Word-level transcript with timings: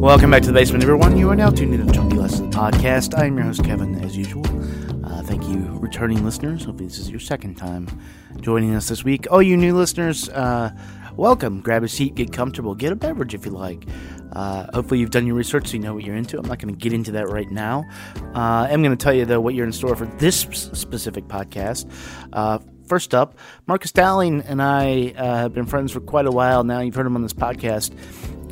Welcome 0.00 0.30
back 0.30 0.40
to 0.42 0.46
the 0.48 0.54
basement, 0.54 0.82
everyone. 0.82 1.18
You 1.18 1.28
are 1.28 1.36
now 1.36 1.50
tuned 1.50 1.74
into 1.74 1.84
the 1.84 1.92
Chunky 1.92 2.16
Glasses 2.16 2.40
podcast. 2.40 3.18
I 3.18 3.26
am 3.26 3.36
your 3.36 3.44
host, 3.44 3.62
Kevin, 3.62 4.02
as 4.02 4.16
usual. 4.16 4.46
Uh, 5.06 5.20
thank 5.22 5.46
you, 5.46 5.76
returning 5.78 6.24
listeners. 6.24 6.64
Hopefully, 6.64 6.88
this 6.88 6.98
is 6.98 7.10
your 7.10 7.20
second 7.20 7.56
time 7.56 7.86
joining 8.40 8.74
us 8.74 8.88
this 8.88 9.04
week. 9.04 9.26
Oh, 9.30 9.40
you 9.40 9.58
new 9.58 9.76
listeners, 9.76 10.30
uh, 10.30 10.70
welcome. 11.16 11.60
Grab 11.60 11.84
a 11.84 11.88
seat, 11.88 12.14
get 12.14 12.32
comfortable, 12.32 12.74
get 12.74 12.92
a 12.92 12.96
beverage 12.96 13.34
if 13.34 13.44
you 13.44 13.50
like. 13.50 13.86
Uh, 14.32 14.68
hopefully, 14.72 15.00
you've 15.00 15.10
done 15.10 15.26
your 15.26 15.36
research 15.36 15.66
so 15.66 15.74
you 15.74 15.80
know 15.80 15.92
what 15.92 16.02
you're 16.02 16.16
into. 16.16 16.38
I'm 16.38 16.48
not 16.48 16.60
going 16.60 16.74
to 16.74 16.80
get 16.80 16.94
into 16.94 17.10
that 17.12 17.28
right 17.28 17.50
now. 17.50 17.84
Uh, 18.34 18.68
I'm 18.70 18.82
going 18.82 18.96
to 18.96 19.04
tell 19.04 19.12
you, 19.12 19.26
though, 19.26 19.42
what 19.42 19.54
you're 19.54 19.66
in 19.66 19.72
store 19.72 19.94
for 19.96 20.06
this 20.06 20.40
specific 20.40 21.24
podcast. 21.28 21.86
Uh, 22.32 22.58
first 22.86 23.14
up, 23.14 23.36
Marcus 23.66 23.92
Dowling 23.92 24.40
and 24.40 24.62
I 24.62 25.12
uh, 25.14 25.36
have 25.36 25.52
been 25.52 25.66
friends 25.66 25.92
for 25.92 26.00
quite 26.00 26.24
a 26.24 26.32
while 26.32 26.64
now. 26.64 26.80
You've 26.80 26.94
heard 26.94 27.06
him 27.06 27.16
on 27.16 27.22
this 27.22 27.34
podcast. 27.34 27.92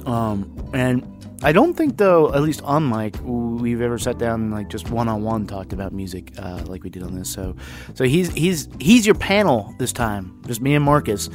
Um, 0.07 0.71
and 0.73 1.18
I 1.41 1.53
don't 1.53 1.75
think, 1.75 1.99
though, 1.99 2.35
at 2.35 2.43
least 2.43 2.63
on 2.63 2.89
mic, 2.89 3.15
we've 3.23 3.81
ever 3.81 3.97
sat 3.97 4.19
down 4.19 4.41
and 4.43 4.53
like 4.53 4.69
just 4.69 4.91
one 4.91 5.07
on 5.07 5.23
one 5.23 5.47
talked 5.47 5.73
about 5.73 5.93
music 5.93 6.33
uh, 6.37 6.65
like 6.67 6.83
we 6.83 6.91
did 6.91 7.05
on 7.05 7.15
this. 7.15 7.33
So, 7.33 7.55
so 7.95 8.05
he's 8.05 8.33
he's 8.33 8.69
he's 8.81 9.07
your 9.07 9.15
panel 9.15 9.73
this 9.79 9.93
time, 9.93 10.43
just 10.49 10.61
me 10.61 10.75
and 10.75 10.85
Marcus. 10.85 11.31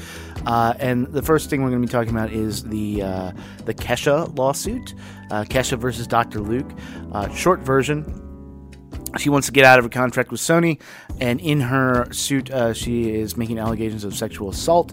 Uh, 0.46 0.74
and 0.78 1.08
the 1.08 1.22
first 1.22 1.50
thing 1.50 1.64
we're 1.64 1.70
going 1.70 1.82
to 1.82 1.88
be 1.88 1.92
talking 1.92 2.10
about 2.10 2.34
is 2.34 2.64
the 2.64 3.02
uh, 3.02 3.32
the 3.64 3.74
Kesha 3.74 4.38
lawsuit, 4.38 4.94
uh, 5.32 5.46
Kesha 5.46 5.78
versus 5.78 6.06
Dr. 6.06 6.42
Luke. 6.42 6.70
Uh, 7.14 7.30
short 7.30 7.62
version. 7.62 8.20
She 9.20 9.30
wants 9.30 9.48
to 9.48 9.54
get 9.54 9.64
out 9.64 9.80
of 9.80 9.86
her 9.86 9.90
contract 9.90 10.32
with 10.32 10.42
Sony, 10.42 10.82
and 11.22 11.40
in 11.40 11.62
her 11.62 12.12
suit, 12.12 12.52
uh, 12.52 12.74
she 12.74 13.12
is 13.16 13.38
making 13.38 13.58
allegations 13.58 14.04
of 14.04 14.16
sexual 14.16 14.50
assault. 14.50 14.92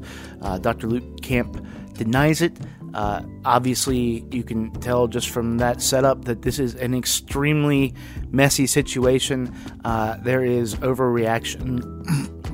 Dr. 0.61 0.87
Luke 0.87 1.21
Camp 1.23 1.67
denies 1.95 2.43
it. 2.43 2.57
Uh, 2.95 3.23
obviously, 3.45 4.25
you 4.31 4.43
can 4.43 4.71
tell 4.81 5.07
just 5.07 5.29
from 5.29 5.59
that 5.59 5.81
setup 5.81 6.25
that 6.25 6.43
this 6.43 6.59
is 6.59 6.75
an 6.75 6.95
extremely 6.95 7.95
messy 8.31 8.67
situation. 8.67 9.55
Uh, 9.85 10.17
there 10.23 10.45
is 10.45 10.75
overreaction, 10.77 11.83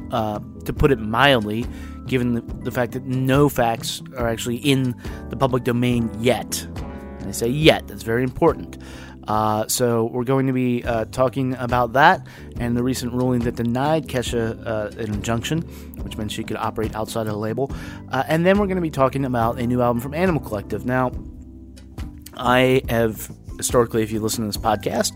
uh, 0.13 0.41
to 0.65 0.73
put 0.73 0.91
it 0.91 0.99
mildly, 0.99 1.67
given 2.07 2.35
the, 2.35 2.41
the, 2.63 2.71
fact 2.71 2.93
that 2.93 3.05
no 3.05 3.49
facts 3.49 4.03
are 4.17 4.29
actually 4.29 4.57
in 4.59 4.95
the 5.31 5.37
public 5.37 5.65
domain 5.65 6.11
yet. 6.21 6.63
And 7.19 7.29
I 7.29 7.33
say 7.33 7.49
yet, 7.49 7.89
that's 7.89 8.03
very 8.03 8.23
important. 8.23 8.79
Uh, 9.27 9.67
so 9.67 10.05
we're 10.05 10.25
going 10.25 10.47
to 10.47 10.53
be 10.53 10.85
uh, 10.85 11.05
talking 11.07 11.55
about 11.55 11.95
that 11.95 12.27
and 12.59 12.77
the 12.77 12.83
recent 12.83 13.13
ruling 13.13 13.41
that 13.41 13.57
denied 13.57 14.07
Kesha 14.07 14.67
uh, 14.67 14.91
an 14.99 15.15
injunction, 15.15 15.63
which 16.03 16.17
meant 16.17 16.31
she 16.31 16.45
could 16.45 16.57
operate 16.57 16.95
outside 16.95 17.23
of 17.23 17.33
the 17.33 17.39
label. 17.39 17.73
Uh, 18.11 18.23
and 18.29 18.47
then 18.47 18.59
we're 18.59 18.67
going 18.67 18.77
to 18.77 18.83
be 18.83 18.91
talking 18.91 19.25
about 19.25 19.59
a 19.59 19.67
new 19.67 19.83
album 19.83 20.01
from 20.01 20.15
Animal 20.15 20.41
Collective. 20.41 20.87
Now, 20.87 21.13
I 22.37 22.83
have 22.89 23.31
historically, 23.57 24.03
if 24.03 24.13
you 24.13 24.21
listen 24.21 24.43
to 24.43 24.49
this 24.49 24.57
podcast, 24.57 25.13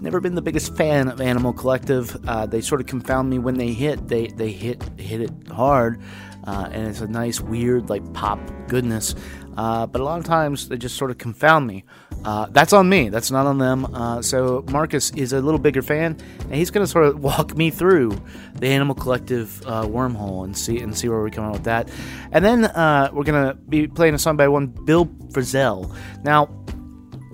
never 0.00 0.20
been 0.20 0.34
the 0.34 0.42
biggest 0.42 0.76
fan 0.76 1.08
of 1.08 1.20
Animal 1.20 1.52
Collective. 1.52 2.16
Uh, 2.26 2.46
they 2.46 2.60
sort 2.60 2.80
of 2.80 2.86
confound 2.86 3.30
me 3.30 3.38
when 3.38 3.56
they 3.56 3.72
hit. 3.72 4.08
They 4.08 4.28
they 4.28 4.50
hit 4.50 4.82
hit 4.98 5.20
it 5.20 5.48
hard, 5.48 6.00
uh, 6.44 6.68
and 6.72 6.88
it's 6.88 7.00
a 7.00 7.08
nice 7.08 7.40
weird 7.40 7.88
like 7.88 8.12
pop 8.12 8.38
goodness. 8.68 9.14
Uh, 9.56 9.86
but 9.86 10.00
a 10.00 10.04
lot 10.04 10.18
of 10.18 10.24
times 10.24 10.68
they 10.68 10.76
just 10.76 10.96
sort 10.96 11.10
of 11.10 11.18
confound 11.18 11.66
me. 11.66 11.84
Uh, 12.24 12.46
that's 12.50 12.72
on 12.72 12.88
me. 12.88 13.08
That's 13.08 13.30
not 13.30 13.46
on 13.46 13.58
them. 13.58 13.86
Uh, 13.94 14.22
so 14.22 14.64
Marcus 14.68 15.10
is 15.10 15.32
a 15.32 15.40
little 15.40 15.58
bigger 15.58 15.82
fan, 15.82 16.16
and 16.40 16.54
he's 16.54 16.70
going 16.70 16.84
to 16.84 16.90
sort 16.90 17.06
of 17.06 17.20
walk 17.22 17.56
me 17.56 17.70
through 17.70 18.20
the 18.54 18.68
Animal 18.68 18.94
Collective 18.94 19.62
uh, 19.66 19.84
wormhole 19.84 20.44
and 20.44 20.56
see 20.56 20.80
and 20.80 20.96
see 20.96 21.08
where 21.08 21.22
we 21.22 21.30
come 21.30 21.44
out 21.44 21.52
with 21.52 21.64
that. 21.64 21.90
And 22.30 22.44
then 22.44 22.64
uh, 22.66 23.10
we're 23.12 23.24
going 23.24 23.48
to 23.48 23.54
be 23.54 23.86
playing 23.86 24.14
a 24.14 24.18
song 24.18 24.36
by 24.36 24.48
one 24.48 24.66
Bill 24.66 25.06
Frisell. 25.06 25.94
Now. 26.22 26.48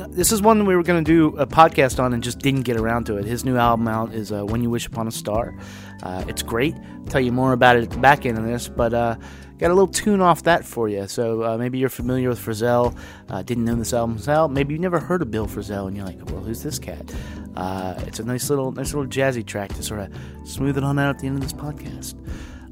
This 0.09 0.33
is 0.33 0.41
one 0.41 0.65
we 0.65 0.77
were 0.77 0.83
going 0.83 1.05
to 1.05 1.13
do 1.13 1.37
a 1.39 1.47
podcast 1.47 2.03
on 2.03 2.15
and 2.15 2.23
just 2.23 2.39
didn't 2.39 2.63
get 2.63 2.77
around 2.77 3.07
to 3.07 3.17
it. 3.17 3.25
His 3.25 3.45
new 3.45 3.57
album 3.57 3.89
out 3.89 4.15
is 4.15 4.31
When 4.31 4.63
You 4.63 4.71
Wish 4.71 4.87
Upon 4.87 5.09
a 5.09 5.11
Star. 5.11 5.55
it's 6.03 6.43
great. 6.43 6.75
I'll 6.75 7.05
tell 7.07 7.21
you 7.21 7.33
more 7.33 7.53
about 7.53 7.77
it 7.77 7.83
at 7.83 7.91
the 7.91 7.99
back 7.99 8.25
end 8.25 8.39
of 8.39 8.45
this, 8.45 8.69
but 8.69 9.19
Got 9.59 9.73
a 9.73 9.75
little 9.75 9.89
tune 9.89 10.21
off 10.21 10.45
that 10.45 10.65
for 10.65 10.89
you. 10.89 11.09
So 11.09 11.43
uh, 11.43 11.59
maybe 11.59 11.79
you're 11.79 11.89
familiar 11.89 12.29
with 12.29 12.39
Frisell, 12.39 12.97
uh, 13.29 13.43
didn't 13.43 13.65
know 13.65 13.75
this 13.75 13.93
album's 13.93 14.29
out. 14.29 14.53
Maybe 14.53 14.73
you 14.73 14.79
never 14.79 15.01
heard 15.01 15.21
of 15.21 15.33
Bill 15.33 15.49
Frisell, 15.49 15.89
and 15.89 15.97
you're 15.97 16.07
like, 16.07 16.19
well, 16.31 16.41
who's 16.41 16.63
this 16.63 16.79
cat? 16.79 17.13
Uh, 17.57 18.01
it's 18.07 18.21
a 18.21 18.25
nice 18.25 18.51
little, 18.51 18.71
nice 18.71 18.95
little 18.95 19.11
jazzy 19.11 19.45
track 19.45 19.75
to 19.75 19.83
sort 19.83 20.01
of 20.01 20.15
smooth 20.45 20.79
it 20.79 20.85
on 20.85 20.97
out 20.97 21.17
at 21.17 21.21
the 21.21 21.27
end 21.27 21.37
of 21.37 21.43
this 21.43 21.53
podcast. 21.53 22.15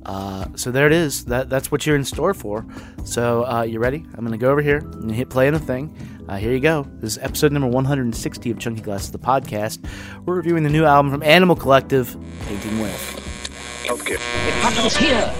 Uh, 0.06 0.46
so 0.54 0.70
there 0.70 0.86
it 0.86 0.92
is. 0.92 1.24
That 1.24 1.50
that's 1.50 1.70
what 1.72 1.84
you're 1.84 1.96
in 1.96 2.04
store 2.04 2.32
for. 2.32 2.64
So 3.04 3.44
uh, 3.44 3.62
you 3.62 3.80
ready? 3.80 4.06
I'm 4.14 4.24
gonna 4.24 4.38
go 4.38 4.50
over 4.50 4.62
here 4.62 4.78
and 4.78 5.10
hit 5.10 5.28
play 5.28 5.48
on 5.48 5.52
the 5.54 5.58
thing. 5.60 5.94
Uh, 6.28 6.36
here 6.36 6.52
you 6.52 6.60
go. 6.60 6.86
This 7.00 7.16
is 7.16 7.18
episode 7.22 7.52
number 7.52 7.68
160 7.68 8.50
of 8.50 8.58
Chunky 8.58 8.82
Glasses, 8.82 9.10
the 9.10 9.18
podcast. 9.18 9.84
We're 10.24 10.36
reviewing 10.36 10.62
the 10.62 10.70
new 10.70 10.84
album 10.84 11.10
from 11.10 11.22
Animal 11.24 11.56
Collective, 11.56 12.16
Painting 12.46 12.80
With. 12.80 13.86
Okay. 13.90 14.14
It 14.14 14.18
happens 14.62 14.96
here 14.96 15.32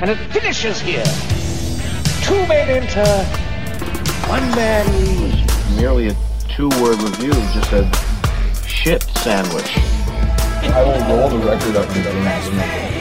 and 0.00 0.10
it 0.10 0.16
finishes 0.32 0.80
here. 0.80 1.04
Two 2.22 2.46
men 2.46 2.68
enter, 2.68 3.24
one 4.28 4.48
man 4.52 4.86
leaves. 5.04 5.76
Merely 5.76 6.08
a 6.08 6.16
two-word 6.48 7.02
review 7.02 7.32
just 7.32 7.72
a 7.72 7.90
shit 8.66 9.02
sandwich. 9.18 9.76
I 10.62 10.82
will 10.84 11.16
roll 11.16 11.28
the 11.28 11.46
record 11.46 11.76
up 11.76 11.88
to 11.88 11.98
the 12.00 12.12
maximum. 12.14 12.99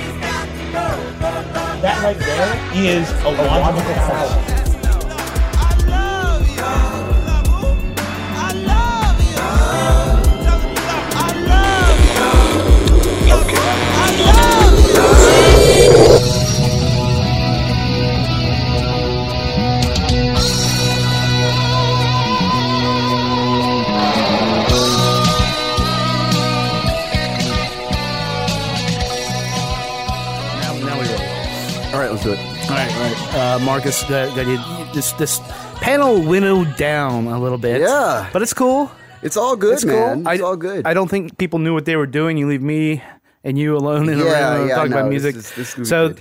That 1.81 2.03
right 2.03 2.17
there 2.17 2.73
is 2.75 3.09
a 3.23 3.29
logical 3.31 3.93
fallacy. 3.93 4.68
Uh, 33.33 33.59
Marcus, 33.63 34.03
got, 34.03 34.35
got 34.35 34.93
this 34.93 35.11
this 35.13 35.39
panel 35.81 36.21
winnowed 36.21 36.75
down 36.77 37.27
a 37.27 37.39
little 37.39 37.57
bit. 37.57 37.81
Yeah, 37.81 38.29
but 38.31 38.41
it's 38.41 38.53
cool. 38.53 38.91
It's 39.21 39.37
all 39.37 39.55
good, 39.55 39.75
it's 39.75 39.85
man. 39.85 40.23
Cool. 40.23 40.31
It's 40.31 40.41
I, 40.41 40.45
all 40.45 40.55
good. 40.55 40.87
I 40.87 40.93
don't 40.93 41.09
think 41.09 41.37
people 41.37 41.59
knew 41.59 41.73
what 41.73 41.85
they 41.85 41.95
were 41.95 42.07
doing. 42.07 42.37
You 42.37 42.47
leave 42.47 42.61
me 42.61 43.03
and 43.43 43.57
you 43.57 43.75
alone 43.75 44.09
in 44.09 44.19
a 44.19 44.23
yeah, 44.23 44.55
room 44.55 44.69
yeah, 44.69 44.75
talking 44.75 44.91
no, 44.91 44.97
about 44.99 45.09
music. 45.09 45.35
This, 45.35 45.51
this, 45.51 45.73
this 45.73 45.89
so 45.89 46.15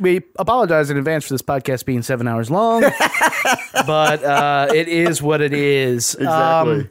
we 0.00 0.22
apologize 0.38 0.90
in 0.90 0.96
advance 0.96 1.26
for 1.26 1.34
this 1.34 1.42
podcast 1.42 1.84
being 1.84 2.02
seven 2.02 2.26
hours 2.28 2.50
long, 2.50 2.82
but 3.86 4.24
uh, 4.24 4.68
it 4.74 4.88
is 4.88 5.22
what 5.22 5.40
it 5.40 5.52
is. 5.52 6.14
Exactly. 6.14 6.80
Um, 6.80 6.90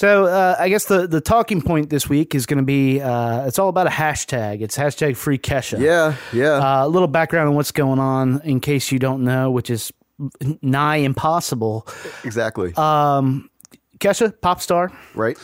so 0.00 0.24
uh, 0.24 0.56
I 0.58 0.70
guess 0.70 0.86
the, 0.86 1.06
the 1.06 1.20
talking 1.20 1.60
point 1.60 1.90
this 1.90 2.08
week 2.08 2.34
is 2.34 2.46
going 2.46 2.56
to 2.56 2.64
be 2.64 3.02
uh, 3.02 3.46
it's 3.46 3.58
all 3.58 3.68
about 3.68 3.86
a 3.86 3.90
hashtag. 3.90 4.62
It's 4.62 4.74
hashtag 4.74 5.14
free 5.14 5.36
Kesha. 5.36 5.78
Yeah, 5.78 6.16
yeah. 6.32 6.52
Uh, 6.54 6.86
a 6.86 6.88
little 6.88 7.06
background 7.06 7.50
on 7.50 7.54
what's 7.54 7.70
going 7.70 7.98
on 7.98 8.40
in 8.42 8.60
case 8.60 8.90
you 8.90 8.98
don't 8.98 9.24
know, 9.24 9.50
which 9.50 9.68
is 9.68 9.92
nigh 10.62 10.96
impossible. 10.96 11.86
Exactly. 12.24 12.72
Um, 12.76 13.50
Kesha, 13.98 14.32
pop 14.40 14.62
star, 14.62 14.90
right? 15.14 15.36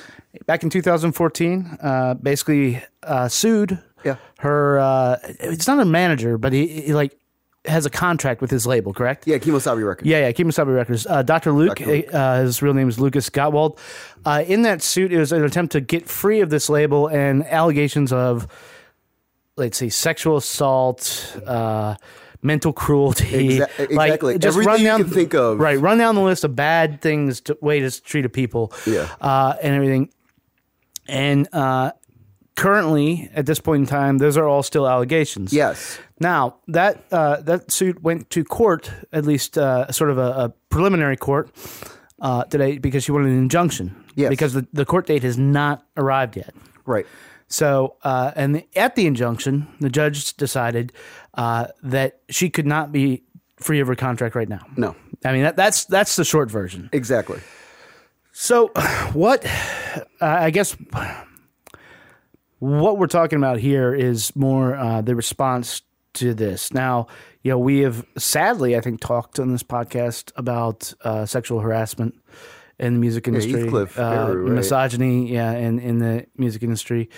Back 0.47 0.63
in 0.63 0.71
2014, 0.71 1.77
uh, 1.83 2.15
basically 2.15 2.83
uh, 3.03 3.29
sued. 3.29 3.79
Yeah. 4.07 4.17
Her. 4.39 4.79
Uh, 4.79 5.19
it's 5.23 5.67
not 5.67 5.81
a 5.81 5.85
manager, 5.85 6.39
but 6.39 6.55
he, 6.55 6.67
he 6.67 6.95
like 6.95 7.15
has 7.69 7.87
a 7.87 7.91
contract 7.91 8.41
with 8.41 8.51
his 8.51 8.67
label, 8.67 8.93
correct? 8.93 9.27
Yeah, 9.27 9.39
Kemosabe 9.39 9.87
Records. 9.87 10.09
Yeah, 10.09 10.21
yeah, 10.21 10.33
Kemosabe 10.33 10.75
Records. 10.75 11.07
Uh, 11.07 11.23
Dr. 11.23 11.53
Luke, 11.53 11.77
Dr. 11.77 11.87
Luke. 11.87 12.15
Uh, 12.15 12.41
his 12.43 12.63
real 12.63 12.75
name 12.75 12.89
is 12.89 12.99
Lucas 12.99 13.31
Gottwald. 13.31 13.79
Uh, 14.25 14.45
in 14.47 14.63
that 14.63 14.83
suit, 14.83 15.13
it 15.13 15.19
was 15.19 15.33
an 15.33 15.45
attempt 15.45 15.73
to 15.73 15.81
get 15.81 16.09
free 16.09 16.41
of 16.41 16.51
this 16.51 16.69
label 16.69 17.07
and 17.09 17.45
allegations 17.47 18.13
of, 18.13 18.47
let's 19.57 19.79
see, 19.79 19.89
sexual 19.89 20.37
assault, 20.37 21.37
uh, 21.47 21.95
mental 22.43 22.73
cruelty. 22.73 23.59
Exa- 23.59 23.79
exactly. 23.79 24.35
Like, 24.35 24.43
just 24.43 24.57
Everything 24.57 24.67
run 24.67 24.85
down, 24.85 24.99
you 25.01 25.05
can 25.05 25.15
think 25.15 25.35
of. 25.35 25.59
Right, 25.59 25.79
run 25.79 25.99
down 25.99 26.15
the 26.15 26.23
list 26.23 26.45
of 26.45 26.55
bad 26.55 27.01
things, 27.01 27.41
to, 27.43 27.59
ways 27.61 27.97
to 27.97 28.03
treat 28.03 28.25
a 28.25 28.29
people, 28.29 28.73
yeah, 28.87 29.09
uh, 29.21 29.55
and 29.63 29.75
everything. 29.75 30.11
And 31.09 31.49
uh, 31.53 31.93
currently, 32.57 33.31
at 33.35 33.47
this 33.47 33.61
point 33.61 33.83
in 33.83 33.87
time, 33.87 34.19
those 34.19 34.37
are 34.37 34.47
all 34.47 34.63
still 34.63 34.89
allegations. 34.89 35.53
Yes. 35.53 35.99
Now 36.19 36.57
that 36.69 37.05
uh, 37.13 37.41
that 37.43 37.71
suit 37.71 38.03
went 38.03 38.31
to 38.31 38.43
court, 38.43 38.91
at 39.13 39.25
least 39.25 39.57
uh, 39.57 39.91
sort 39.93 40.11
of 40.11 40.19
a, 40.19 40.31
a 40.31 40.53
preliminary 40.71 41.17
court 41.17 41.51
uh, 42.21 42.45
today, 42.45 42.79
because 42.79 43.05
she 43.05 43.13
wanted 43.13 43.29
an 43.29 43.39
injunction. 43.39 43.95
Yes. 44.15 44.31
Because 44.31 44.55
the, 44.55 44.67
the 44.73 44.87
court 44.87 45.07
date 45.07 45.23
has 45.23 45.37
not 45.37 45.87
arrived 45.97 46.37
yet. 46.37 46.55
Right. 46.87 47.07
So, 47.49 47.97
uh, 48.03 48.33
and 48.35 48.57
the, 48.57 48.67
at 48.75 48.97
the 48.97 49.07
injunction, 49.07 49.69
the 49.79 49.91
judge 49.91 50.35
decided 50.37 50.93
uh, 51.35 51.67
that 51.83 52.21
she 52.29 52.51
could 52.51 52.67
not 52.67 52.91
be 52.91 53.23
free 53.59 53.81
of 53.81 53.87
her 53.89 53.95
contract 53.95 54.35
right 54.35 54.49
now. 54.49 54.67
No. 54.77 54.97
I 55.25 55.33
mean 55.33 55.43
that, 55.43 55.57
that's 55.57 55.85
that's 55.85 56.17
the 56.17 56.25
short 56.25 56.51
version. 56.51 56.89
Exactly. 56.93 57.41
So, 58.33 58.69
what 59.13 59.45
uh, 59.47 59.51
I 60.21 60.51
guess 60.51 60.77
what 62.59 62.99
we're 62.99 63.07
talking 63.07 63.37
about 63.39 63.59
here 63.59 63.95
is 63.95 64.35
more 64.35 64.77
uh, 64.77 65.03
the 65.03 65.15
response 65.15 65.83
to 66.15 66.35
this. 66.35 66.73
Now, 66.73 67.07
you 67.43 67.51
know, 67.51 67.59
we 67.59 67.81
have 67.81 68.05
sadly, 68.17 68.77
I 68.77 68.81
think, 68.81 69.01
talked 69.01 69.39
on 69.39 69.53
this 69.53 69.63
podcast 69.63 70.33
about 70.37 70.93
uh, 71.03 71.27
sexual 71.27 71.61
harassment 71.61 72.15
in 72.79 72.95
the 72.95 73.01
music 73.01 73.29
industry, 73.29 73.63
Heathcliff, 73.63 73.99
uh, 73.99 74.35
right. 74.37 74.53
misogyny, 74.53 75.33
yeah, 75.33 75.53
in 75.53 75.79
in 75.79 75.99
the 75.99 76.27
music 76.37 76.63
industry. 76.63 77.11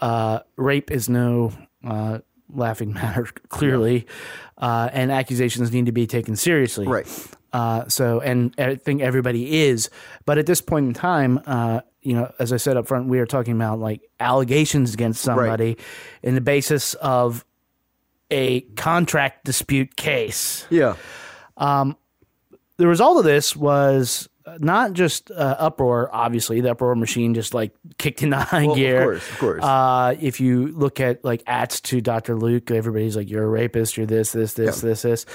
Uh, 0.00 0.40
rape 0.56 0.90
is 0.90 1.08
no 1.08 1.52
uh, 1.84 2.18
laughing 2.52 2.92
matter, 2.94 3.26
clearly, 3.48 4.06
uh, 4.58 4.88
and 4.92 5.12
accusations 5.12 5.72
need 5.72 5.86
to 5.86 5.92
be 5.92 6.06
taken 6.06 6.36
seriously. 6.36 6.86
Right. 6.86 7.06
Uh, 7.52 7.88
so, 7.88 8.20
and 8.20 8.54
I 8.58 8.74
think 8.74 9.00
everybody 9.00 9.64
is, 9.64 9.88
but 10.26 10.36
at 10.36 10.46
this 10.46 10.60
point 10.60 10.88
in 10.88 10.94
time, 10.94 11.40
uh, 11.46 11.80
you 12.06 12.14
know, 12.14 12.32
as 12.38 12.52
I 12.52 12.56
said 12.56 12.76
up 12.76 12.86
front, 12.86 13.08
we 13.08 13.18
are 13.18 13.26
talking 13.26 13.54
about 13.54 13.80
like 13.80 14.00
allegations 14.20 14.94
against 14.94 15.20
somebody 15.22 15.76
in 16.22 16.34
the 16.34 16.40
basis 16.40 16.94
of 16.94 17.44
a 18.30 18.60
contract 18.76 19.44
dispute 19.44 19.96
case. 19.96 20.66
Yeah. 20.70 20.96
Um, 21.56 21.96
the 22.76 22.86
result 22.86 23.18
of 23.18 23.24
this 23.24 23.56
was 23.56 24.28
not 24.58 24.92
just 24.92 25.30
uh, 25.30 25.56
uproar. 25.58 26.08
Obviously, 26.12 26.60
the 26.60 26.70
uproar 26.70 26.94
machine 26.94 27.34
just 27.34 27.54
like 27.54 27.72
kicked 27.98 28.22
into 28.22 28.36
high 28.36 28.62
Well, 28.62 28.72
of 28.72 28.76
gear. 28.76 29.02
course, 29.02 29.30
of 29.30 29.38
course. 29.38 29.64
Uh, 29.64 30.14
if 30.20 30.40
you 30.40 30.68
look 30.68 31.00
at 31.00 31.24
like 31.24 31.42
ads 31.46 31.80
to 31.82 32.00
Dr. 32.00 32.36
Luke, 32.36 32.70
everybody's 32.70 33.16
like, 33.16 33.28
"You're 33.28 33.44
a 33.44 33.48
rapist. 33.48 33.96
You're 33.96 34.06
this, 34.06 34.32
this, 34.32 34.52
this, 34.54 34.80
this, 34.80 35.02
this." 35.02 35.26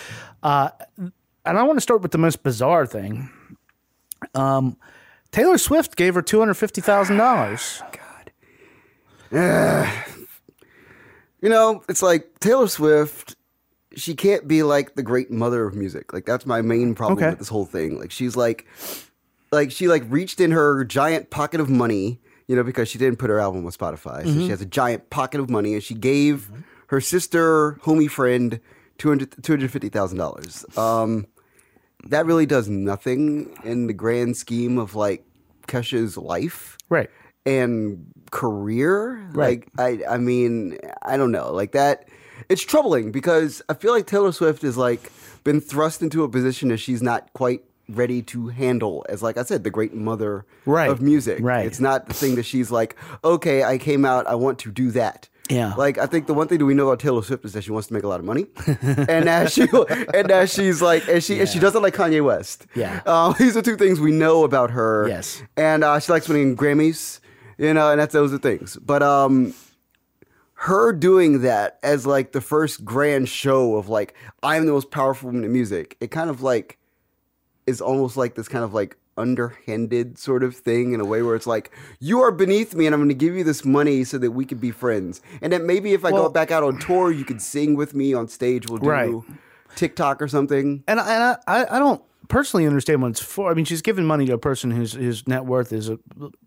Uh, 0.44 0.70
and 0.98 1.12
I 1.58 1.64
want 1.64 1.78
to 1.78 1.82
start 1.82 2.02
with 2.02 2.12
the 2.12 2.18
most 2.18 2.44
bizarre 2.44 2.86
thing. 2.86 3.30
Um, 4.36 4.78
Taylor 5.32 5.58
Swift 5.58 5.96
gave 5.96 6.16
her 6.16 6.22
two 6.22 6.40
hundred 6.40 6.56
fifty 6.56 6.82
thousand 6.82 7.18
dollars. 7.18 7.82
God. 9.32 9.88
You 11.42 11.50
know, 11.50 11.84
it's 11.90 12.02
like 12.04 12.40
Taylor 12.40 12.68
Swift. 12.68 13.36
She 13.96 14.16
can't 14.16 14.48
be 14.48 14.64
like 14.64 14.96
the 14.96 15.04
great 15.04 15.32
mother 15.32 15.66
of 15.66 15.74
music. 15.76 16.14
Like 16.14 16.26
that's 16.26 16.46
my 16.46 16.62
main 16.62 16.96
problem 16.96 17.18
Okay. 17.18 17.30
with 17.32 17.40
this 17.40 17.50
whole 17.50 17.66
thing. 17.66 18.00
Like 18.00 18.12
she's 18.12 18.36
like, 18.36 18.68
like 19.52 19.72
she 19.72 19.88
like 19.88 20.04
reached 20.08 20.40
in 20.40 20.52
her 20.52 20.84
giant 20.86 21.30
pocket 21.30 21.60
of 21.60 21.70
money. 21.70 22.20
You 22.48 22.56
know, 22.58 22.64
because 22.64 22.90
she 22.90 22.98
didn't 22.98 23.18
put 23.18 23.30
her 23.30 23.40
album 23.40 23.66
on 23.66 23.72
Spotify, 23.72 24.26
so 24.26 24.34
she 24.34 24.50
has 24.50 24.60
a 24.62 24.66
giant 24.66 25.10
pocket 25.10 25.40
of 25.40 25.50
money, 25.50 25.74
and 25.74 25.82
she 25.82 25.94
gave 25.94 26.52
her 26.88 27.00
sister, 27.00 27.74
homie 27.84 28.10
friend, 28.10 28.60
two 28.98 29.08
hundred 29.08 29.42
two 29.42 29.54
hundred 29.54 29.72
fifty 29.72 29.88
thousand 29.88 30.18
dollars. 30.18 30.66
Um, 30.78 31.28
that 32.10 32.26
really 32.26 32.46
does 32.46 32.68
nothing 32.70 33.56
in 33.64 33.88
the 33.88 33.94
grand 33.94 34.38
scheme 34.38 34.78
of 34.78 34.96
like 34.96 35.24
Kesha's 35.68 36.18
life 36.18 36.78
Right. 36.90 37.10
and 37.46 38.06
career. 38.32 39.22
Right. 39.34 39.64
Like 39.78 40.02
I 40.08 40.16
I 40.16 40.18
mean, 40.18 40.78
I 41.02 41.18
don't 41.18 41.32
know. 41.32 41.52
Like 41.54 41.72
that 41.74 42.08
it's 42.50 42.64
troubling 42.64 43.12
because 43.12 43.62
I 43.70 43.74
feel 43.76 43.92
like 43.94 44.08
Taylor 44.08 44.32
Swift 44.32 44.64
is 44.64 44.78
like 44.78 45.12
been 45.44 45.62
thrust 45.62 46.02
into 46.02 46.24
a 46.24 46.30
position 46.30 46.70
that 46.70 46.78
she's 46.78 47.02
not 47.02 47.32
quite 47.34 47.64
ready 47.90 48.22
to 48.22 48.48
handle 48.48 49.06
as 49.10 49.22
like 49.22 49.38
I 49.38 49.44
said, 49.44 49.64
the 49.64 49.70
great 49.70 49.94
mother 49.94 50.46
Right. 50.66 50.90
of 50.90 51.02
music. 51.02 51.40
Right. 51.42 51.66
It's 51.66 51.80
not 51.80 52.08
the 52.08 52.14
thing 52.14 52.36
that 52.36 52.44
she's 52.46 52.72
like, 52.72 52.96
okay, 53.24 53.64
I 53.64 53.78
came 53.78 54.06
out, 54.06 54.28
I 54.28 54.36
want 54.36 54.60
to 54.60 54.72
do 54.72 54.92
that. 54.92 55.28
Yeah. 55.52 55.74
Like 55.76 55.98
I 55.98 56.06
think 56.06 56.28
the 56.28 56.34
one 56.34 56.48
thing 56.48 56.58
that 56.60 56.66
we 56.66 56.74
know 56.74 56.88
about 56.88 57.00
Taylor 57.00 57.22
Swift 57.22 57.44
is 57.46 57.54
that 57.54 57.64
she 57.64 57.72
wants 57.72 57.88
to 57.90 57.94
make 57.94 58.04
a 58.04 58.08
lot 58.08 58.20
of 58.20 58.26
money, 58.26 58.48
and 58.68 59.28
that 59.28 59.52
she 59.52 59.62
and 60.14 60.30
that 60.30 60.50
she's 60.50 60.82
like 60.82 61.08
and 61.08 61.24
she 61.24 61.40
and 61.40 61.50
she 61.50 61.60
doesn't 61.60 61.82
like 61.82 61.94
Kanye 61.94 62.24
West. 62.24 62.66
Yeah. 62.76 63.02
um, 63.06 63.36
these 63.40 63.58
are 63.58 63.62
two 63.62 63.76
things 63.78 64.00
we 64.00 64.12
know 64.12 64.44
about 64.44 64.72
her. 64.72 65.08
Yes. 65.08 65.44
and 65.58 65.84
uh, 65.84 66.00
she 66.00 66.12
likes 66.12 66.28
winning 66.30 66.56
Grammys, 66.56 67.20
you 67.58 67.74
know, 67.74 67.92
and 67.92 68.00
that's 68.00 68.14
those 68.14 68.34
are 68.34 68.38
things. 68.38 68.78
But 68.78 69.04
um, 69.04 69.54
her 70.54 70.94
doing 70.94 71.42
that 71.42 71.80
as 71.84 72.06
like 72.06 72.32
the 72.32 72.42
first 72.42 72.86
grand 72.86 73.28
show 73.28 73.76
of 73.76 73.90
like 73.90 74.14
I'm 74.44 74.66
the 74.66 74.72
most 74.72 74.92
powerful 74.92 75.28
woman 75.28 75.44
in 75.44 75.52
music, 75.52 75.98
it 76.00 76.12
kind 76.12 76.30
of 76.30 76.42
like 76.42 76.78
is 77.68 77.82
almost 77.82 78.16
like 78.18 78.36
this 78.36 78.48
kind 78.48 78.64
of 78.64 78.74
like 78.74 78.98
underhanded 79.18 80.18
sort 80.18 80.44
of 80.44 80.56
thing 80.56 80.94
in 80.94 81.00
a 81.02 81.06
way 81.06 81.22
where 81.22 81.36
it's 81.36 81.48
like 81.48 81.72
you 82.00 82.22
are 82.22 82.32
beneath 82.32 82.74
me 82.76 82.86
and 82.86 82.94
I'm 82.96 83.00
going 83.00 83.10
to 83.10 83.16
give 83.16 83.36
you 83.36 83.44
this 83.44 83.64
money 83.66 84.04
so 84.04 84.18
that 84.18 84.32
we 84.32 84.46
could 84.46 84.62
be 84.62 84.72
friends. 84.72 85.22
And 85.42 85.52
then 85.54 85.66
maybe 85.66 85.94
if 85.94 86.06
I 86.06 86.12
Well- 86.12 86.24
go 86.24 86.30
back 86.30 86.52
out 86.52 86.64
on 86.64 86.78
tour, 86.80 87.12
you 87.12 87.26
could 87.26 87.42
sing 87.42 87.76
with 87.76 87.94
me 87.94 88.14
on 88.14 88.28
stage. 88.28 88.68
We'll 88.70 88.80
do 88.80 88.90
Right. 88.90 89.14
TikTok 89.76 90.22
or 90.22 90.28
something. 90.28 90.84
And 90.88 91.00
I- 91.00 91.14
and 91.16 91.38
I, 91.48 91.76
I 91.76 91.80
don't 91.80 92.02
personally 92.28 92.66
understand 92.66 93.02
what 93.02 93.12
it's 93.12 93.20
for. 93.22 93.52
I 93.52 93.54
mean, 93.54 93.66
she's 93.66 93.82
giving 93.82 94.06
money 94.06 94.26
to 94.26 94.34
a 94.34 94.38
person 94.38 94.72
whose 94.72 94.94
whose 94.94 95.28
net 95.28 95.46
worth 95.46 95.74
is 95.74 95.90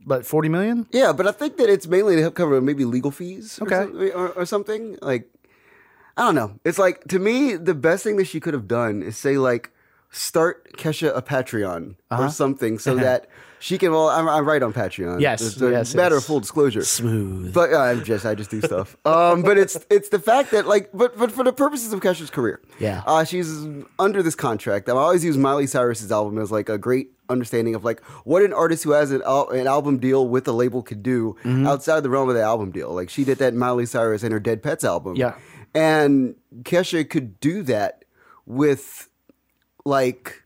about 0.05 0.25
forty 0.25 0.49
million. 0.49 0.87
Yeah, 0.93 1.13
but 1.13 1.27
I 1.27 1.33
think 1.33 1.57
that 1.59 1.69
it's 1.69 1.87
mainly 1.87 2.17
to 2.17 2.23
help 2.23 2.35
cover 2.35 2.61
maybe 2.61 2.85
legal 2.85 3.11
fees 3.11 3.59
or, 3.61 3.67
Okay. 3.67 3.85
some- 3.85 4.19
or, 4.21 4.29
or 4.31 4.47
something. 4.47 4.99
Like, 5.03 5.29
I 6.17 6.23
don't 6.25 6.35
know. 6.35 6.53
It's 6.65 6.79
like, 6.79 7.05
to 7.09 7.19
me, 7.19 7.57
the 7.57 7.75
best 7.75 8.05
thing 8.05 8.17
that 8.17 8.27
she 8.27 8.41
could 8.41 8.55
have 8.55 8.69
done 8.69 9.03
is 9.03 9.17
say, 9.17 9.37
like, 9.37 9.71
start 10.15 10.73
Kesha 10.77 11.17
a 11.17 11.21
Patreon 11.23 11.97
Uh-huh. 12.11 12.25
or 12.25 12.29
something 12.31 12.79
so 12.79 12.95
that 12.95 13.27
she 13.59 13.79
can, 13.79 13.93
well, 13.93 14.09
I'm, 14.11 14.29
I'm 14.29 14.47
right 14.47 14.63
on 14.63 14.73
Patreon. 14.75 15.21
Yes, 15.23 15.41
It's 15.41 15.61
a 15.61 15.71
yes, 15.71 15.95
matter 15.95 16.15
yes. 16.17 16.23
of 16.23 16.27
full 16.27 16.41
disclosure. 16.41 16.83
Smooth. 16.85 17.53
But 17.55 17.73
uh, 17.73 17.79
I'm 17.79 18.05
just, 18.05 18.27
I 18.27 18.35
just 18.35 18.51
do 18.51 18.61
stuff. 18.61 18.97
Um, 19.07 19.43
but 19.43 19.57
it's 19.59 19.77
it's 19.91 20.11
the 20.11 20.19
fact 20.19 20.51
that 20.53 20.67
like, 20.67 20.91
but 20.93 21.17
but 21.19 21.33
for 21.33 21.43
the 21.45 21.53
purposes 21.53 21.93
of 21.93 22.01
Kesha's 22.01 22.31
career, 22.31 22.61
Yeah. 22.79 23.03
uh, 23.07 23.25
she's 23.25 23.51
under 23.99 24.23
this 24.23 24.35
contract. 24.35 24.89
I 24.89 24.93
always 24.93 25.25
use 25.25 25.37
Miley 25.39 25.67
Cyrus's 25.67 26.13
album 26.13 26.39
as 26.39 26.51
like 26.53 26.69
a 26.69 26.79
great 26.79 27.11
understanding 27.31 27.75
of 27.75 27.85
like 27.85 28.03
what 28.25 28.43
an 28.43 28.53
artist 28.53 28.85
who 28.85 28.91
has 28.93 29.11
an, 29.11 29.23
al- 29.25 29.49
an 29.49 29.67
album 29.67 29.99
deal 29.99 30.29
with 30.29 30.47
a 30.47 30.53
label 30.53 30.83
could 30.83 31.03
do 31.03 31.35
Mm-hmm. 31.43 31.67
outside 31.67 32.01
the 32.03 32.11
realm 32.11 32.29
of 32.29 32.35
the 32.35 32.43
album 32.43 32.71
deal. 32.71 32.93
Like 32.93 33.09
she 33.11 33.25
did 33.25 33.39
that 33.39 33.55
Miley 33.55 33.87
Cyrus 33.87 34.23
and 34.23 34.33
her 34.33 34.41
Dead 34.41 34.63
Petz 34.63 34.85
album. 34.85 35.17
Yeah. 35.17 35.35
and 35.75 36.35
Kesha 36.63 37.09
could 37.09 37.41
do 37.41 37.63
that 37.63 38.05
with 38.47 39.09
like 39.85 40.43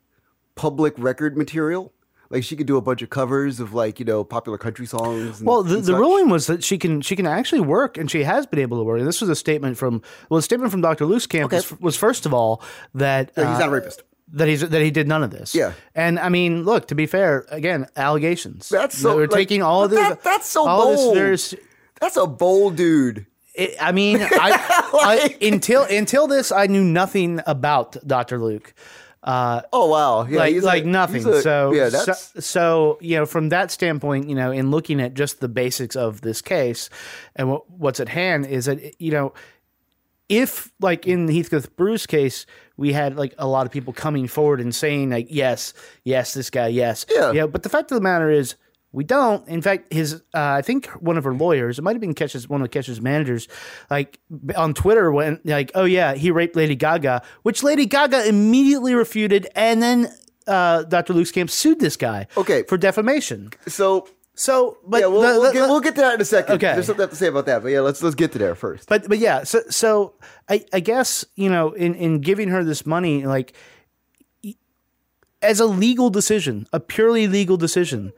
public 0.55 0.95
record 0.99 1.37
material. 1.37 1.93
Like 2.31 2.45
she 2.45 2.57
could 2.57 2.67
do 2.67 2.77
a 2.77 2.83
bunch 2.83 3.01
of 3.01 3.09
covers 3.09 3.59
of 3.59 3.73
like 3.73 3.99
you 3.99 4.05
know 4.05 4.23
popular 4.23 4.59
country 4.59 4.85
songs. 4.85 5.39
And, 5.39 5.47
Well, 5.49 5.63
the, 5.63 5.79
the 5.79 5.95
ruling 5.95 6.29
was 6.29 6.47
that 6.47 6.63
she 6.63 6.77
can 6.77 7.01
she 7.01 7.17
can 7.17 7.27
actually 7.27 7.63
work, 7.63 7.97
and 7.97 8.11
she 8.11 8.23
has 8.25 8.47
been 8.47 8.59
able 8.59 8.77
to 8.79 8.85
work. 8.85 8.99
And 8.99 9.09
this 9.09 9.23
was 9.23 9.31
a 9.31 9.37
statement 9.37 9.79
from 9.79 10.03
well, 10.29 10.37
a 10.39 10.43
statement 10.43 10.71
from 10.71 10.83
Dr. 10.83 11.07
Luke's 11.07 11.27
camp 11.27 11.53
was, 11.53 11.81
was 11.81 11.97
first 11.97 12.27
of 12.27 12.35
all 12.35 12.63
that 12.95 13.33
he's 13.35 13.45
not 13.45 13.63
a 13.63 13.65
uh, 13.65 13.69
rapist. 13.69 14.03
That 14.35 14.47
he's 14.47 14.61
that 14.61 14.83
he 14.83 14.91
did 14.91 15.09
none 15.09 15.23
of 15.23 15.31
this. 15.31 15.55
Yeah. 15.55 15.73
and 15.95 16.19
I 16.19 16.29
mean, 16.29 16.65
look 16.65 16.89
to 16.89 16.95
be 16.95 17.07
fair, 17.07 17.47
again, 17.49 17.87
allegations. 17.97 18.69
That's 18.69 18.99
so- 18.99 19.17
We're 19.17 19.23
like, 19.23 19.31
taking 19.31 19.63
all 19.63 19.85
of 19.85 19.91
this. 19.91 19.99
that- 19.99 20.23
that's 20.23 20.47
so 20.47 20.67
bold. 20.67 21.17
This, 21.17 21.55
That's 21.99 22.19
a 22.19 22.27
bold 22.27 22.77
dude. 22.77 23.25
it, 23.55 23.75
I 23.81 23.93
mean, 23.93 24.21
I, 24.23 24.29
I 24.93 25.37
until 25.41 25.85
until 25.85 26.27
this, 26.27 26.53
I 26.53 26.67
knew 26.67 26.85
nothing 26.85 27.41
about 27.47 27.97
Dr. 28.07 28.39
Luke. 28.39 28.75
Uh, 29.23 29.63
Oh 29.73 29.89
wow, 29.89 30.27
yeah, 30.27 30.39
like 30.39 30.63
like 30.63 30.85
a- 30.85 30.87
nothing. 30.87 31.27
a- 31.27 31.43
so 31.43 31.73
yeah, 31.73 31.89
so, 31.89 32.05
that's 32.07 32.47
so 32.47 32.99
you 33.01 33.17
know 33.17 33.27
from 33.27 33.49
that 33.49 33.71
standpoint, 33.71 34.29
you 34.29 34.35
know, 34.35 34.51
in 34.53 34.71
looking 34.71 35.01
at 35.01 35.15
just 35.15 35.41
the 35.41 35.49
basics 35.49 35.97
of 35.97 36.21
this 36.21 36.41
case 36.41 36.89
and 37.37 37.51
what, 37.51 37.69
what's 37.71 37.99
at 38.01 38.09
hand 38.09 38.47
is 38.47 38.67
that 38.67 39.01
you 39.01 39.11
know 39.11 39.33
if 40.29 40.71
like 40.81 41.07
in 41.07 41.27
the 41.27 41.35
Heathcliff 41.37 41.75
Bruce 41.77 42.07
case, 42.07 42.47
we 42.77 42.93
had 42.93 43.17
like 43.17 43.35
a 43.39 43.47
lot 43.47 43.67
of 43.67 43.73
people 43.73 43.93
coming 43.93 44.29
forward 44.29 44.61
and 44.61 44.75
saying 44.75 45.11
like 45.11 45.27
yes, 45.31 45.73
yes, 46.05 46.35
this 46.35 46.51
guy, 46.51 46.69
yes, 46.69 47.07
Yeah. 47.11 47.47
But 47.47 47.63
the 47.63 47.69
fact 47.69 47.91
of 47.91 47.97
the 47.97 48.03
matter 48.03 48.31
is. 48.31 48.55
We 48.91 49.05
don't. 49.05 49.47
In 49.49 49.61
fact, 49.61 49.93
his 49.93 50.15
uh, 50.15 50.19
I 50.35 50.63
think 50.63 50.87
one 51.03 51.19
of 51.19 51.25
her 51.25 51.35
lawyers, 51.35 51.79
it 51.79 51.83
might 51.83 51.93
have 51.93 52.01
been 52.01 52.15
Kesha's 52.15 52.49
one 52.49 52.63
of 52.63 52.71
Kesha's 52.71 53.01
managers, 53.03 53.47
like 53.91 54.19
on 54.57 54.73
Twitter 54.73 55.13
went 55.13 55.45
like, 55.45 55.71
"Oh 55.75 55.85
yeah, 55.85 56.15
he 56.15 56.31
raped 56.31 56.57
Lady 56.57 56.75
Gaga," 56.75 57.23
which 57.43 57.63
Lady 57.63 57.85
Gaga 57.85 58.27
immediately 58.27 58.95
refuted, 58.95 59.47
and 59.55 59.83
then 59.83 60.09
uh, 60.47 60.85
Dr. 60.85 61.13
Luke's 61.13 61.31
camp 61.33 61.51
sued 61.51 61.81
this 61.81 61.97
guy, 61.99 62.27
Okay. 62.37 62.63
for 62.65 62.79
defamation. 62.79 63.51
so. 63.67 64.09
So, 64.35 64.79
but 64.87 65.01
Yeah, 65.01 65.09
we'll, 65.09 65.21
the- 65.23 65.41
we'll, 65.41 65.53
get, 65.53 65.69
we'll 65.69 65.81
get 65.81 65.97
to 65.97 66.01
that 66.03 66.15
in 66.15 66.21
a 66.21 66.25
second. 66.25 66.55
Okay. 66.55 66.73
There's 66.73 66.87
something 66.87 67.09
to 67.09 67.17
say 67.17 67.27
about 67.27 67.47
that, 67.47 67.61
but 67.61 67.73
yeah, 67.73 67.81
let's 67.81 68.01
let's 68.05 68.15
get 68.15 68.31
to 68.33 68.39
there 68.39 68.55
first. 68.55 68.89
But 68.89 69.09
but 69.09 69.19
yeah, 69.19 69.43
so 69.43 69.63
so 69.69 70.15
I 70.49 70.65
I 70.73 70.79
guess 70.79 71.25
you 71.35 71.51
know 71.51 71.73
in 71.73 71.97
in 71.97 72.21
giving 72.21 72.49
her 72.51 72.63
this 72.63 72.87
money 72.87 73.27
like 73.27 73.53
as 75.43 75.59
a 75.61 75.67
legal 75.67 76.09
decision, 76.11 76.69
a 76.73 76.79
purely 76.81 77.27
legal 77.27 77.57
decision, 77.57 78.13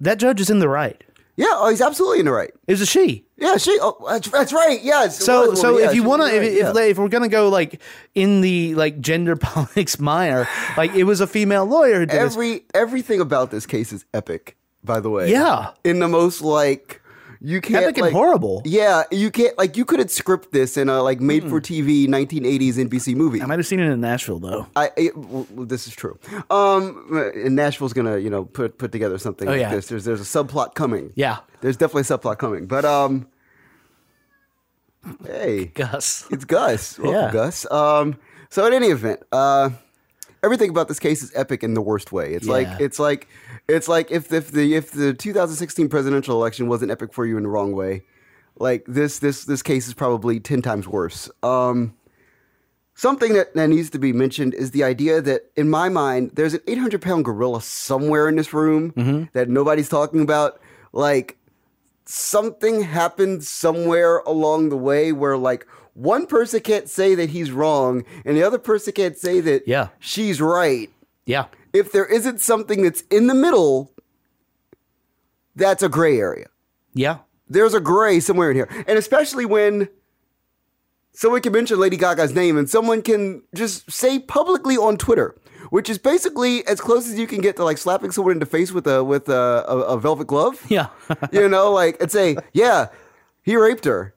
that 0.00 0.18
judge 0.18 0.40
is 0.40 0.50
in 0.50 0.58
the 0.58 0.68
right. 0.68 1.02
Yeah, 1.36 1.48
oh, 1.50 1.68
he's 1.68 1.82
absolutely 1.82 2.20
in 2.20 2.24
the 2.24 2.32
right. 2.32 2.50
It 2.66 2.72
was 2.72 2.80
a 2.80 2.86
she. 2.86 3.26
Yeah, 3.36 3.58
she. 3.58 3.76
Oh, 3.82 4.02
that's, 4.08 4.30
that's 4.30 4.52
right. 4.54 4.82
Yes. 4.82 5.22
So 5.22 5.50
was 5.50 5.60
so. 5.60 5.78
Yeah, 5.78 5.90
if 5.90 5.94
you 5.94 6.02
want 6.02 6.22
to 6.22 6.28
if, 6.28 6.40
right, 6.40 6.50
if, 6.50 6.74
yeah. 6.74 6.82
if 6.84 6.96
we're 6.98 7.08
gonna 7.08 7.28
go 7.28 7.50
like 7.50 7.82
in 8.14 8.40
the 8.40 8.74
like 8.74 9.00
gender 9.00 9.36
politics 9.36 10.00
minor, 10.00 10.48
like 10.78 10.94
it 10.94 11.04
was 11.04 11.20
a 11.20 11.26
female 11.26 11.66
lawyer 11.66 12.00
who 12.00 12.06
did 12.06 12.20
this. 12.22 12.32
every 12.32 12.64
everything 12.72 13.20
about 13.20 13.50
this 13.50 13.66
case 13.66 13.92
is 13.92 14.06
epic. 14.14 14.56
By 14.82 15.00
the 15.00 15.10
way, 15.10 15.30
Yeah. 15.30 15.72
in 15.84 15.98
the 15.98 16.08
most 16.08 16.40
like 16.40 17.02
you 17.48 17.60
can't 17.60 17.84
Epic 17.84 17.98
and 17.98 18.02
like, 18.06 18.12
horrible. 18.12 18.60
Yeah, 18.64 19.04
you 19.12 19.30
can't 19.30 19.56
like 19.56 19.76
you 19.76 19.84
couldn't 19.84 20.10
script 20.10 20.50
this 20.50 20.76
in 20.76 20.88
a 20.88 21.00
like 21.02 21.20
made 21.20 21.44
for 21.48 21.60
TV 21.60 22.08
1980s 22.08 22.74
NBC 22.74 23.14
movie. 23.14 23.40
I 23.40 23.46
might 23.46 23.58
have 23.60 23.66
seen 23.66 23.78
it 23.78 23.88
in 23.88 24.00
Nashville 24.00 24.40
though. 24.40 24.66
I, 24.74 24.90
it, 24.96 25.16
well, 25.16 25.46
this 25.64 25.86
is 25.86 25.94
true. 25.94 26.18
Um, 26.50 27.32
and 27.36 27.54
Nashville's 27.54 27.92
gonna, 27.92 28.18
you 28.18 28.30
know, 28.30 28.44
put 28.44 28.78
put 28.78 28.90
together 28.90 29.16
something 29.18 29.46
Oh, 29.46 29.52
like 29.52 29.60
yeah. 29.60 29.70
this. 29.74 29.86
There's 29.86 30.04
there's 30.04 30.20
a 30.20 30.24
subplot 30.24 30.74
coming. 30.74 31.12
Yeah. 31.14 31.38
there's 31.60 31.76
definitely 31.76 32.02
a 32.02 32.18
subplot 32.18 32.38
coming. 32.38 32.66
But 32.66 32.84
um, 32.84 33.28
hey, 35.24 35.66
Gus. 35.66 36.26
it's 36.30 36.44
Gus. 36.44 36.98
Welcome, 36.98 37.14
Yeah. 37.20 37.32
Gus. 37.32 37.70
Um, 37.70 38.16
so 38.50 38.66
in 38.66 38.72
any 38.72 38.88
event, 38.88 39.20
uh, 39.30 39.70
everything 40.42 40.70
about 40.70 40.88
this 40.88 40.98
case 40.98 41.22
is 41.22 41.32
epic 41.34 41.62
in 41.62 41.74
the 41.74 41.82
worst 41.82 42.12
way. 42.12 42.32
It's 42.34 42.46
like 42.48 42.68
it's 42.80 42.98
like 42.98 43.28
it's 43.68 43.88
like 43.88 44.10
if 44.10 44.32
if 44.32 44.50
the 44.52 44.74
if 44.74 44.90
the 44.92 45.12
2016 45.14 45.88
presidential 45.88 46.36
election 46.40 46.68
wasn't 46.68 46.90
epic 46.90 47.12
for 47.12 47.26
you 47.26 47.36
in 47.36 47.42
the 47.42 47.48
wrong 47.48 47.72
way, 47.72 48.02
like 48.58 48.84
this 48.86 49.18
this 49.18 49.44
this 49.44 49.62
case 49.62 49.86
is 49.88 49.94
probably 49.94 50.38
ten 50.40 50.62
times 50.62 50.86
worse. 50.88 51.30
Um, 51.42 51.94
something 52.94 53.34
that, 53.34 53.54
that 53.54 53.66
needs 53.68 53.90
to 53.90 53.98
be 53.98 54.12
mentioned 54.12 54.54
is 54.54 54.70
the 54.70 54.82
idea 54.84 55.20
that 55.20 55.50
in 55.56 55.68
my 55.68 55.88
mind 55.88 56.30
there's 56.34 56.54
an 56.54 56.60
800 56.66 57.02
pound 57.02 57.24
gorilla 57.24 57.60
somewhere 57.60 58.28
in 58.28 58.36
this 58.36 58.52
room 58.54 58.92
Mm-hmm. 58.92 59.24
that 59.34 59.48
nobody's 59.48 59.88
talking 59.88 60.20
about. 60.22 60.60
Like 60.92 61.36
something 62.06 62.82
happened 62.82 63.44
somewhere 63.44 64.18
along 64.20 64.68
the 64.68 64.76
way 64.76 65.12
where 65.12 65.36
like 65.36 65.66
one 65.94 66.26
person 66.26 66.60
can't 66.60 66.88
say 66.88 67.14
that 67.14 67.30
he's 67.30 67.50
wrong 67.50 68.04
and 68.24 68.36
the 68.36 68.42
other 68.42 68.58
person 68.58 68.92
can't 68.92 69.16
say 69.18 69.40
that 69.40 69.66
Yeah. 69.66 69.88
she's 69.98 70.40
right. 70.40 70.88
Yeah. 71.26 71.46
If 71.76 71.92
there 71.92 72.06
isn't 72.06 72.40
something 72.40 72.82
that's 72.82 73.02
in 73.02 73.26
the 73.26 73.34
middle, 73.34 73.92
that's 75.54 75.82
a 75.82 75.88
gray 75.88 76.18
area. 76.18 76.46
Yeah. 76.94 77.18
There's 77.48 77.74
a 77.74 77.80
gray 77.80 78.20
somewhere 78.20 78.50
in 78.50 78.56
here. 78.56 78.68
And 78.88 78.98
especially 78.98 79.44
when 79.44 79.88
someone 81.12 81.42
can 81.42 81.52
mention 81.52 81.78
Lady 81.78 81.96
Gaga's 81.96 82.34
name 82.34 82.56
and 82.56 82.68
someone 82.68 83.02
can 83.02 83.42
just 83.54 83.90
say 83.90 84.18
publicly 84.18 84.76
on 84.76 84.96
Twitter, 84.96 85.36
which 85.70 85.88
is 85.90 85.98
basically 85.98 86.66
as 86.66 86.80
close 86.80 87.06
as 87.08 87.18
you 87.18 87.26
can 87.26 87.40
get 87.40 87.56
to 87.56 87.64
like 87.64 87.78
slapping 87.78 88.10
someone 88.10 88.32
in 88.32 88.38
the 88.38 88.46
face 88.46 88.72
with 88.72 88.86
a 88.86 89.04
with 89.04 89.28
a, 89.28 89.64
a, 89.68 89.78
a 89.94 90.00
velvet 90.00 90.26
glove. 90.26 90.64
Yeah. 90.68 90.88
you 91.32 91.48
know, 91.48 91.70
like 91.72 92.00
and 92.00 92.10
say, 92.10 92.36
yeah, 92.52 92.88
he 93.42 93.56
raped 93.56 93.84
her 93.84 94.15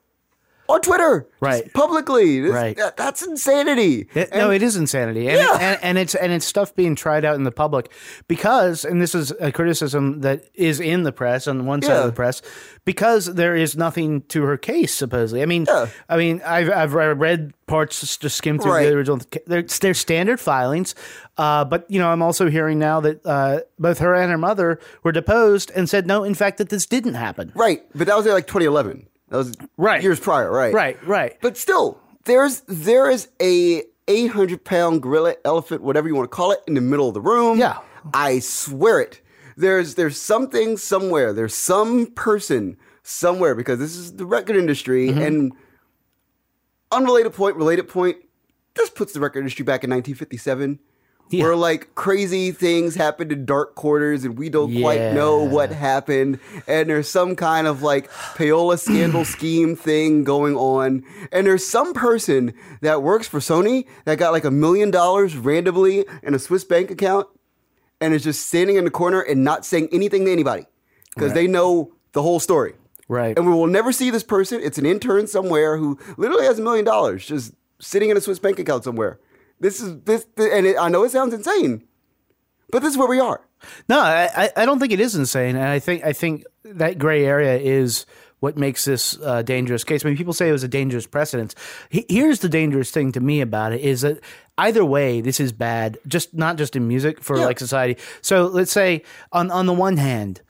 on 0.69 0.81
Twitter, 0.81 1.27
Right. 1.41 1.71
Publicly, 1.73 2.41
This- 2.41 2.51
Right. 2.53 2.77
that- 2.77 2.95
that's 2.95 3.21
insanity. 3.25 4.07
It- 4.13 4.33
no, 4.33 4.51
it 4.51 4.61
is 4.61 4.75
insanity, 4.75 5.27
and, 5.27 5.37
Yeah. 5.37 5.57
and 5.59 5.79
and 5.81 5.97
it's 5.97 6.13
and 6.15 6.31
it's 6.31 6.45
stuff 6.45 6.75
being 6.75 6.95
tried 6.95 7.25
out 7.25 7.35
in 7.35 7.43
the 7.43 7.51
public 7.51 7.89
because, 8.27 8.85
and 8.85 9.01
this 9.01 9.15
is 9.15 9.33
a 9.39 9.51
criticism 9.51 10.21
that 10.21 10.43
is 10.53 10.79
in 10.79 11.03
the 11.03 11.11
press 11.11 11.47
on 11.47 11.65
one 11.65 11.81
side 11.81 11.93
Yeah. 11.93 11.99
of 12.01 12.05
the 12.07 12.11
press 12.11 12.41
because 12.85 13.25
there 13.33 13.55
is 13.55 13.75
nothing 13.75 14.21
to 14.29 14.43
her 14.43 14.57
case 14.57 14.93
supposedly. 14.93 15.41
I 15.41 15.45
mean, 15.45 15.65
Yeah. 15.67 15.87
I 16.07 16.17
mean, 16.17 16.41
I've 16.45 16.69
I've 16.71 16.93
read 16.93 17.53
parts 17.67 17.99
just 18.01 18.21
to 18.21 18.29
skim 18.29 18.59
through 18.59 18.71
Right. 18.73 18.87
the 18.89 18.95
original. 18.95 19.19
They're, 19.47 19.61
they're 19.63 19.93
standard 19.93 20.39
filings, 20.39 20.93
uh, 21.37 21.65
but 21.65 21.85
you 21.89 21.99
know, 21.99 22.09
I'm 22.09 22.21
also 22.21 22.49
hearing 22.49 22.79
now 22.79 22.99
that 23.01 23.25
uh, 23.25 23.59
both 23.79 23.99
her 23.99 24.13
and 24.13 24.31
her 24.31 24.37
mother 24.37 24.79
were 25.03 25.11
deposed 25.11 25.71
and 25.75 25.89
said 25.89 26.05
no, 26.07 26.23
in 26.23 26.33
fact, 26.35 26.57
that 26.59 26.69
this 26.69 26.85
didn't 26.85 27.13
happen. 27.15 27.51
Right, 27.55 27.83
but 27.95 28.07
that 28.07 28.17
was 28.17 28.25
like 28.25 28.45
2011. 28.47 29.07
That 29.29 29.37
was 29.37 29.55
Right. 29.77 30.01
years 30.03 30.19
prior. 30.19 30.51
Right, 30.51 30.73
Right, 30.73 31.07
right. 31.07 31.37
But 31.41 31.57
still, 31.57 31.99
there's 32.25 32.61
there 32.67 33.09
is 33.09 33.27
a 33.41 33.83
800 34.07 34.63
pound 34.63 35.01
gorilla, 35.03 35.35
elephant, 35.45 35.81
whatever 35.83 36.07
you 36.07 36.15
want 36.15 36.29
to 36.29 36.35
call 36.35 36.51
it, 36.51 36.59
in 36.67 36.73
the 36.73 36.81
middle 36.81 37.07
of 37.07 37.13
the 37.13 37.21
room. 37.21 37.57
Yeah. 37.59 37.77
I 38.13 38.39
swear 38.39 38.99
it. 39.01 39.21
There's 39.55 39.95
there's 39.95 40.19
something 40.19 40.77
somewhere. 40.77 41.33
There's 41.33 41.53
some 41.53 42.07
person 42.07 42.77
somewhere 43.03 43.55
because 43.55 43.77
this 43.79 43.95
is 43.95 44.15
the 44.15 44.25
record 44.25 44.55
industry 44.55 45.09
Mm-hmm. 45.09 45.21
and 45.21 45.53
unrelated 46.91 47.33
point, 47.33 47.55
related 47.55 47.87
point. 47.87 48.17
This 48.75 48.89
puts 48.89 49.13
the 49.13 49.19
record 49.19 49.39
industry 49.39 49.63
back 49.63 49.83
in 49.83 49.89
1957. 49.89 50.79
Yeah. 51.29 51.43
Where 51.43 51.55
like 51.55 51.93
crazy 51.93 52.51
things 52.51 52.95
happened 52.95 53.31
in 53.31 53.45
dark 53.45 53.75
quarters 53.75 54.25
and 54.25 54.37
we 54.37 54.49
don't 54.49 54.81
quite 54.81 55.13
know 55.13 55.43
what 55.43 55.71
happened. 55.71 56.39
And 56.67 56.89
there's 56.89 57.07
some 57.07 57.35
kind 57.35 57.67
of 57.67 57.83
like 57.83 58.09
payola 58.09 58.79
scandal 58.79 59.25
scheme 59.25 59.75
thing 59.75 60.23
going 60.23 60.55
on. 60.55 61.03
And 61.31 61.45
there's 61.45 61.65
some 61.65 61.93
person 61.93 62.53
that 62.81 63.03
works 63.03 63.27
for 63.27 63.39
Sony 63.39 63.85
that 64.05 64.17
got 64.17 64.31
like 64.31 64.43
a 64.43 64.51
million 64.51 64.89
dollars 64.89 65.37
randomly 65.37 66.03
in 66.23 66.33
a 66.33 66.39
Swiss 66.39 66.63
bank 66.63 66.89
account 66.89 67.27
and 68.01 68.13
is 68.13 68.23
just 68.23 68.47
standing 68.47 68.77
in 68.77 68.85
the 68.85 68.91
corner 68.91 69.21
and 69.21 69.43
not 69.43 69.65
saying 69.65 69.89
anything 69.91 70.25
to 70.25 70.31
anybody 70.31 70.65
because 71.13 71.33
they 71.33 71.47
know 71.47 71.93
the 72.13 72.21
whole 72.21 72.39
story. 72.39 72.73
Right. 73.07 73.37
And 73.37 73.47
we 73.47 73.53
will 73.53 73.67
never 73.67 73.91
see 73.91 74.09
this 74.09 74.23
person. 74.23 74.61
It's 74.63 74.77
an 74.77 74.85
intern 74.85 75.27
somewhere 75.27 75.77
who 75.77 75.99
literally 76.17 76.45
has 76.45 76.59
a 76.59 76.61
million 76.61 76.85
dollars 76.85 77.25
just 77.25 77.53
sitting 77.79 78.09
in 78.09 78.17
a 78.17 78.21
Swiss 78.21 78.39
bank 78.39 78.59
account 78.59 78.83
somewhere. 78.83 79.19
This 79.59 79.81
is 79.81 80.01
this, 80.03 80.25
and 80.37 80.65
it, 80.65 80.77
I 80.79 80.89
know 80.89 81.03
it 81.03 81.11
sounds 81.11 81.33
insane, 81.33 81.83
but 82.71 82.81
this 82.81 82.91
is 82.91 82.97
where 82.97 83.07
we 83.09 83.19
are. 83.19 83.41
No, 83.89 83.99
I, 83.99 84.49
I- 84.55 84.65
don't 84.65 84.79
think 84.79 84.93
it 84.93 84.99
is 85.01 85.15
insane, 85.15 85.55
and 85.55 85.65
I 85.65 85.79
think 85.79 86.03
I 86.05 86.13
think 86.13 86.45
that 86.63 86.97
gray 86.97 87.25
area 87.25 87.57
is 87.57 88.05
what 88.39 88.57
makes 88.57 88.85
this 88.85 89.17
a 89.21 89.43
dangerous 89.43 89.83
case. 89.83 90.05
I 90.05 90.07
mean, 90.07 90.15
people 90.17 90.31
say 90.31 90.47
it 90.47 90.53
was 90.53 90.63
a 90.63 90.69
dangerous 90.69 91.05
precedent. 91.05 91.55
He- 91.89 92.05
Here's 92.07 92.39
the 92.39 92.47
dangerous 92.47 92.89
thing 92.89 93.11
to 93.11 93.19
me 93.19 93.41
about 93.41 93.73
it 93.73 93.81
is 93.81 93.99
that 94.01 94.19
either 94.57 94.85
way, 94.85 95.19
this 95.19 95.41
is 95.41 95.51
bad. 95.51 95.97
Just 96.07 96.33
not 96.33 96.55
just 96.57 96.75
in 96.77 96.87
music 96.87 97.21
for 97.21 97.37
Yeah. 97.37 97.45
like 97.47 97.59
society. 97.59 98.01
So 98.21 98.45
let's 98.47 98.71
say 98.71 99.03
on 99.33 99.51
on 99.51 99.65
the 99.65 99.73
one 99.73 99.97
hand. 99.97 100.41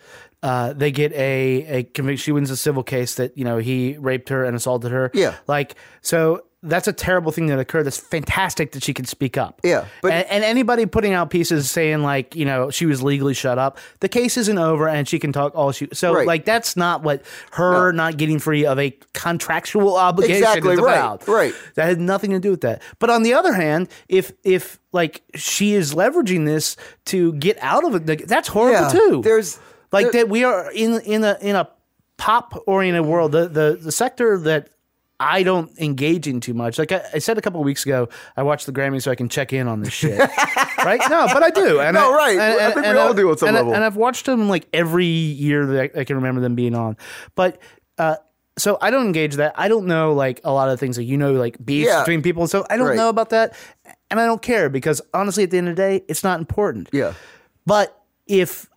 Uh, 0.42 0.72
they 0.72 0.90
get 0.90 1.12
a, 1.12 1.66
a 1.80 1.84
conviction. 1.84 2.24
She 2.24 2.32
wins 2.32 2.50
a 2.50 2.56
civil 2.56 2.82
case 2.82 3.16
that 3.16 3.38
you 3.38 3.44
know 3.44 3.58
he 3.58 3.98
raped 3.98 4.30
her 4.30 4.46
and 4.46 4.56
assaulted 4.56 4.90
her. 4.90 5.12
Yeah. 5.14 5.36
like 5.48 5.76
so 6.02 6.46
that's 6.62 6.90
a 6.90 6.94
terrible 6.94 7.32
thing 7.32 7.48
that 7.48 7.58
occurred. 7.58 7.84
That's 7.84 7.98
fantastic 7.98 8.74
that 8.74 8.84
she 8.84 8.94
could 8.94 9.08
speak 9.08 9.38
up. 9.38 9.62
Yeah, 9.64 9.86
but- 10.02 10.12
and, 10.12 10.28
and 10.28 10.44
anybody 10.44 10.86
putting 10.86 11.14
out 11.14 11.30
pieces 11.30 11.72
saying 11.72 12.02
like 12.04 12.36
you 12.36 12.44
know 12.46 12.70
she 12.70 12.86
was 12.86 13.02
legally 13.02 13.34
shut 13.34 13.58
up 13.58 13.78
the 14.02 14.10
case 14.10 14.36
isn't 14.38 14.58
over 14.58 14.88
and 14.90 15.08
she 15.08 15.20
can 15.20 15.32
talk 15.32 15.56
all 15.56 15.72
she 15.72 15.88
so 15.94 16.14
Right. 16.14 16.28
like 16.28 16.46
that's 16.46 16.76
not 16.76 17.02
what 17.04 17.24
her 17.52 17.92
not 17.94 18.18
getting 18.18 18.40
free 18.40 18.66
of 18.66 18.78
a 18.78 18.92
contractual 19.14 19.96
obligation 19.96 20.38
Exactly, 20.44 20.74
is 20.74 20.80
right, 20.82 20.98
about 20.98 21.28
right. 21.28 21.54
that 21.76 21.88
had 21.88 22.00
nothing 22.00 22.32
to 22.32 22.40
do 22.40 22.52
with 22.52 22.62
that 22.62 22.82
but 23.00 23.10
on 23.10 23.24
the 23.24 23.34
other 23.34 23.54
hand 23.54 23.88
if 24.10 24.32
if 24.44 24.80
like 24.92 25.22
she 25.36 25.74
is 25.74 25.94
leveraging 25.94 26.46
this 26.46 26.76
to 27.06 27.32
get 27.34 27.58
out 27.62 27.86
of 27.86 28.10
it 28.10 28.28
that's 28.28 28.48
horrible 28.50 28.82
Yeah, 28.82 28.90
too 28.90 29.22
there's- 29.24 29.60
like 29.92 30.12
there- 30.12 30.24
that 30.24 30.30
we 30.30 30.44
are 30.44 30.72
in 30.72 31.00
in 31.02 31.24
a 31.24 31.38
in 31.42 31.56
a 31.56 31.70
pop 32.18 32.62
oriented 32.68 33.06
world 33.06 33.32
the, 33.32 33.48
the 33.48 33.80
the 33.82 33.92
sector 33.94 34.38
that 34.40 34.70
I 35.20 35.44
don't 35.44 35.78
engage 35.80 36.28
in 36.28 36.40
too 36.40 36.54
much. 36.54 36.78
Like 36.80 36.92
I, 36.94 37.02
I 37.16 37.20
said 37.20 37.38
a 37.38 37.42
couple 37.42 37.60
of 37.60 37.66
weeks 37.66 37.86
ago, 37.86 38.08
I 38.38 38.44
watched 38.44 38.66
the 38.66 38.72
Grammys 38.72 39.02
so 39.04 39.12
I 39.12 39.16
can 39.16 39.28
check 39.28 39.52
in 39.52 39.68
on 39.68 39.82
this 39.82 39.94
shit. 39.94 40.18
right? 40.86 41.02
No, 41.10 41.28
but 41.34 41.44
I 41.44 41.50
do. 41.50 41.80
And 41.82 41.96
No, 41.96 42.14
I, 42.14 42.16
right. 42.16 42.40
And, 42.40 42.60
I 42.62 42.72
think 42.72 42.86
we 42.86 42.92
all 42.94 43.14
do 43.14 43.30
at 43.32 43.40
some 43.40 43.50
and 43.50 43.58
I- 43.58 43.60
level. 43.62 43.74
and 43.76 43.84
I've 43.84 43.98
watched 43.98 44.26
them 44.26 44.48
like 44.48 44.68
every 44.74 45.06
year 45.06 45.66
that 45.66 45.92
I, 45.96 46.00
I 46.02 46.04
can 46.06 46.16
remember 46.16 46.40
them 46.42 46.56
being 46.56 46.74
on. 46.74 46.96
But 47.36 47.62
uh, 47.98 48.16
so 48.58 48.78
I 48.82 48.92
don't 48.92 49.06
engage 49.06 49.36
that. 49.36 49.54
I 49.58 49.68
don't 49.68 49.88
know 49.88 50.14
like 50.14 50.40
a 50.46 50.52
lot 50.54 50.70
of 50.70 50.80
things 50.80 50.96
that 50.96 51.04
you 51.04 51.18
know, 51.18 51.34
like 51.34 51.64
beefs 51.64 51.88
Yeah. 51.90 52.00
between 52.02 52.22
people. 52.22 52.48
So 52.48 52.66
I 52.70 52.78
don't 52.78 52.88
Right. 52.88 52.96
know 52.96 53.10
about 53.10 53.30
that, 53.32 53.56
and 54.10 54.20
I 54.22 54.26
don't 54.26 54.42
care 54.42 54.70
because 54.70 55.02
honestly, 55.14 55.44
at 55.44 55.52
the 55.52 55.58
end 55.58 55.68
of 55.70 55.76
the 55.76 55.82
day, 55.82 56.04
it's 56.08 56.24
not 56.24 56.40
important. 56.40 56.90
Yeah. 56.94 57.14
But 57.66 58.02
if 58.26 58.70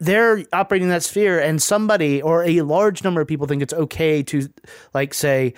they're 0.00 0.44
operating 0.52 0.88
that 0.88 1.02
sphere 1.02 1.38
and 1.40 1.62
somebody 1.62 2.20
or 2.22 2.42
a 2.44 2.62
large 2.62 3.04
number 3.04 3.20
of 3.20 3.28
people 3.28 3.46
think 3.46 3.62
it's 3.62 3.74
okay 3.74 4.22
to 4.24 4.48
like 4.92 5.14
say 5.14 5.54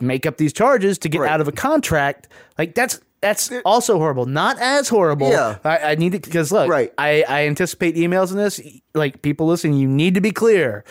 make 0.00 0.26
up 0.26 0.36
these 0.38 0.52
charges 0.52 0.98
to 0.98 1.08
get 1.08 1.20
Right. 1.20 1.30
out 1.30 1.40
of 1.40 1.48
a 1.48 1.52
contract 1.52 2.28
like 2.58 2.74
that's 2.74 3.00
that's 3.20 3.52
also 3.66 3.98
horrible 3.98 4.24
not 4.24 4.58
as 4.60 4.88
horrible 4.88 5.28
Yeah. 5.30 5.58
i, 5.64 5.78
I 5.78 5.94
need 5.96 6.12
to 6.12 6.18
because 6.20 6.50
look 6.50 6.70
Right. 6.70 6.90
I, 6.96 7.22
I 7.28 7.46
anticipate 7.46 7.96
emails 7.96 8.30
in 8.30 8.38
this 8.38 8.60
like 8.94 9.20
people 9.20 9.46
listening 9.46 9.74
you 9.74 9.86
need 9.88 10.14
to 10.14 10.22
be 10.22 10.30
clear 10.30 10.84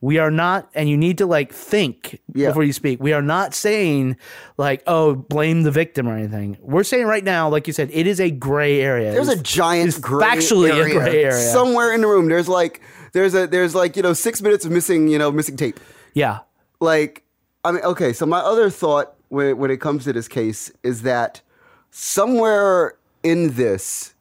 we 0.00 0.18
are 0.18 0.30
not 0.30 0.68
and 0.74 0.88
you 0.88 0.96
need 0.96 1.18
to 1.18 1.26
like 1.26 1.52
think 1.52 2.20
Yeah. 2.34 2.48
before 2.48 2.64
you 2.64 2.72
speak 2.72 3.02
we 3.02 3.12
are 3.12 3.22
not 3.22 3.54
saying 3.54 4.16
like 4.58 4.82
oh 4.86 5.14
blame 5.14 5.62
the 5.62 5.70
victim 5.70 6.06
or 6.06 6.16
anything 6.16 6.58
we're 6.60 6.84
saying 6.84 7.06
right 7.06 7.24
now 7.24 7.48
like 7.48 7.66
you 7.66 7.72
said 7.72 7.88
it 7.92 8.06
is 8.06 8.20
a 8.20 8.30
gray 8.30 8.80
area 8.80 9.12
There's 9.12 9.28
a 9.28 9.40
giant 9.42 9.88
it's 9.88 9.98
gray 9.98 10.26
factually 10.26 10.70
area 10.70 10.98
a 10.98 11.02
gray 11.02 11.24
area 11.24 11.40
somewhere 11.52 11.92
in 11.94 12.02
the 12.02 12.06
room. 12.06 12.28
There's 12.28 12.48
like 12.48 12.80
there's 13.12 13.34
a 13.34 13.46
there's 13.46 13.74
like 13.74 13.96
you 13.96 14.02
know 14.02 14.12
six 14.12 14.42
minutes 14.42 14.64
of 14.66 14.70
missing 14.72 15.08
you 15.08 15.18
know 15.18 15.32
missing 15.32 15.56
tape. 15.56 15.80
yeah 16.14 16.40
like 16.80 17.22
I 17.64 17.72
mean, 17.72 17.82
okay. 17.82 18.12
So 18.12 18.26
my 18.26 18.38
other 18.38 18.70
thought 18.70 19.14
when 19.28 19.56
when 19.56 19.70
it 19.72 19.80
comes 19.80 20.04
to 20.04 20.12
this 20.12 20.28
case 20.28 20.70
is 20.84 21.02
that 21.02 21.40
somewhere 21.90 22.96
in 23.24 23.54
this, 23.54 24.14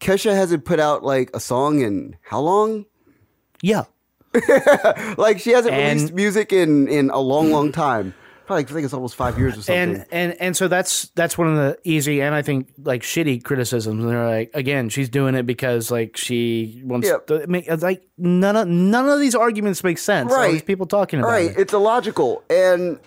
Kesha 0.00 0.34
hasn't 0.34 0.64
put 0.64 0.80
out 0.80 1.04
like 1.04 1.30
a 1.34 1.38
song 1.40 1.80
in 1.80 2.16
how 2.22 2.40
long? 2.40 2.86
yeah 3.62 3.84
Like 5.18 5.40
she 5.40 5.50
hasn't 5.50 5.74
And- 5.74 5.96
released 5.98 6.14
music 6.14 6.52
in 6.52 6.88
in 6.88 7.10
a 7.10 7.18
long, 7.20 7.50
long 7.50 7.72
time. 7.72 8.14
Probably 8.46 8.64
I 8.64 8.66
think 8.66 8.84
it's 8.84 8.94
almost 8.94 9.14
five 9.14 9.38
years 9.38 9.52
or 9.56 9.62
something. 9.62 9.76
and 9.96 10.06
and 10.10 10.40
and 10.40 10.56
so 10.56 10.66
that's 10.66 11.10
that's 11.14 11.38
one 11.38 11.46
of 11.46 11.54
the 11.56 11.78
easy 11.84 12.20
and 12.20 12.34
I 12.34 12.42
think 12.42 12.68
like 12.82 13.02
shitty 13.02 13.44
criticisms. 13.44 14.02
And 14.02 14.10
they're 14.12 14.26
like, 14.28 14.50
again, 14.54 14.88
she's 14.88 15.08
doing 15.08 15.36
it 15.36 15.46
because 15.46 15.90
like 15.92 16.16
she 16.16 16.82
wants 16.84 17.06
Yeah. 17.06 17.18
to 17.28 17.46
make 17.46 17.68
like 17.80 18.02
none 18.18 18.56
of 18.56 18.66
none 18.66 19.08
of 19.08 19.20
these 19.20 19.36
arguments 19.36 19.84
make 19.84 19.98
sense. 19.98 20.32
All 20.32 20.38
Right. 20.38 20.50
these 20.52 20.62
people 20.62 20.86
talking 20.86 21.20
about 21.20 21.28
right, 21.28 21.50
it. 21.52 21.58
it's 21.58 21.72
illogical. 21.72 22.42
And 22.50 22.98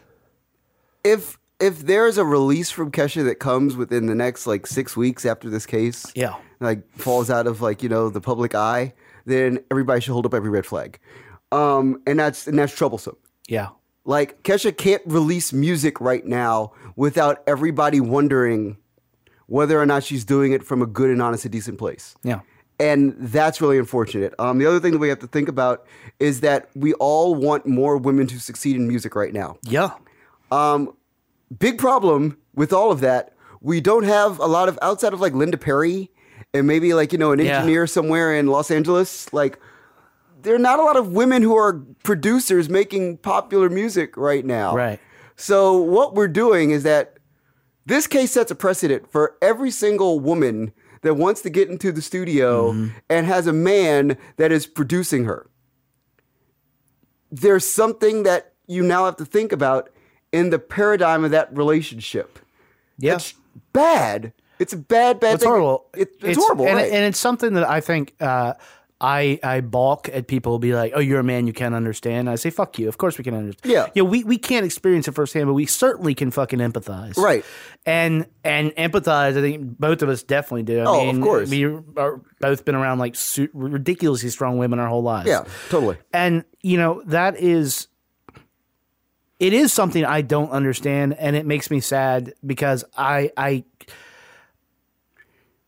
if 1.04 1.38
if 1.60 1.80
there's 1.86 2.18
a 2.18 2.24
release 2.26 2.72
from 2.72 2.90
Kesha 2.92 3.24
that 3.26 3.36
comes 3.40 3.76
within 3.76 4.06
the 4.06 4.16
next 4.16 4.48
like 4.48 4.66
six 4.66 4.96
weeks 4.96 5.26
after 5.26 5.50
this 5.50 5.66
case, 5.66 6.06
Yeah. 6.16 6.36
Like 6.60 6.90
falls 6.98 7.30
out 7.30 7.48
of 7.48 7.62
like 7.62 7.84
you 7.84 7.90
know 7.90 8.10
the 8.10 8.22
public 8.22 8.56
eye, 8.56 8.94
then 9.26 9.60
everybody 9.72 10.02
should 10.02 10.14
hold 10.14 10.26
up 10.26 10.34
every 10.34 10.50
red 10.50 10.66
flag, 10.66 11.00
um, 11.52 12.02
and 12.06 12.20
that's 12.20 12.48
and 12.48 12.58
that's 12.58 12.76
troublesome. 12.76 13.18
Yeah. 13.48 13.70
Like 14.06 14.44
Kesha 14.44 14.76
can't 14.76 15.02
release 15.06 15.54
music 15.54 16.02
right 16.02 16.26
now 16.26 16.74
without 16.96 17.42
everybody 17.48 18.02
wondering 18.02 18.78
whether 19.48 19.80
or 19.80 19.86
not 19.86 20.04
she's 20.04 20.26
doing 20.26 20.52
it 20.52 20.64
from 20.64 20.82
a 20.82 20.86
good 20.86 21.10
and 21.10 21.22
honest 21.22 21.46
and 21.46 21.52
decent 21.52 21.78
place. 21.78 22.16
Yeah. 22.24 22.42
And 22.80 23.16
that's 23.18 23.62
really 23.62 23.78
unfortunate. 23.78 24.34
Um, 24.40 24.58
the 24.58 24.66
other 24.66 24.80
thing 24.82 24.92
that 24.92 24.98
we 24.98 25.08
have 25.08 25.20
to 25.20 25.28
think 25.28 25.48
about 25.48 25.86
is 26.20 26.42
that 26.42 26.70
we 26.76 26.94
all 26.96 27.34
want 27.34 27.66
more 27.66 27.96
women 27.96 28.28
to 28.28 28.40
succeed 28.40 28.76
in 28.76 28.88
music 28.88 29.16
right 29.16 29.32
now. 29.32 29.58
Yeah. 29.64 29.92
Um, 30.52 30.94
Big 31.60 31.78
problem 31.78 32.38
with 32.56 32.74
all 32.74 32.92
of 32.92 33.00
that, 33.02 33.34
we 33.62 33.82
don't 33.82 34.04
have 34.04 34.40
a 34.40 34.46
lot 34.46 34.70
of 34.70 34.80
outside 34.82 35.14
of 35.14 35.22
like 35.22 35.34
Linda 35.34 35.58
Perry 35.58 36.10
and 36.54 36.68
maybe 36.68 36.94
like, 36.94 37.12
you 37.12 37.18
know, 37.18 37.32
an 37.32 37.40
Yeah. 37.40 37.58
engineer 37.58 37.88
somewhere 37.88 38.34
in 38.34 38.48
Los 38.48 38.70
Angeles. 38.70 39.32
Like, 39.34 39.60
there 40.42 40.54
are 40.56 40.60
not 40.60 40.80
a 40.80 40.84
lot 40.84 40.98
of 40.98 41.14
women 41.14 41.42
who 41.42 41.56
are 41.56 41.74
producers 42.04 42.70
making 42.70 43.18
popular 43.18 43.70
music 43.70 44.16
right 44.18 44.46
now. 44.46 44.76
Right. 44.76 45.00
So 45.36 45.74
what 45.74 46.14
we're 46.14 46.28
doing 46.28 46.72
is 46.72 46.84
that 46.84 47.18
this 47.86 48.08
case 48.08 48.32
sets 48.32 48.52
a 48.52 48.56
precedent 48.56 49.12
for 49.12 49.36
every 49.42 49.72
single 49.72 50.20
woman 50.20 50.74
that 51.02 51.16
wants 51.16 51.42
to 51.42 51.50
get 51.50 51.70
into 51.70 51.92
the 51.92 52.02
studio 52.02 52.72
mm-hmm. 52.72 52.90
and 53.10 53.26
has 53.26 53.48
a 53.48 53.54
man 53.54 54.18
that 54.38 54.52
is 54.52 54.66
producing 54.66 55.26
her. 55.26 55.50
There's 57.32 57.66
something 57.66 58.24
that 58.24 58.54
you 58.68 58.84
now 58.84 59.06
have 59.06 59.18
to 59.18 59.26
think 59.26 59.52
about 59.52 59.90
in 60.32 60.50
the 60.50 60.60
paradigm 60.60 61.24
of 61.24 61.32
that 61.32 61.56
relationship. 61.56 62.40
Yeah. 62.98 63.16
It's 63.16 63.34
bad. 63.74 64.34
It's 64.64 64.74
a 64.74 64.78
bad, 64.78 65.20
bad 65.20 65.36
It's 65.36 65.44
thing. 65.44 65.50
horrible. 65.52 65.86
It- 65.96 66.16
it's, 66.22 66.38
horrible, 66.38 66.66
and, 66.68 66.76
right? 66.78 66.92
and 66.92 67.06
it's 67.06 67.20
something 67.20 67.54
that 67.54 67.70
I 67.70 67.80
think 67.82 68.16
uh, 68.20 68.54
I 69.02 69.38
I 69.44 69.60
balk 69.60 70.08
at 70.14 70.28
people 70.28 70.58
be 70.60 70.74
like, 70.74 70.94
"Oh, 70.96 71.00
you're 71.02 71.20
a 71.20 71.24
man, 71.24 71.46
you 71.46 71.52
can't 71.52 71.76
understand." 71.76 72.30
I 72.30 72.36
say, 72.36 72.50
"Fuck 72.50 72.80
you." 72.80 72.88
Of 72.88 72.98
course 72.98 73.18
we 73.18 73.24
can 73.26 73.34
understand. 73.36 73.70
Yeah. 73.74 73.88
yeah. 73.94 74.04
We 74.04 74.24
we 74.24 74.38
can't 74.38 74.66
experience 74.66 75.10
it 75.10 75.12
firsthand, 75.14 75.48
but 75.48 75.54
we 75.56 75.66
certainly 75.66 76.16
can 76.16 76.32
fucking 76.32 76.60
empathize. 76.60 77.18
Right. 77.18 77.44
And 77.86 78.28
and 78.46 78.72
empathize. 78.78 79.38
I 79.38 79.42
think 79.42 79.78
both 79.78 80.02
of 80.04 80.08
us 80.10 80.24
definitely 80.24 80.64
do. 80.64 80.80
I 80.80 80.86
Oh, 80.86 81.10
of 81.10 81.20
course. 81.22 81.50
We 81.50 81.66
are 81.66 82.22
both 82.40 82.64
been 82.64 82.76
around 82.76 83.00
like 83.00 83.16
su- 83.16 83.50
ridiculously 83.54 84.30
strong 84.30 84.58
women 84.58 84.80
our 84.80 84.88
whole 84.88 85.04
lives. 85.04 85.28
yeah, 85.28 85.44
totally. 85.70 85.98
And 86.14 86.46
you 86.62 86.78
know 86.78 87.02
that 87.08 87.36
is 87.38 87.88
it 89.40 89.52
is 89.52 89.74
something 89.74 90.06
I 90.06 90.22
don't 90.22 90.52
understand 90.52 91.16
and 91.20 91.36
it 91.36 91.46
makes 91.46 91.70
me 91.70 91.82
sad 91.82 92.34
because 92.46 92.86
I 92.98 93.32
I 93.36 93.66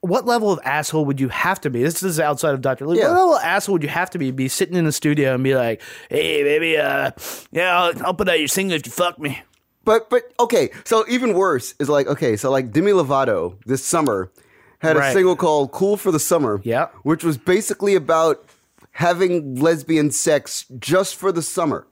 what 0.06 0.26
level 0.26 0.52
of 0.52 0.60
asshole 0.64 1.06
would 1.06 1.20
you 1.20 1.30
have 1.30 1.60
to 1.62 1.70
be? 1.70 1.84
This 1.84 2.02
is 2.04 2.20
outside 2.20 2.54
of 2.54 2.62
Dr. 2.62 2.88
Luke. 2.88 2.98
Yeah. 2.98 3.10
What 3.10 3.18
level 3.18 3.36
of 3.36 3.44
asshole 3.44 3.74
would 3.74 3.84
you 3.84 3.90
have 3.90 4.10
to 4.12 4.18
be? 4.18 4.32
Be 4.32 4.48
sitting 4.48 4.76
in 4.76 4.86
the 4.86 4.92
studio 4.92 5.34
and 5.36 5.44
be 5.44 5.56
like, 5.56 5.82
"Hey, 6.10 6.44
baby, 6.44 6.78
uh, 6.78 7.12
yeah, 7.52 7.78
I'll, 7.80 8.06
I'll 8.08 8.14
put 8.14 8.30
out 8.30 8.40
your 8.40 8.48
single 8.48 8.76
if 8.78 8.86
you 8.86 8.92
fuck 8.92 9.20
me." 9.20 9.42
But 9.84 10.10
but 10.10 10.24
okay, 10.40 10.72
so 10.84 11.06
even 11.08 11.34
worse 11.34 11.76
is 11.80 11.90
like 11.90 12.08
okay, 12.08 12.36
so 12.38 12.50
like 12.52 12.72
Demi 12.72 12.92
Lovato 12.92 13.58
this 13.66 13.86
summer 13.86 14.32
had 14.80 14.98
a 14.98 15.12
single 15.14 15.36
called 15.36 15.72
"Cool 15.72 15.98
for 15.98 16.12
the 16.12 16.20
Summer," 16.20 16.60
Yeah. 16.64 16.88
which 17.04 17.24
was 17.24 17.38
basically 17.38 17.96
about 17.96 18.44
having 18.92 19.56
lesbian 19.56 20.10
sex 20.12 20.66
just 20.80 21.16
for 21.16 21.32
the 21.32 21.42
summer. 21.42 21.86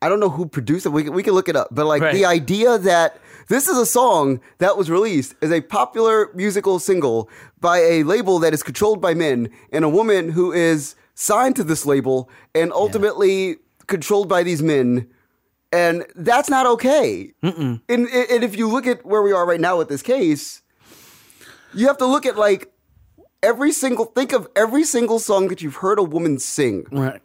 I 0.00 0.08
don't 0.08 0.20
know 0.20 0.28
who 0.30 0.46
produced 0.46 0.84
it. 0.86 0.90
We 0.90 1.04
can, 1.04 1.12
we 1.14 1.22
can 1.22 1.32
look 1.34 1.48
it 1.48 1.56
up, 1.56 1.68
but 1.70 1.86
like 1.86 2.02
Right. 2.02 2.14
the 2.14 2.24
idea 2.26 2.78
that 2.78 3.18
this 3.48 3.68
is 3.68 3.76
a 3.76 3.86
song 3.86 4.40
that 4.58 4.76
was 4.76 4.90
released 4.90 5.34
as 5.42 5.50
a 5.50 5.60
popular 5.60 6.30
musical 6.34 6.78
single 6.78 7.28
by 7.60 7.78
a 7.78 8.02
label 8.02 8.38
that 8.40 8.52
is 8.54 8.62
controlled 8.62 9.00
by 9.00 9.14
men 9.14 9.48
and 9.72 9.84
a 9.84 9.88
woman 9.88 10.30
who 10.30 10.52
is 10.52 10.94
signed 11.14 11.56
to 11.56 11.64
this 11.64 11.86
label 11.86 12.28
and 12.54 12.72
ultimately 12.72 13.56
controlled 13.86 14.28
by 14.28 14.42
these 14.42 14.62
men 14.62 15.08
and 15.72 16.06
that's 16.14 16.48
not 16.48 16.66
okay. 16.66 17.32
And, 17.42 17.80
and 17.88 18.08
if 18.44 18.56
you 18.56 18.68
look 18.68 18.86
at 18.86 19.04
where 19.04 19.22
we 19.22 19.32
are 19.32 19.44
right 19.44 19.60
now 19.60 19.76
with 19.76 19.88
this 19.88 20.02
case, 20.02 20.62
you 21.74 21.88
have 21.88 21.98
to 21.98 22.06
look 22.06 22.24
at 22.26 22.36
like 22.38 22.72
every 23.42 23.72
single 23.72 24.04
think 24.04 24.32
of 24.32 24.46
every 24.54 24.84
single 24.84 25.18
song 25.18 25.48
that 25.48 25.62
you've 25.62 25.76
heard 25.76 25.98
a 25.98 26.02
woman 26.04 26.38
sing, 26.38 26.86
Right. 26.92 27.20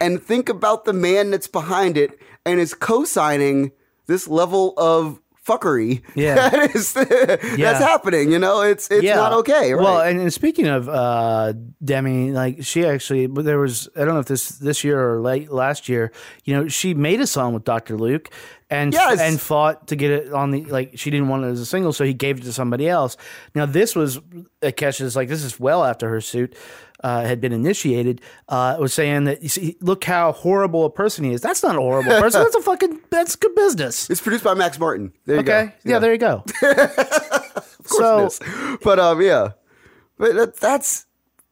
and 0.00 0.22
think 0.22 0.48
about 0.48 0.84
the 0.84 0.92
man 0.92 1.32
that's 1.32 1.48
behind 1.48 1.96
it 1.96 2.16
and 2.46 2.60
is 2.60 2.74
co-signing 2.74 3.72
this 4.06 4.28
level 4.28 4.74
of 4.76 5.20
fuckery. 5.46 6.02
Yeah. 6.14 6.34
that 6.50 6.74
is 6.74 6.94
Yeah. 7.58 7.72
that's 7.72 7.78
happening. 7.84 8.30
You 8.32 8.38
know, 8.38 8.62
it's 8.62 8.90
it's 8.90 9.04
not 9.04 9.32
okay. 9.32 9.72
Right? 9.72 9.82
Well, 9.82 10.00
and, 10.00 10.20
and 10.20 10.32
speaking 10.32 10.66
of 10.66 10.88
uh, 10.88 11.52
Demi, 11.84 12.30
like 12.32 12.64
she 12.64 12.84
actually, 12.86 13.26
but 13.26 13.44
there 13.44 13.58
was 13.58 13.88
I 13.96 14.00
don't 14.04 14.14
know 14.14 14.20
if 14.20 14.26
this 14.26 14.48
this 14.50 14.84
year 14.84 15.00
or 15.12 15.20
late 15.20 15.50
last 15.50 15.88
year, 15.88 16.12
you 16.44 16.54
know, 16.54 16.68
she 16.68 16.94
made 16.94 17.20
a 17.20 17.26
song 17.26 17.54
with 17.54 17.64
Dr. 17.64 17.96
Luke, 17.96 18.30
and 18.70 18.92
Yes. 18.92 19.20
and 19.20 19.40
fought 19.40 19.88
to 19.88 19.96
get 19.96 20.10
it 20.10 20.32
on 20.32 20.50
the 20.50 20.64
like 20.64 20.92
she 20.98 21.10
didn't 21.10 21.28
want 21.28 21.44
it 21.44 21.48
as 21.48 21.60
a 21.60 21.66
single, 21.66 21.92
so 21.92 22.04
he 22.04 22.14
gave 22.14 22.38
it 22.38 22.44
to 22.44 22.52
somebody 22.52 22.88
else. 22.88 23.16
Now 23.54 23.66
this 23.66 23.94
was 23.94 24.16
uh, 24.18 24.20
Kesha's 24.62 25.14
like 25.16 25.28
this 25.28 25.44
is 25.44 25.60
well 25.60 25.84
after 25.84 26.08
her 26.08 26.20
suit. 26.20 26.56
Uh, 27.04 27.20
had 27.22 27.38
been 27.38 27.52
initiated, 27.52 28.22
uh, 28.48 28.76
was 28.80 28.94
saying 28.94 29.24
that 29.24 29.42
you 29.42 29.48
see, 29.50 29.76
look 29.82 30.04
how 30.04 30.32
horrible 30.32 30.86
a 30.86 30.90
person 30.90 31.22
he 31.22 31.34
is. 31.34 31.42
That's 31.42 31.62
not 31.62 31.76
a 31.76 31.78
horrible 31.78 32.12
person. 32.18 32.42
That's 32.42 32.54
a 32.56 32.62
fucking 32.62 32.98
that's 33.10 33.36
good 33.36 33.54
business. 33.54 34.08
it's 34.08 34.22
produced 34.22 34.42
by 34.42 34.54
Max 34.54 34.78
Martin. 34.78 35.12
There 35.26 35.36
you 35.36 35.40
Okay, 35.42 35.66
go. 35.66 35.72
yeah, 35.90 35.98
there 35.98 36.12
you 36.12 36.18
go. 36.18 36.42
Of 36.62 37.88
course 37.90 37.98
so 37.98 38.18
it 38.18 38.26
is. 38.72 38.78
But 38.82 38.98
um, 38.98 39.20
yeah, 39.20 39.50
but 40.16 40.34
that, 40.34 40.56
that's 40.56 41.04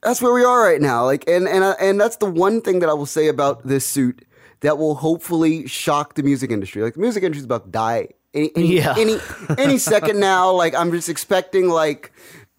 that's 0.03 0.23
where 0.23 0.33
we 0.33 0.43
are 0.43 0.63
right 0.65 0.81
now. 0.81 1.05
Like, 1.05 1.29
and 1.29 1.47
and 1.47 1.63
uh, 1.63 1.75
and 1.79 2.01
that's 2.01 2.17
the 2.17 2.31
one 2.31 2.63
thing 2.63 2.79
that 2.79 2.89
I 2.89 2.95
will 2.95 3.05
say 3.05 3.29
about 3.29 3.67
this 3.67 3.85
suit 3.85 4.25
that 4.61 4.79
will 4.79 4.95
hopefully 4.95 5.67
shock 5.67 6.15
the 6.15 6.23
music 6.23 6.51
industry. 6.51 6.83
Like, 6.83 6.95
the 6.95 7.01
music 7.01 7.23
industry 7.25 7.41
is 7.41 7.45
about 7.45 7.65
to 7.67 7.71
die 7.71 8.09
any 8.33 8.51
any 8.57 8.77
Yeah. 8.77 8.95
any, 8.97 9.19
any 9.59 9.77
second 9.77 10.19
now. 10.33 10.51
Like, 10.53 10.75
I'm 10.75 10.91
just 10.93 11.11
expecting 11.11 11.69
like. 11.69 12.11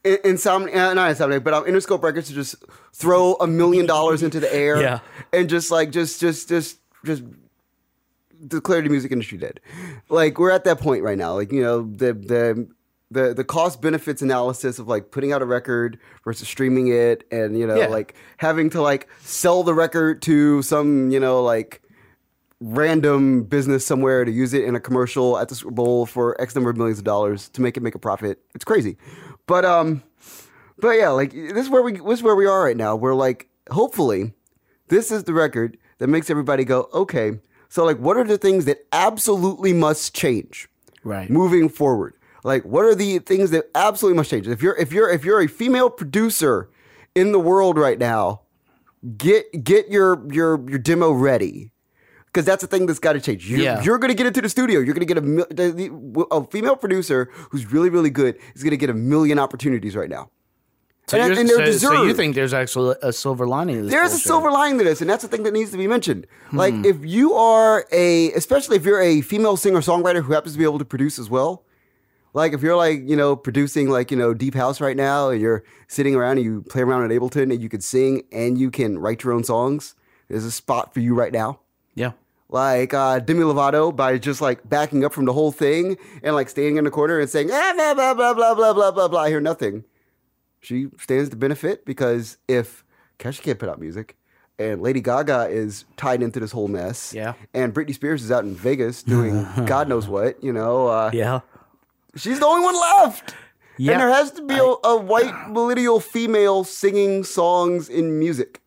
In- 0.04 0.18
Insomnia, 0.24 0.90
uh, 0.90 0.94
not 0.94 1.10
Insomnia, 1.12 1.40
but 1.42 1.54
um, 1.54 1.64
Interscope 1.66 2.04
Records 2.04 2.28
to 2.28 2.34
just 2.34 2.56
throw 2.94 3.36
a 3.36 3.48
million 3.48 3.86
dollars 3.86 4.22
into 4.24 4.40
the 4.40 4.54
air, 4.54 4.82
Yeah. 4.82 5.00
and 5.32 5.50
just 5.50 5.72
like 5.72 5.92
just 5.92 6.20
just 6.20 6.50
just 6.50 6.80
just 7.06 7.24
declare 8.48 8.82
the 8.82 8.90
music 8.90 9.12
industry 9.12 9.38
dead. 9.38 9.60
Like 10.10 10.38
we're 10.40 10.52
at 10.52 10.66
that 10.66 10.80
point 10.80 11.04
right 11.04 11.18
now. 11.18 11.34
Like 11.36 11.52
you 11.52 11.62
know 11.62 11.84
the 11.84 12.14
the 12.14 12.68
the 13.12 13.34
the 13.34 13.44
cost 13.44 13.82
benefits 13.82 14.22
analysis 14.22 14.80
of 14.80 14.88
like 14.88 15.12
putting 15.12 15.32
out 15.32 15.42
a 15.42 15.46
record 15.46 16.00
versus 16.26 16.48
streaming 16.48 16.88
it, 16.90 17.26
and 17.32 17.58
you 17.58 17.66
know 17.66 17.76
Yeah. 17.76 17.88
like 17.88 18.16
having 18.38 18.70
to 18.72 18.82
like 18.82 19.08
sell 19.22 19.64
the 19.64 19.74
record 19.74 20.22
to 20.24 20.62
some 20.64 21.12
you 21.12 21.20
know 21.20 21.42
like 21.44 21.82
random 22.60 23.44
business 23.44 23.86
somewhere 23.86 24.24
to 24.24 24.32
use 24.32 24.54
it 24.54 24.64
in 24.64 24.74
a 24.76 24.80
commercial 24.80 25.38
at 25.38 25.50
the 25.50 25.56
Super 25.56 25.72
Bowl 25.72 26.06
for 26.06 26.40
X 26.42 26.56
number 26.56 26.70
of 26.70 26.78
millions 26.78 26.98
of 26.98 27.04
dollars 27.04 27.50
to 27.50 27.62
make 27.62 27.76
it 27.78 27.82
make 27.84 27.96
a 27.96 28.00
profit. 28.00 28.40
It's 28.56 28.64
crazy, 28.66 28.98
but 29.48 29.66
um, 29.66 30.04
but 30.78 30.92
yeah, 30.92 31.10
like 31.10 31.32
this 31.32 31.66
is 31.66 31.70
where 31.70 31.82
we 31.82 31.94
this 31.94 32.20
is 32.20 32.24
where 32.24 32.36
we 32.36 32.46
are 32.46 32.64
right 32.64 32.78
now. 32.78 32.96
We're 32.96 33.16
like 33.16 33.50
hopefully 33.72 34.34
this 34.90 35.12
is 35.12 35.24
the 35.24 35.34
record 35.34 35.78
that 36.00 36.08
makes 36.08 36.30
everybody 36.30 36.66
go 36.66 36.90
okay. 36.94 37.40
So 37.70 37.86
like, 37.86 37.98
what 37.98 38.18
are 38.18 38.24
the 38.24 38.38
things 38.38 38.66
that 38.66 38.86
absolutely 38.92 39.74
must 39.74 40.14
change? 40.16 40.70
Right. 41.04 41.30
moving 41.30 41.68
forward. 41.68 42.14
Like, 42.46 42.64
what 42.64 42.86
are 42.86 42.96
the 42.96 43.20
things 43.20 43.52
that 43.52 43.70
absolutely 43.76 44.16
must 44.16 44.30
change? 44.30 44.48
If 44.48 44.62
you're 44.62 44.76
if 44.78 44.94
you're 44.94 45.10
if 45.10 45.26
you're 45.26 45.42
a 45.42 45.48
female 45.48 45.90
producer 45.90 46.70
in 47.14 47.32
the 47.34 47.40
world 47.40 47.78
right 47.78 48.00
now, 48.00 48.42
get 49.18 49.64
get 49.64 49.90
your 49.90 50.26
your 50.32 50.70
your 50.70 50.80
demo 50.80 51.12
ready. 51.12 51.73
Because 52.34 52.46
that's 52.46 52.62
the 52.62 52.68
thing 52.68 52.88
that's 52.88 52.98
got 52.98 53.14
to 53.14 53.22
change. 53.22 53.48
You're, 53.48 53.60
Yeah. 53.60 53.84
you're 53.84 54.00
going 54.00 54.10
to 54.10 54.16
get 54.16 54.26
into 54.26 54.42
the 54.42 54.50
studio. 54.50 54.80
You're 54.80 54.96
going 54.96 55.08
to 55.08 55.14
get 55.14 55.20
a, 55.20 55.22
mil- 55.22 55.46
the, 55.52 55.70
the, 55.72 56.26
a 56.32 56.44
female 56.48 56.76
producer 56.76 57.30
who's 57.52 57.72
really, 57.72 57.92
really 57.92 58.10
good 58.10 58.40
is 58.56 58.64
going 58.64 58.72
to 58.72 58.78
get 58.78 58.90
a 58.90 58.94
million 58.96 59.38
opportunities 59.38 59.96
right 59.96 60.10
now. 60.10 60.32
So, 61.06 61.20
And- 61.20 61.38
and 61.38 61.48
they're 61.48 61.72
so- 61.74 61.90
so 61.92 62.04
you 62.04 62.14
think 62.16 62.34
there's 62.34 62.54
actually 62.54 62.96
a 63.04 63.14
silver 63.14 63.46
lining? 63.46 63.76
To 63.76 63.82
this 63.84 63.92
There's 63.92 64.14
a 64.14 64.18
silver 64.18 64.50
lining 64.52 64.80
to 64.80 64.84
this, 64.84 65.00
and 65.02 65.08
that's 65.10 65.22
the 65.22 65.28
thing 65.28 65.44
that 65.44 65.54
needs 65.54 65.70
to 65.72 65.78
be 65.78 65.86
mentioned. 65.86 66.26
Hmm. 66.48 66.58
Like, 66.58 66.74
if 66.86 67.06
you 67.06 67.34
are 67.36 67.86
a, 67.92 68.32
especially 68.32 68.78
if 68.78 68.86
you're 68.86 69.02
a 69.02 69.22
female 69.22 69.56
singer 69.56 69.82
songwriter 69.82 70.24
who 70.24 70.34
happens 70.34 70.54
to 70.54 70.58
be 70.58 70.64
able 70.66 70.80
to 70.80 70.86
produce 70.86 71.20
as 71.20 71.30
well, 71.30 71.66
like 72.34 72.54
if 72.54 72.64
you're 72.64 72.76
like, 72.78 73.02
you 73.08 73.16
know, 73.16 73.36
producing 73.36 73.90
like, 73.92 74.10
you 74.10 74.18
know, 74.18 74.34
Deep 74.34 74.56
House 74.56 74.82
right 74.82 74.98
now, 74.98 75.30
and 75.30 75.40
you're 75.40 75.64
sitting 75.88 76.16
around 76.16 76.38
and 76.38 76.46
you 76.46 76.64
play 76.64 76.82
around 76.82 77.04
at 77.04 77.12
Ableton 77.12 77.52
and 77.54 77.62
you 77.62 77.70
can 77.70 77.82
sing 77.82 78.24
and 78.32 78.58
you 78.58 78.72
can 78.72 78.98
write 78.98 79.24
your 79.24 79.34
own 79.34 79.44
songs, 79.44 79.94
there's 80.30 80.46
a 80.46 80.52
spot 80.52 80.96
for 80.96 81.00
you 81.00 81.14
right 81.14 81.32
now. 81.32 81.60
Yeah. 81.94 82.14
Like 82.54 82.94
uh, 82.94 83.20
Demi 83.20 83.42
Lovato 83.42 83.94
by 83.94 84.18
just 84.18 84.40
like 84.40 84.68
backing 84.70 85.04
up 85.04 85.12
from 85.12 85.26
the 85.26 85.34
whole 85.34 85.52
thing 85.52 85.98
and 86.22 86.36
like 86.36 86.48
standing 86.48 86.78
in 86.78 86.84
the 86.86 86.92
corner 86.92 87.20
and 87.20 87.30
saying 87.30 87.50
ah, 87.52 87.74
blah 87.76 87.94
blah 87.94 88.14
blah 88.14 88.34
blah 88.34 88.54
blah 88.54 88.74
blah 88.74 88.92
blah 88.92 89.08
blah. 89.10 89.20
I 89.22 89.30
hear 89.30 89.42
nothing. 89.42 89.84
She 90.62 90.88
stands 91.00 91.30
to 91.32 91.36
benefit 91.36 91.84
because 91.86 92.38
if 92.48 92.86
Kesha 93.20 93.42
can't 93.42 93.60
put 93.60 93.68
out 93.70 93.80
music, 93.82 94.16
and 94.60 94.82
Lady 94.82 95.02
Gaga 95.02 95.48
is 95.50 95.84
tied 95.98 96.22
into 96.22 96.40
this 96.40 96.52
whole 96.52 96.68
mess, 96.68 97.14
Yeah. 97.14 97.34
and 97.54 97.74
Britney 97.74 97.94
Spears 97.94 98.24
is 98.24 98.32
out 98.32 98.44
in 98.46 98.56
Vegas 98.56 99.04
doing 99.04 99.46
God 99.66 99.90
knows 99.90 100.08
what, 100.08 100.42
you 100.44 100.54
know, 100.54 100.88
uh, 100.88 101.10
Yeah. 101.14 101.42
she's 102.16 102.40
the 102.40 102.46
only 102.46 102.64
one 102.64 102.76
left. 102.76 103.36
Yeah. 103.78 103.94
And 103.94 104.02
there 104.02 104.10
has 104.10 104.32
to 104.34 104.44
be 104.46 104.54
a, 104.54 104.64
a 104.88 104.96
white 104.98 105.50
millennial 105.50 106.00
female 106.00 106.64
singing 106.64 107.24
songs 107.24 107.90
in 107.90 108.20
music. 108.20 108.62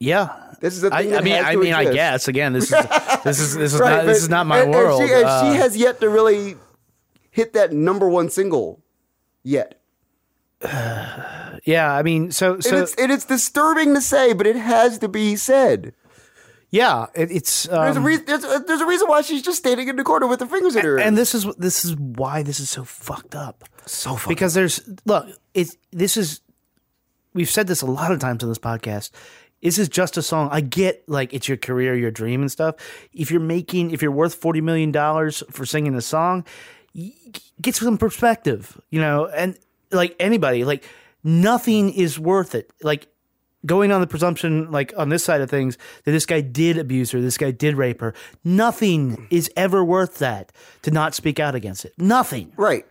Yeah. 0.00 0.34
This 0.60 0.76
is 0.76 0.84
a 0.84 0.94
I, 0.94 1.02
thing 1.02 1.12
I 1.12 1.14
that 1.16 1.24
mean, 1.24 1.44
I 1.44 1.56
mean, 1.56 1.72
I 1.74 1.84
guess 1.92 2.28
again, 2.28 2.52
this 2.52 2.64
is 2.64 2.70
this 3.24 3.38
is 3.40 3.54
this 3.56 3.74
is 3.74 3.80
Right, 3.80 3.96
not 3.98 4.06
this 4.06 4.22
is 4.22 4.28
not 4.28 4.46
my 4.46 4.58
and- 4.60 4.74
and 4.74 4.74
world. 4.74 5.02
she, 5.06 5.12
and 5.12 5.24
Uh, 5.24 5.52
she 5.52 5.56
has 5.58 5.76
yet 5.76 6.00
to 6.00 6.08
really 6.08 6.56
hit 7.30 7.52
that 7.54 7.72
number 7.72 8.08
one 8.08 8.28
single 8.30 8.82
yet. 9.42 9.80
yeah, 11.64 11.92
I 11.92 12.02
mean, 12.02 12.30
so 12.32 12.54
And, 12.54 12.64
so 12.64 12.76
it's, 12.82 12.94
and 12.96 13.12
it's 13.12 13.24
disturbing 13.24 13.94
to 13.94 14.00
say, 14.00 14.32
but 14.32 14.46
it 14.46 14.56
has 14.56 14.98
to 14.98 15.08
be 15.08 15.36
said. 15.36 15.94
yeah, 16.70 17.06
it, 17.14 17.30
it's 17.30 17.64
There's, 17.64 17.96
a 17.96 18.00
um, 18.00 18.04
reason, 18.04 18.24
there's, 18.26 18.44
a, 18.44 18.58
there's 18.66 18.80
a 18.80 18.86
reason 18.86 19.08
why 19.08 19.22
she's 19.22 19.42
just 19.42 19.58
standing 19.58 19.88
in 19.88 19.96
the 19.96 20.04
corner 20.04 20.26
with 20.26 20.40
her 20.40 20.46
fingers 20.46 20.74
in 20.76 20.84
her. 20.84 20.98
and 20.98 21.16
this 21.16 21.34
is 21.34 21.44
this 21.56 21.84
is 21.84 21.94
why 21.96 22.42
this 22.42 22.58
is 22.60 22.68
so 22.68 22.84
fucked 22.84 23.34
up. 23.36 23.64
so 23.86 24.16
fucking 24.16 24.28
because 24.28 24.54
there's 24.54 24.80
look 25.04 25.26
it's 25.54 25.76
this 25.92 26.16
is 26.16 26.40
we've 27.34 27.48
said 27.50 27.66
this 27.68 27.80
a 27.82 27.86
lot 27.86 28.10
of 28.12 28.18
times 28.18 28.42
on 28.42 28.48
this 28.48 28.58
podcast 28.58 29.10
this 29.62 29.78
is 29.78 29.88
just 29.88 30.16
a 30.16 30.22
song. 30.22 30.48
I 30.52 30.60
get 30.60 31.08
like 31.08 31.32
it's 31.34 31.48
your 31.48 31.56
career 31.56 31.94
your 31.96 32.10
dream 32.10 32.40
and 32.42 32.50
stuff. 32.50 32.76
If 33.12 33.30
you're 33.30 33.40
making 33.40 33.90
if 33.90 34.02
you're 34.02 34.10
worth 34.12 34.34
40 34.34 34.60
million 34.60 34.92
dollars 34.92 35.42
for 35.50 35.66
singing 35.66 35.94
a 35.94 36.00
song 36.00 36.44
y- 36.94 37.12
get 37.60 37.74
some 37.74 37.98
perspective 37.98 38.80
you 38.90 39.00
know 39.00 39.26
and 39.26 39.58
like 39.90 40.14
anybody 40.20 40.64
like 40.64 40.84
nothing 41.24 41.90
is 41.92 42.18
worth 42.18 42.54
it. 42.54 42.72
Like 42.82 43.08
going 43.66 43.90
on 43.90 44.00
the 44.00 44.06
presumption 44.06 44.70
like 44.70 44.92
on 44.96 45.08
this 45.08 45.24
side 45.24 45.40
of 45.40 45.50
things 45.50 45.76
that 46.04 46.12
this 46.12 46.24
guy 46.24 46.40
did 46.40 46.78
abuse 46.78 47.10
her 47.10 47.20
this 47.20 47.36
guy 47.36 47.50
did 47.50 47.74
rape 47.74 48.00
her. 48.00 48.14
Nothing 48.44 49.26
is 49.30 49.50
ever 49.56 49.84
worth 49.84 50.18
that 50.18 50.52
to 50.82 50.90
not 50.92 51.14
speak 51.14 51.40
out 51.40 51.54
against 51.56 51.84
it. 51.84 51.92
Nothing. 51.98 52.52
Right. 52.56 52.86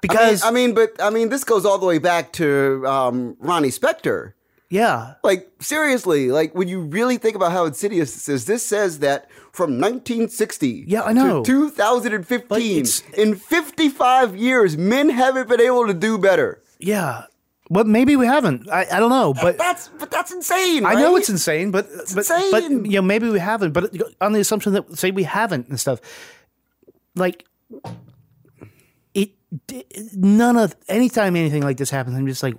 because 0.00 0.44
I 0.44 0.52
mean, 0.52 0.74
but 0.74 0.90
I 1.02 1.10
mean, 1.10 1.28
this 1.30 1.42
goes 1.42 1.66
all 1.66 1.78
the 1.78 1.86
way 1.86 1.98
back 1.98 2.32
to 2.34 2.84
um, 2.86 3.36
Ronnie 3.40 3.70
Spector. 3.70 4.34
Yeah 4.70 5.14
Like 5.22 5.48
seriously, 5.60 6.30
like 6.30 6.54
when 6.54 6.68
you 6.68 6.80
really 6.82 7.16
think 7.18 7.36
about 7.36 7.52
how 7.52 7.64
insidious 7.66 8.12
this 8.14 8.28
is, 8.28 8.44
this 8.44 8.66
says 8.66 8.98
that 9.00 9.30
from 9.52 9.80
1960 9.80 10.84
Yeah, 10.86 11.02
I 11.02 11.12
know. 11.12 11.42
to 11.42 11.44
2015, 11.44 12.48
But 12.48 12.60
it's- 12.62 13.02
in 13.16 13.34
55 13.34 14.36
years, 14.36 14.76
men 14.76 15.08
haven't 15.08 15.48
been 15.48 15.60
able 15.60 15.86
to 15.86 15.94
do 15.94 16.18
better. 16.18 16.60
Yeah. 16.78 17.24
Well, 17.70 17.84
maybe 17.84 18.16
we 18.16 18.26
haven't. 18.26 18.68
I, 18.70 18.86
I 18.90 18.98
don't 19.00 19.10
know, 19.10 19.34
but 19.34 19.58
That's 19.58 19.88
but 19.98 20.10
that's 20.10 20.32
insane. 20.32 20.86
I 20.86 20.94
know 20.94 21.16
it's 21.16 21.28
insane. 21.28 21.70
But 21.70 21.86
but 22.14 22.24
insane. 22.24 22.50
but 22.50 22.62
you 22.62 22.96
know 22.98 23.02
maybe 23.02 23.28
we 23.28 23.38
haven't. 23.38 23.72
But 23.72 23.92
on 24.22 24.32
the 24.32 24.40
assumption 24.40 24.72
that 24.72 24.96
say 24.96 25.10
we 25.10 25.24
haven't 25.24 25.68
and 25.68 25.78
stuff, 25.78 26.00
like 27.14 27.44
None 30.14 30.56
of 30.58 30.76
anytime 30.88 31.34
anything 31.34 31.62
like 31.62 31.78
this 31.78 31.88
happens, 31.88 32.16
I'm 32.16 32.26
just 32.26 32.42
like, 32.42 32.54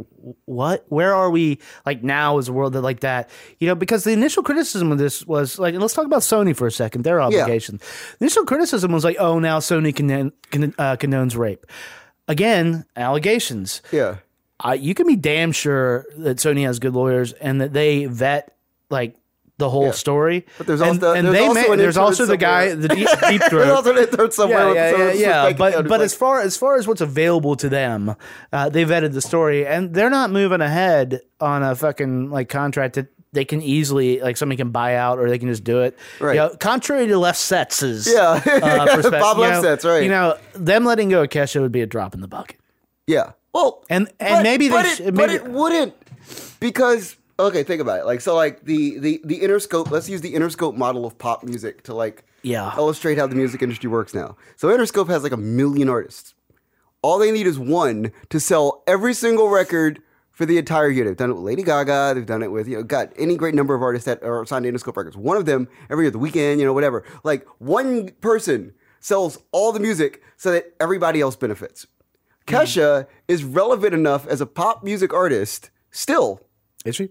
what? 0.45 0.85
Where 0.89 1.13
are 1.13 1.29
we? 1.29 1.59
Like 1.85 2.03
now 2.03 2.39
is 2.39 2.47
a 2.47 2.53
world 2.53 2.73
that 2.73 2.81
like 2.81 3.01
that, 3.01 3.29
you 3.59 3.67
know? 3.67 3.75
Because 3.75 4.03
the 4.03 4.11
initial 4.11 4.41
criticism 4.41 4.91
of 4.91 4.97
this 4.97 5.25
was 5.25 5.59
like, 5.59 5.75
let's 5.75 5.93
talk 5.93 6.05
about 6.05 6.21
Sony 6.21 6.55
for 6.55 6.65
a 6.65 6.71
second. 6.71 7.03
Their 7.03 7.21
obligations. 7.21 7.81
The 8.17 8.25
initial 8.25 8.45
criticism 8.45 8.91
was 8.91 9.03
like, 9.03 9.17
oh, 9.19 9.37
now 9.37 9.59
Sony 9.59 9.95
condone, 9.95 10.31
con, 10.49 10.73
uh, 10.79 10.95
condones 10.95 11.37
rape. 11.37 11.65
Again, 12.27 12.85
allegations. 12.95 13.81
Yeah. 13.91 14.17
uh, 14.63 14.71
you 14.71 14.95
can 14.95 15.05
be 15.05 15.15
damn 15.15 15.51
sure 15.51 16.05
that 16.17 16.37
Sony 16.37 16.63
has 16.65 16.79
good 16.79 16.93
lawyers 16.93 17.33
and 17.33 17.61
that 17.61 17.73
they 17.73 18.05
vet 18.05 18.55
like 18.89 19.15
the 19.59 19.69
whole 19.69 19.85
Yeah. 19.85 19.91
story. 19.91 20.45
But 20.57 20.65
there's 20.67 20.81
and, 20.81 20.89
also- 21.03 21.13
and 21.13 21.27
there's 21.27 21.35
they 21.37 21.45
also 21.47 21.69
may- 21.69 21.75
there's 21.75 21.97
also 21.97 22.25
the 22.25 22.37
guy, 22.37 22.73
the 22.73 22.87
deep, 22.87 23.07
deep 23.29 23.41
There's 23.51 23.69
also 23.69 23.91
an 23.91 23.97
intern 23.99 24.31
somewhere. 24.31 24.73
Yeah, 24.73 24.89
yeah, 24.91 25.11
yeah, 25.11 25.47
yeah. 25.47 25.53
But 25.53 25.83
but 25.83 25.91
like, 25.91 26.01
as 26.01 26.15
far 26.15 26.41
as 26.41 26.57
far 26.57 26.77
as 26.77 26.87
what's 26.87 27.01
available 27.01 27.55
to 27.57 27.69
them, 27.69 28.15
uh, 28.51 28.69
they 28.69 28.83
vetted 28.85 29.13
the 29.13 29.21
story 29.21 29.67
and 29.67 29.93
they're 29.93 30.09
not 30.09 30.31
moving 30.31 30.61
ahead 30.61 31.21
on 31.39 31.61
a 31.61 31.75
fucking 31.75 32.31
like 32.31 32.49
contract 32.49 32.95
that 32.95 33.07
they 33.31 33.45
can 33.45 33.61
easily 33.61 34.19
like 34.21 34.37
somebody 34.37 34.57
can 34.57 34.71
buy 34.71 34.95
out 34.95 35.19
or 35.19 35.29
they 35.29 35.37
can 35.37 35.49
just 35.49 35.63
do 35.63 35.81
it. 35.81 35.95
Right. 36.19 36.33
You 36.33 36.39
know, 36.39 36.55
contrary 36.59 37.05
to 37.07 37.13
Lefsetz' 37.13 37.83
is 37.83 38.07
Yeah. 38.11 38.41
uh, 38.43 39.01
Bob 39.11 39.37
Left 39.37 39.61
know, 39.63 39.69
Lefsetz, 39.75 39.83
right. 39.87 40.01
You 40.03 40.09
know, 40.09 40.35
them 40.53 40.83
letting 40.83 41.09
go 41.09 41.21
of 41.21 41.29
Kesha 41.29 41.61
would 41.61 41.71
be 41.71 41.81
a 41.81 41.85
drop 41.85 42.15
in 42.15 42.21
the 42.21 42.27
bucket. 42.27 42.57
Yeah. 43.05 43.33
Well, 43.53 43.83
And- 43.89 44.09
and 44.19 44.41
maybe 44.43 44.67
they 44.67 44.73
but, 44.73 44.85
sh- 44.87 44.99
it, 45.01 45.13
maybe- 45.13 45.17
but 45.17 45.29
it 45.31 45.45
wouldn't 45.47 45.93
because 46.59 47.15
okay, 47.39 47.63
think 47.63 47.81
about 47.81 48.01
it. 48.01 48.05
Like 48.05 48.21
so, 48.21 48.35
like 48.35 48.63
the 48.65 48.99
the 48.99 49.21
the 49.23 49.39
Interscope. 49.39 49.89
Let's 49.89 50.09
use 50.09 50.21
the 50.21 50.33
Interscope 50.33 50.75
model 50.75 51.05
of 51.05 51.17
pop 51.17 51.43
music 51.43 51.83
to 51.83 51.93
like 51.93 52.23
Yeah. 52.43 52.75
illustrate 52.77 53.17
how 53.17 53.27
the 53.27 53.35
music 53.35 53.61
industry 53.61 53.89
works 53.89 54.13
now. 54.13 54.35
So 54.55 54.67
Interscope 54.67 55.07
has 55.09 55.23
like 55.23 55.31
a 55.31 55.37
million 55.37 55.89
artists. 55.89 56.33
All 57.01 57.17
they 57.17 57.31
need 57.31 57.47
is 57.47 57.57
one 57.57 58.11
to 58.29 58.39
sell 58.39 58.83
every 58.85 59.13
single 59.13 59.49
record 59.49 60.01
for 60.31 60.45
the 60.45 60.57
entire 60.57 60.89
year. 60.89 61.05
They've 61.05 61.15
done 61.15 61.29
it 61.31 61.33
with 61.35 61.43
Lady 61.43 61.63
Gaga. 61.63 62.13
They've 62.15 62.25
done 62.25 62.43
it 62.43 62.51
with 62.51 62.67
you 62.67 62.77
know, 62.77 62.83
got 62.83 63.11
any 63.17 63.35
great 63.37 63.55
number 63.55 63.73
of 63.73 63.81
artists 63.81 64.05
that 64.05 64.21
are 64.23 64.45
signed 64.45 64.63
to 64.65 64.71
Interscope 64.71 64.97
Records. 64.97 65.15
One 65.17 65.37
of 65.37 65.45
them 65.45 65.67
every 65.89 66.05
year, 66.05 66.11
the 66.11 66.19
Weeknd, 66.19 66.59
you 66.59 66.65
know, 66.65 66.73
whatever. 66.73 67.03
Like 67.23 67.47
one 67.59 68.09
person 68.21 68.73
sells 68.99 69.37
all 69.51 69.71
the 69.71 69.79
music 69.79 70.21
so 70.35 70.51
that 70.51 70.73
everybody 70.79 71.21
else 71.21 71.35
benefits. 71.37 71.87
Mm-hmm. 72.47 72.55
Kesha 72.55 73.07
is 73.27 73.43
relevant 73.45 73.93
enough 73.93 74.27
as 74.27 74.41
a 74.41 74.45
pop 74.45 74.83
music 74.83 75.13
artist 75.13 75.69
still 75.91 76.41
Is 76.85 76.95
she? 76.95 77.09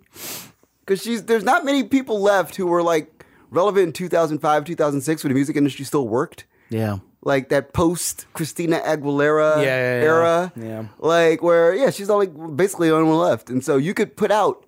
because 0.80 1.02
she's 1.02 1.24
there's 1.24 1.44
not 1.44 1.64
many 1.64 1.84
people 1.84 2.20
left 2.20 2.56
who 2.56 2.66
were 2.66 2.82
like 2.82 3.24
relevant 3.50 3.86
in 3.88 3.92
2005 3.92 4.64
2006 4.64 5.22
when 5.22 5.28
the 5.30 5.34
music 5.34 5.56
industry 5.56 5.84
still 5.84 6.08
worked 6.08 6.44
Yeah. 6.70 6.98
like 7.22 7.50
that 7.50 7.72
post 7.74 8.26
Christina 8.32 8.80
Aguilera 8.80 9.56
Yeah, 9.56 9.62
yeah, 9.62 9.98
yeah. 10.00 10.04
era 10.06 10.52
Yeah. 10.56 10.84
like 10.98 11.42
where 11.42 11.74
yeah 11.74 11.90
she's 11.90 12.08
only 12.08 12.26
basically 12.28 12.88
the 12.88 12.94
only 12.94 13.08
one 13.10 13.18
left 13.18 13.50
and 13.50 13.62
so 13.62 13.76
you 13.76 13.92
could 13.92 14.16
put 14.16 14.30
out 14.30 14.64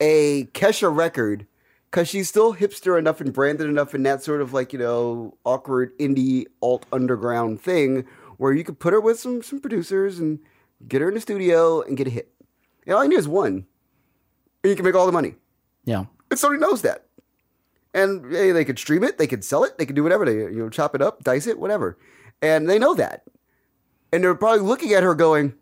a 0.00 0.44
Kesha 0.54 0.94
record 0.94 1.46
because 1.90 2.08
she's 2.08 2.28
still 2.28 2.54
hipster 2.54 2.98
enough 2.98 3.20
and 3.20 3.32
branded 3.32 3.68
enough 3.68 3.94
in 3.94 4.02
that 4.04 4.22
sort 4.22 4.40
of 4.40 4.52
like 4.54 4.72
you 4.72 4.78
know 4.78 5.36
awkward 5.44 5.96
indie 5.98 6.46
alt 6.62 6.86
underground 6.92 7.60
thing 7.60 8.04
where 8.38 8.52
you 8.52 8.64
could 8.64 8.78
put 8.78 8.92
her 8.94 9.00
with 9.00 9.20
some 9.20 9.42
some 9.42 9.60
producers 9.60 10.18
and 10.18 10.38
get 10.88 11.00
her 11.02 11.08
in 11.08 11.14
the 11.14 11.20
studio 11.20 11.82
and 11.82 11.96
get 11.98 12.06
a 12.06 12.10
hit 12.10 12.32
and 12.86 12.94
all 12.96 13.02
you 13.04 13.10
need 13.10 13.18
is 13.18 13.28
one 13.28 13.66
and 14.64 14.70
you 14.70 14.74
can 14.76 14.84
make 14.84 14.94
all 14.96 15.06
the 15.06 15.12
money 15.12 15.34
Yeah. 15.84 16.06
and 16.30 16.40
Sony 16.40 16.58
knows 16.58 16.82
that. 16.82 17.04
And 17.92 18.32
hey, 18.32 18.50
they 18.50 18.64
could 18.64 18.78
stream 18.80 19.04
it, 19.04 19.18
they 19.18 19.28
could 19.28 19.44
sell 19.44 19.62
it, 19.62 19.78
they 19.78 19.86
could 19.86 19.94
do 19.94 20.02
whatever. 20.02 20.24
They 20.24 20.34
you 20.52 20.58
know 20.64 20.68
chop 20.68 20.96
it 20.96 21.02
up, 21.02 21.22
dice 21.22 21.46
it, 21.46 21.58
whatever. 21.60 21.96
And 22.42 22.68
they 22.68 22.78
know 22.80 22.94
that. 22.94 23.22
And 24.12 24.24
they're 24.24 24.34
probably 24.34 24.60
looking 24.66 24.92
at 24.92 25.02
her 25.04 25.14
going, 25.14 25.54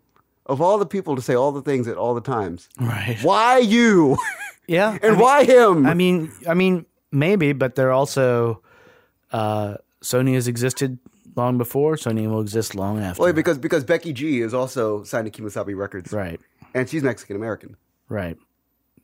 of 0.47 0.59
all 0.61 0.77
the 0.79 0.85
people 0.85 1.15
to 1.15 1.21
say 1.21 1.35
all 1.35 1.51
the 1.51 1.61
things 1.61 1.87
at 1.87 1.95
all 1.97 2.13
the 2.15 2.21
times, 2.21 2.69
Right. 2.79 3.19
why 3.21 3.59
you? 3.59 4.17
Yeah. 4.65 4.93
and 4.93 5.03
I 5.03 5.09
mean, 5.11 5.19
why 5.19 5.43
him? 5.43 5.85
I 5.85 5.93
mean, 5.93 6.31
I 6.47 6.53
mean, 6.53 6.85
maybe, 7.11 7.51
but 7.51 7.75
they're 7.75 7.91
also 7.91 8.61
uh, 9.33 9.75
Sony 10.01 10.35
has 10.35 10.47
existed 10.47 10.97
long 11.35 11.57
before. 11.57 11.95
Sony 11.97 12.29
will 12.29 12.39
exist 12.39 12.73
long 12.73 12.99
after. 13.01 13.21
well, 13.23 13.33
because 13.33 13.57
because 13.57 13.83
Becky 13.83 14.13
G 14.13 14.39
is 14.41 14.53
also 14.53 15.03
signed 15.03 15.31
to 15.31 15.41
Kemosabe 15.41 15.75
Records, 15.77 16.13
right. 16.13 16.39
and 16.73 16.89
she's 16.89 17.03
Mexican 17.03 17.35
American. 17.35 17.75
Right. 18.07 18.37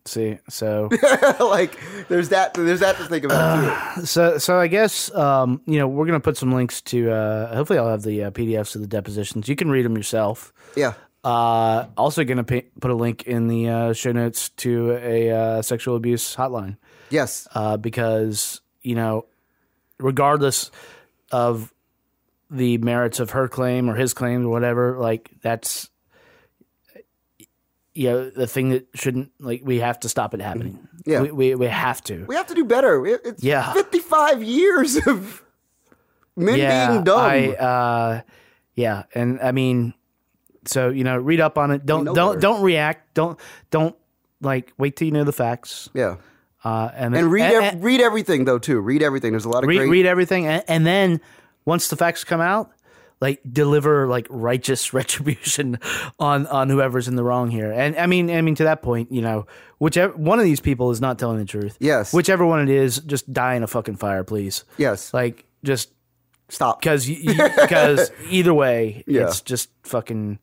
See, 0.05 0.39
so 0.49 0.89
like 1.39 1.77
there's 2.07 2.29
that 2.29 2.53
there's 2.55 2.79
that 2.79 2.97
to 2.97 3.05
think 3.05 3.25
about 3.25 3.95
too. 3.95 4.05
so 4.05 4.37
so 4.37 4.59
I 4.59 4.67
guess 4.67 5.13
um, 5.13 5.61
you 5.65 5.77
know 5.77 5.87
we're 5.87 6.05
gonna 6.05 6.19
put 6.19 6.37
some 6.37 6.51
links 6.51 6.81
to. 6.83 7.11
Uh, 7.11 7.55
hopefully, 7.55 7.77
I'll 7.79 7.89
have 7.89 8.01
the 8.03 8.23
uh, 8.25 8.31
PDFs 8.31 8.75
of 8.75 8.81
the 8.81 8.87
depositions. 8.87 9.47
You 9.47 9.55
can 9.55 9.69
read 9.69 9.85
them 9.85 9.95
yourself. 9.95 10.51
Yeah. 10.75 10.93
Uh, 11.23 11.85
also, 11.97 12.23
to 12.43 12.63
put 12.79 12.91
a 12.91 12.95
link 12.95 13.23
in 13.23 13.47
the 13.47 13.69
uh, 13.69 13.93
show 13.93 14.11
notes 14.13 14.49
to 14.51 14.93
a 15.01 15.29
uh, 15.31 15.61
sexual 15.61 15.95
abuse 15.97 16.35
hotline 16.35 16.77
Yes. 17.09 17.47
uh, 17.53 17.75
because 17.77 18.61
you 18.81 18.95
know, 18.95 19.25
regardless 19.99 20.71
of 21.31 21.73
the 22.49 22.77
merits 22.79 23.19
of 23.19 23.31
her 23.31 23.47
claim 23.47 23.89
or 23.89 23.95
his 23.95 24.13
claim 24.13 24.45
or 24.45 24.49
whatever, 24.49 24.97
like 24.97 25.29
that's 25.41 25.89
you 27.95 28.09
know 28.09 28.29
the 28.29 28.47
thing 28.47 28.69
that 28.69 28.87
shouldn't 28.95 29.31
like 29.39 29.61
we 29.63 29.79
have 29.79 29.99
to 30.01 30.09
stop 30.09 30.33
it 30.33 30.41
happening. 30.41 30.87
Yeah. 31.05 31.21
we 31.21 31.31
we, 31.31 31.55
we 31.55 31.65
have 31.67 32.01
to. 32.03 32.25
we 32.27 32.35
have 32.35 32.47
to 32.47 32.53
do 32.55 32.65
better. 32.65 33.05
It's 33.05 33.43
Yeah. 33.43 33.73
55 33.73 34.43
years 34.43 34.95
of 35.07 35.43
men 36.35 36.55
being 36.91 37.03
dumb. 37.03 37.19
I, 37.19 37.47
uh, 37.55 38.21
yeah, 38.75 39.03
and 39.13 39.39
I 39.41 39.51
mean, 39.51 39.93
so 40.65 40.89
you 40.89 41.03
know, 41.03 41.17
read 41.17 41.39
up 41.41 41.57
on 41.57 41.71
it. 41.71 41.85
Don't 41.85 42.05
don't 42.05 42.15
better. 42.15 42.39
don't 42.39 42.61
react. 42.61 43.13
Don't 43.15 43.39
don't 43.71 43.95
like 44.41 44.71
wait 44.77 44.95
till 44.95 45.05
you 45.07 45.11
know 45.13 45.23
the 45.23 45.33
facts. 45.33 45.89
yeah. 45.93 46.17
Uh, 46.63 46.91
and 46.93 47.15
And 47.15 47.31
read 47.31 47.43
and- 47.51 47.65
ev- 47.77 47.83
read 47.83 48.01
everything 48.01 48.43
though 48.45 48.59
too. 48.59 48.79
Read 48.81 49.01
everything. 49.01 49.31
There's 49.31 49.45
a 49.45 49.49
lot 49.49 49.63
of 49.63 49.67
read, 49.69 49.77
great. 49.77 49.89
read 49.89 50.05
everything, 50.05 50.45
and, 50.45 50.63
and 50.67 50.85
then 50.85 51.21
once 51.65 51.87
the 51.87 51.95
facts 51.95 52.23
come 52.25 52.41
out, 52.41 52.71
like 53.21 53.41
deliver 53.49 54.07
like 54.07 54.27
righteous 54.29 54.93
retribution 54.93 55.77
on 56.19 56.47
on 56.47 56.69
whoever's 56.69 57.07
in 57.07 57.15
the 57.15 57.23
wrong 57.23 57.49
here. 57.51 57.71
And 57.71 57.97
I 57.97 58.05
mean, 58.05 58.29
I 58.29 58.41
mean 58.41 58.55
to 58.55 58.63
that 58.65 58.81
point, 58.81 59.11
you 59.11 59.21
know, 59.21 59.45
whichever 59.79 60.13
one 60.15 60.39
of 60.39 60.45
these 60.45 60.59
people 60.61 60.91
is 60.91 61.01
not 61.01 61.19
telling 61.19 61.37
the 61.37 61.45
truth. 61.45 61.77
Yes. 61.79 62.13
whichever 62.13 62.45
one 62.45 62.61
it 62.61 62.69
is, 62.69 62.99
just 62.99 63.31
die 63.31 63.55
in 63.55 63.63
a 63.63 63.67
fucking 63.67 63.97
fire, 63.97 64.23
please. 64.23 64.63
yes. 64.77 65.13
Like 65.13 65.45
just 65.63 65.91
Stop. 66.51 66.79
because 66.79 67.05
because 67.07 68.11
either 68.29 68.53
way, 68.53 69.03
Yeah. 69.05 69.27
it's 69.27 69.41
just 69.41 69.69
fucking. 69.83 70.39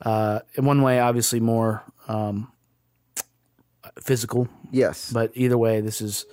Uh, 0.00 0.40
in 0.54 0.64
one 0.64 0.80
way, 0.82 1.00
obviously 1.00 1.40
more 1.40 1.82
um, 2.06 2.50
physical, 4.00 4.48
Yes. 4.70 5.12
but 5.12 5.32
either 5.34 5.58
way, 5.58 5.80
this 5.80 6.00
is 6.00 6.24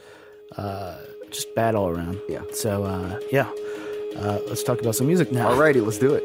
uh, 0.57 0.97
just 1.31 1.53
bad 1.55 1.75
all 1.75 1.89
around. 1.89 2.19
Yeah. 2.29 2.41
So 2.53 2.83
uh, 2.83 3.19
yeah, 3.31 3.49
uh, 4.17 4.39
let's 4.47 4.63
talk 4.63 4.81
about 4.81 4.95
some 4.95 5.07
music 5.07 5.31
now. 5.31 5.49
Alrighty, 5.49 5.83
let's 5.83 5.97
do 5.97 6.13
it. 6.13 6.23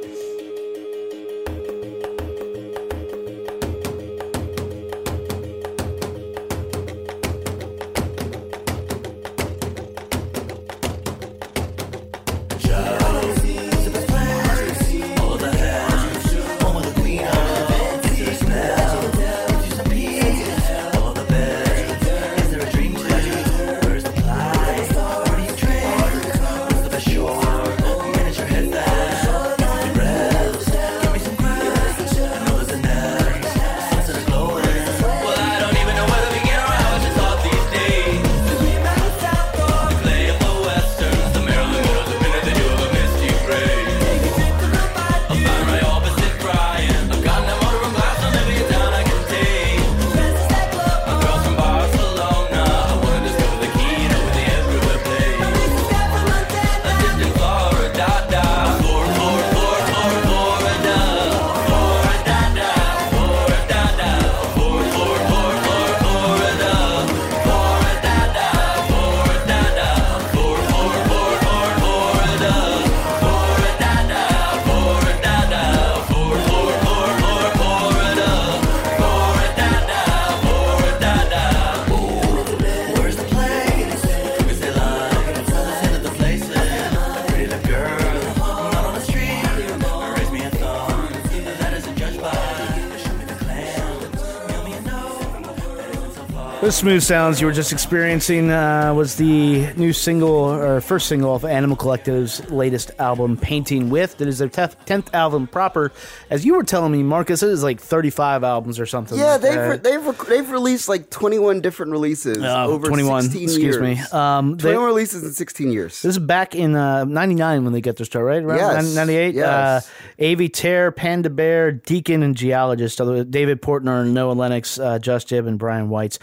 Smooth 96.81 97.03
sounds 97.03 97.43
you 97.43 97.47
were 97.47 97.53
just 97.53 97.73
experiencing 97.73 98.51
uh, 98.51 98.95
was 98.95 99.17
the 99.17 99.71
new 99.75 99.93
single 99.93 100.31
or 100.33 100.81
first 100.81 101.09
single 101.09 101.35
of 101.35 101.45
Animal 101.45 101.77
Collective's 101.77 102.49
latest 102.51 102.91
album, 102.99 103.37
Painting 103.37 103.91
With. 103.91 104.17
That 104.17 104.29
is 104.29 104.39
their 104.39 104.49
tenth 104.49 105.13
album 105.15 105.47
proper. 105.47 105.93
As 106.31 106.47
you 106.47 106.55
were 106.55 106.65
telling 106.65 106.91
me, 106.93 107.03
Marcus, 107.03 107.43
it 107.43 107.51
is 107.51 107.63
like 107.63 107.81
thirty-five 107.83 108.43
albums 108.45 108.81
or 108.81 108.87
something. 108.87 109.19
Yeah, 109.19 109.33
like 109.33 109.41
they've 109.43 109.69
re- 109.69 109.77
they've 109.77 110.07
rec- 110.07 110.27
they've 110.27 110.51
released 110.51 110.89
like 110.89 111.11
21 111.11 111.61
different 111.61 111.93
releases 111.93 112.39
Uh, 112.43 112.67
over 112.67 112.87
21, 112.87 113.25
16 113.25 113.43
excuse 113.43 113.63
years. 113.63 113.79
me. 113.83 114.01
Um, 114.19 114.57
they- 114.57 114.63
21 114.73 114.87
releases 114.87 115.23
in 115.23 115.33
16 115.33 115.73
years. 115.73 116.01
This 116.01 116.17
is 116.17 116.19
back 116.19 116.55
in 116.55 116.75
uh, 116.75 117.05
99 117.05 117.63
when 117.65 117.75
they 117.75 117.83
get 117.83 117.97
their 117.97 118.07
start, 118.07 118.25
right? 118.25 118.43
Around 118.43 118.57
Yes, 118.87 118.95
98? 118.95 119.35
yes. 119.35 119.47
Uh, 119.47 120.23
Avey 120.23 120.51
Tare, 120.51 120.93
Panda 120.93 121.29
Bear, 121.29 121.73
Deacon, 121.73 122.23
and 122.23 122.35
Geologist. 122.35 122.97
David 123.31 123.61
Portner, 123.61 124.07
Noah 124.07 124.33
Lennox, 124.33 124.79
uh, 124.79 124.99
Josh 124.99 125.27
Gibb, 125.27 125.47
and 125.47 125.59
Brian 125.59 125.91
Weitz. 125.91 126.17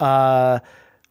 Uh, 0.00 0.60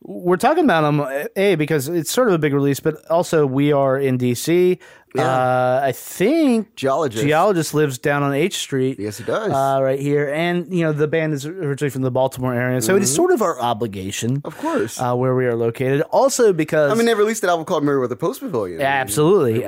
we're 0.01 0.37
talking 0.37 0.65
about 0.65 0.81
them, 0.81 1.27
A, 1.37 1.55
because 1.55 1.87
it's 1.87 2.11
sort 2.11 2.27
of 2.27 2.33
a 2.33 2.37
big 2.37 2.53
release, 2.53 2.81
but 2.81 3.09
also 3.09 3.45
we 3.45 3.71
are 3.71 3.97
in 3.97 4.17
D.C. 4.17 4.79
Uh, 5.17 5.79
I 5.83 5.91
think 5.91 6.75
Geologist. 6.75 7.23
Geologist 7.23 7.73
lives 7.73 7.99
down 7.99 8.23
on 8.23 8.33
H 8.33 8.57
Street. 8.57 8.99
Yes, 8.99 9.19
he 9.19 9.23
does. 9.23 9.51
Uh, 9.51 9.79
right 9.81 9.99
here. 9.99 10.27
And, 10.29 10.73
you 10.73 10.83
know, 10.83 10.91
the 10.91 11.07
band 11.07 11.33
is 11.33 11.45
originally 11.45 11.91
from 11.91 12.01
the 12.01 12.11
Baltimore 12.11 12.53
area. 12.53 12.81
So 12.81 12.95
it 12.95 13.03
is 13.03 13.13
sort 13.13 13.31
of 13.31 13.41
our 13.41 13.61
obligation. 13.61 14.37
Mm-hmm. 14.37 14.47
Of 14.47 14.57
course. 14.57 14.99
Uh, 14.99 15.15
where 15.15 15.35
we 15.35 15.45
are 15.45 15.55
located. 15.55 16.01
Also 16.01 16.51
because. 16.51 16.91
I 16.91 16.95
mean, 16.95 17.05
they 17.05 17.13
released 17.13 17.43
an 17.43 17.49
album 17.49 17.65
called 17.65 17.83
Merriweather 17.83 18.15
Post 18.15 18.39
Pavilion. 18.39 18.79
Yeah, 18.79 18.87
absolutely. 18.87 19.63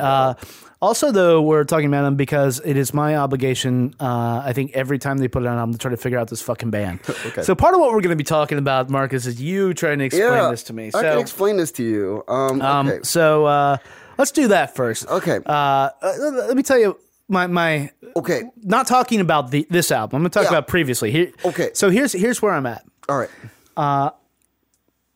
Uh, 0.82 0.86
also, 0.86 1.12
though, 1.12 1.42
we're 1.42 1.64
talking 1.64 1.88
about 1.88 2.04
them 2.04 2.16
because 2.16 2.62
it 2.64 2.78
is 2.78 2.94
my 2.94 3.16
obligation. 3.18 3.96
Uh, 4.00 4.42
I 4.46 4.54
think 4.54 4.72
every 4.74 5.00
time 5.00 5.18
they 5.18 5.28
put 5.28 5.44
it 5.44 5.48
on, 5.48 5.58
I'm 5.58 5.72
to 5.72 5.78
try 5.78 5.92
to 5.92 5.98
figure 5.98 6.20
out 6.20 6.30
this 6.30 6.42
fucking 6.42 6.70
band. 6.70 7.00
okay. 7.26 7.42
So 7.44 7.56
part 7.56 7.74
of 7.74 7.80
what 7.80 7.92
we're 7.92 8.02
going 8.02 8.10
to 8.12 8.16
be 8.16 8.24
talking 8.24 8.58
about, 8.58 8.90
Marcus, 8.90 9.26
is 9.26 9.42
you 9.42 9.74
trying 9.74 10.00
to 10.00 10.06
explain 10.06 10.32
Yeah, 10.32 10.50
this 10.52 10.64
to 10.64 10.74
me. 10.74 10.92
So, 10.92 11.00
I 11.00 11.04
can 11.04 11.20
explain 11.20 11.58
this 11.58 11.72
to 11.74 11.84
you. 11.84 12.24
Um, 12.28 12.62
um, 12.62 12.88
okay. 12.88 13.00
so 13.04 13.46
uh, 13.46 13.78
let's 14.18 14.32
do 14.32 14.50
that 14.50 14.76
first. 14.76 15.08
Okay. 15.08 15.40
Uh, 15.46 15.50
uh, 15.50 16.14
let 16.32 16.56
me 16.56 16.64
tell 16.64 16.78
you 16.80 17.00
my 17.28 17.48
my. 17.48 17.92
Okay. 18.16 18.44
Not 18.64 18.88
talking 18.88 19.22
about 19.22 19.52
the 19.52 19.66
this 19.70 19.92
album. 19.92 20.18
I'm 20.18 20.22
going 20.24 20.32
to 20.32 20.40
talk 20.40 20.52
Yeah. 20.52 20.58
about 20.58 20.68
previously. 20.68 21.12
Here, 21.12 21.32
Okay. 21.44 21.72
So 21.74 21.90
here's 21.90 22.14
here's 22.14 22.42
where 22.42 22.54
I'm 22.54 22.66
at. 22.66 22.86
All 23.10 23.18
right. 23.18 23.30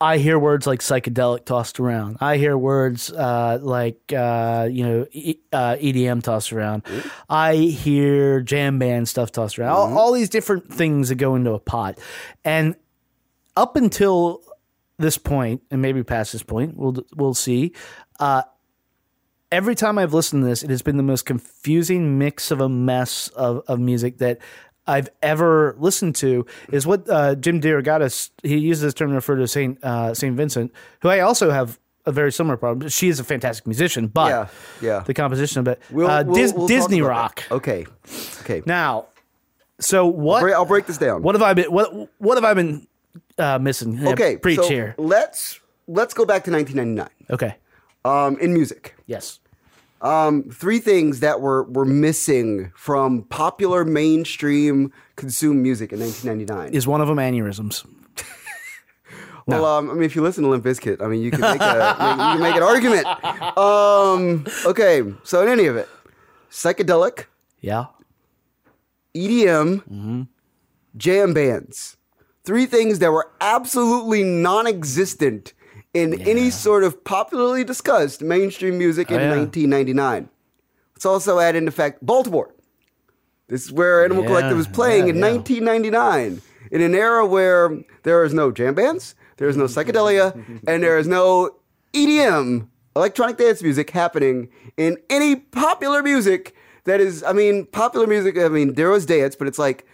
I 0.00 0.16
hear 0.16 0.38
words 0.38 0.66
like 0.66 0.80
psychedelic 0.80 1.44
tossed 1.44 1.78
around. 1.78 2.16
I 2.20 2.38
hear 2.38 2.56
words 2.56 3.12
uh, 3.12 3.58
like 3.60 4.12
uh, 4.12 4.68
you 4.70 4.84
know 4.84 5.06
e- 5.12 5.40
uh, 5.52 5.76
EDM 5.76 6.22
tossed 6.22 6.52
around. 6.52 6.84
I 7.28 7.56
hear 7.56 8.40
jam 8.40 8.78
band 8.78 9.08
stuff 9.08 9.30
tossed 9.30 9.58
around. 9.58 9.72
All, 9.72 9.98
all 9.98 10.12
these 10.12 10.30
different 10.30 10.72
things 10.72 11.10
that 11.10 11.16
go 11.16 11.34
into 11.34 11.52
a 11.52 11.58
pot, 11.60 11.98
and 12.44 12.76
up 13.56 13.76
until 13.76 14.42
this 14.98 15.18
point, 15.18 15.62
and 15.70 15.82
maybe 15.82 16.02
past 16.02 16.32
this 16.32 16.42
point, 16.42 16.76
we'll 16.76 17.04
we'll 17.14 17.34
see. 17.34 17.74
Uh, 18.18 18.42
every 19.52 19.74
time 19.74 19.98
I've 19.98 20.14
listened 20.14 20.42
to 20.42 20.48
this, 20.48 20.62
it 20.62 20.70
has 20.70 20.82
been 20.82 20.96
the 20.96 21.02
most 21.02 21.26
confusing 21.26 22.18
mix 22.18 22.50
of 22.50 22.60
a 22.60 22.68
mess 22.68 23.28
of, 23.28 23.62
of 23.66 23.78
music 23.80 24.18
that 24.18 24.38
I've 24.90 25.08
ever 25.22 25.74
listened 25.78 26.14
to. 26.16 26.46
Is 26.72 26.86
what 26.86 27.08
uh, 27.08 27.34
Jim 27.36 27.60
DeRogatis 27.60 28.30
he 28.42 28.58
uses 28.58 28.82
this 28.82 28.94
term 28.94 29.10
to 29.10 29.14
refer 29.16 29.36
to 29.36 29.46
Saint 29.48 29.82
uh, 29.84 30.14
Saint 30.14 30.36
Vincent, 30.36 30.72
who 31.02 31.08
I 31.08 31.20
also 31.20 31.50
have 31.50 31.78
a 32.06 32.12
very 32.12 32.32
similar 32.32 32.56
problem. 32.56 32.88
She 32.88 33.08
is 33.08 33.20
a 33.20 33.24
fantastic 33.24 33.66
musician, 33.66 34.06
but 34.08 34.28
Yeah, 34.30 34.46
yeah. 34.88 35.00
the 35.06 35.14
composition 35.14 35.60
of 35.60 35.68
it, 35.68 35.80
We'll- 35.90 36.08
uh, 36.10 36.24
we'll- 36.24 36.34
Dis- 36.34 36.52
we'll 36.54 36.66
Disney 36.66 37.02
rock. 37.02 37.44
that. 37.48 37.54
Okay. 37.56 37.86
Okay. 38.40 38.62
Now, 38.66 39.06
so 39.78 40.06
what? 40.06 40.40
Bre- 40.40 40.54
I'll 40.54 40.64
break 40.64 40.86
this 40.86 40.98
down. 40.98 41.22
What 41.22 41.34
have 41.34 41.42
I 41.42 41.54
been? 41.54 41.70
What 41.70 42.08
What 42.18 42.36
have 42.36 42.44
I 42.44 42.54
been 42.54 42.86
uh, 43.38 43.58
missing? 43.58 43.94
Yeah, 43.98 44.10
okay. 44.10 44.36
preach 44.38 44.58
so 44.60 44.68
here. 44.68 44.94
Let's 44.98 45.60
let's 45.86 46.14
go 46.14 46.24
back 46.24 46.44
to 46.44 46.50
1999. 46.50 47.08
Okay. 47.30 47.56
Um, 48.04 48.38
in 48.40 48.54
music, 48.54 48.94
Yes. 49.06 49.40
Um, 50.02 50.44
three 50.44 50.78
things 50.78 51.20
that 51.20 51.40
were 51.40 51.64
were 51.64 51.84
missing 51.84 52.72
from 52.74 53.24
popular 53.24 53.84
mainstream 53.84 54.92
consumed 55.16 55.62
music 55.62 55.92
in 55.92 56.00
1999. 56.00 56.74
Is 56.74 56.86
one 56.86 57.00
of 57.00 57.08
them 57.08 57.18
aneurysms? 57.18 57.84
Well, 59.46 59.64
um, 59.64 59.90
I 59.90 59.94
mean, 59.94 60.02
if 60.04 60.14
you 60.14 60.22
listen 60.22 60.44
to 60.44 60.50
Limp 60.50 60.64
Bizkit, 60.64 61.02
I 61.02 61.08
mean, 61.08 61.22
you 61.22 61.32
can 61.32 61.40
make, 61.40 61.60
a, 61.60 61.96
make- 61.98 62.10
you 62.10 62.32
can 62.34 62.40
make 62.40 62.54
an 62.54 62.62
argument. 62.62 63.04
Um, 63.58 64.46
okay, 64.64 65.02
so 65.24 65.42
in 65.42 65.48
any 65.48 65.66
of 65.66 65.74
it, 65.76 65.88
psychedelic, 66.52 67.24
Yeah. 67.60 67.86
EDM, 69.16 70.28
jam 70.96 71.34
bands, 71.34 71.96
three 72.44 72.66
things 72.66 73.00
that 73.00 73.10
were 73.10 73.28
absolutely 73.40 74.22
non-existent 74.22 75.52
in 75.94 76.20
any 76.22 76.50
sort 76.50 76.84
of 76.84 77.02
popularly 77.04 77.64
discussed 77.64 78.22
mainstream 78.22 78.78
music 78.78 79.10
oh, 79.10 79.14
in 79.14 79.20
Oh, 79.20 79.24
yeah. 79.24 79.38
1999. 79.40 80.28
Let's 80.94 81.06
also 81.06 81.38
add 81.40 81.56
in 81.56 81.64
the 81.64 81.70
fact 81.72 82.04
Baltimore. 82.04 82.54
This 83.48 83.64
is 83.64 83.72
where 83.72 84.04
Animal 84.04 84.22
Yeah, 84.22 84.28
Collective 84.28 84.56
was 84.56 84.68
playing 84.68 85.04
yeah, 85.06 85.14
in 85.14 85.16
yeah. 85.18 85.32
1999. 85.32 86.40
in 86.70 86.80
an 86.82 86.94
era 86.94 87.26
where 87.26 87.76
there 88.04 88.22
is 88.22 88.32
no 88.32 88.52
jam 88.52 88.74
bands, 88.74 89.16
there 89.38 89.48
is 89.48 89.56
no 89.56 89.64
psychedelia, 89.64 90.34
and 90.68 90.82
there 90.84 90.98
is 90.98 91.08
no 91.08 91.56
EDM, 91.92 92.68
electronic 92.94 93.36
dance 93.38 93.60
music 93.60 93.90
happening 93.90 94.48
in 94.76 94.96
any 95.08 95.34
popular 95.34 96.00
music 96.02 96.54
that 96.84 97.00
is, 97.00 97.24
I 97.24 97.32
mean, 97.32 97.66
popular 97.66 98.06
music, 98.06 98.38
I 98.38 98.48
mean, 98.48 98.74
there 98.74 98.88
was 98.90 99.04
dance, 99.04 99.34
but 99.34 99.48
it's 99.48 99.58
like 99.58 99.84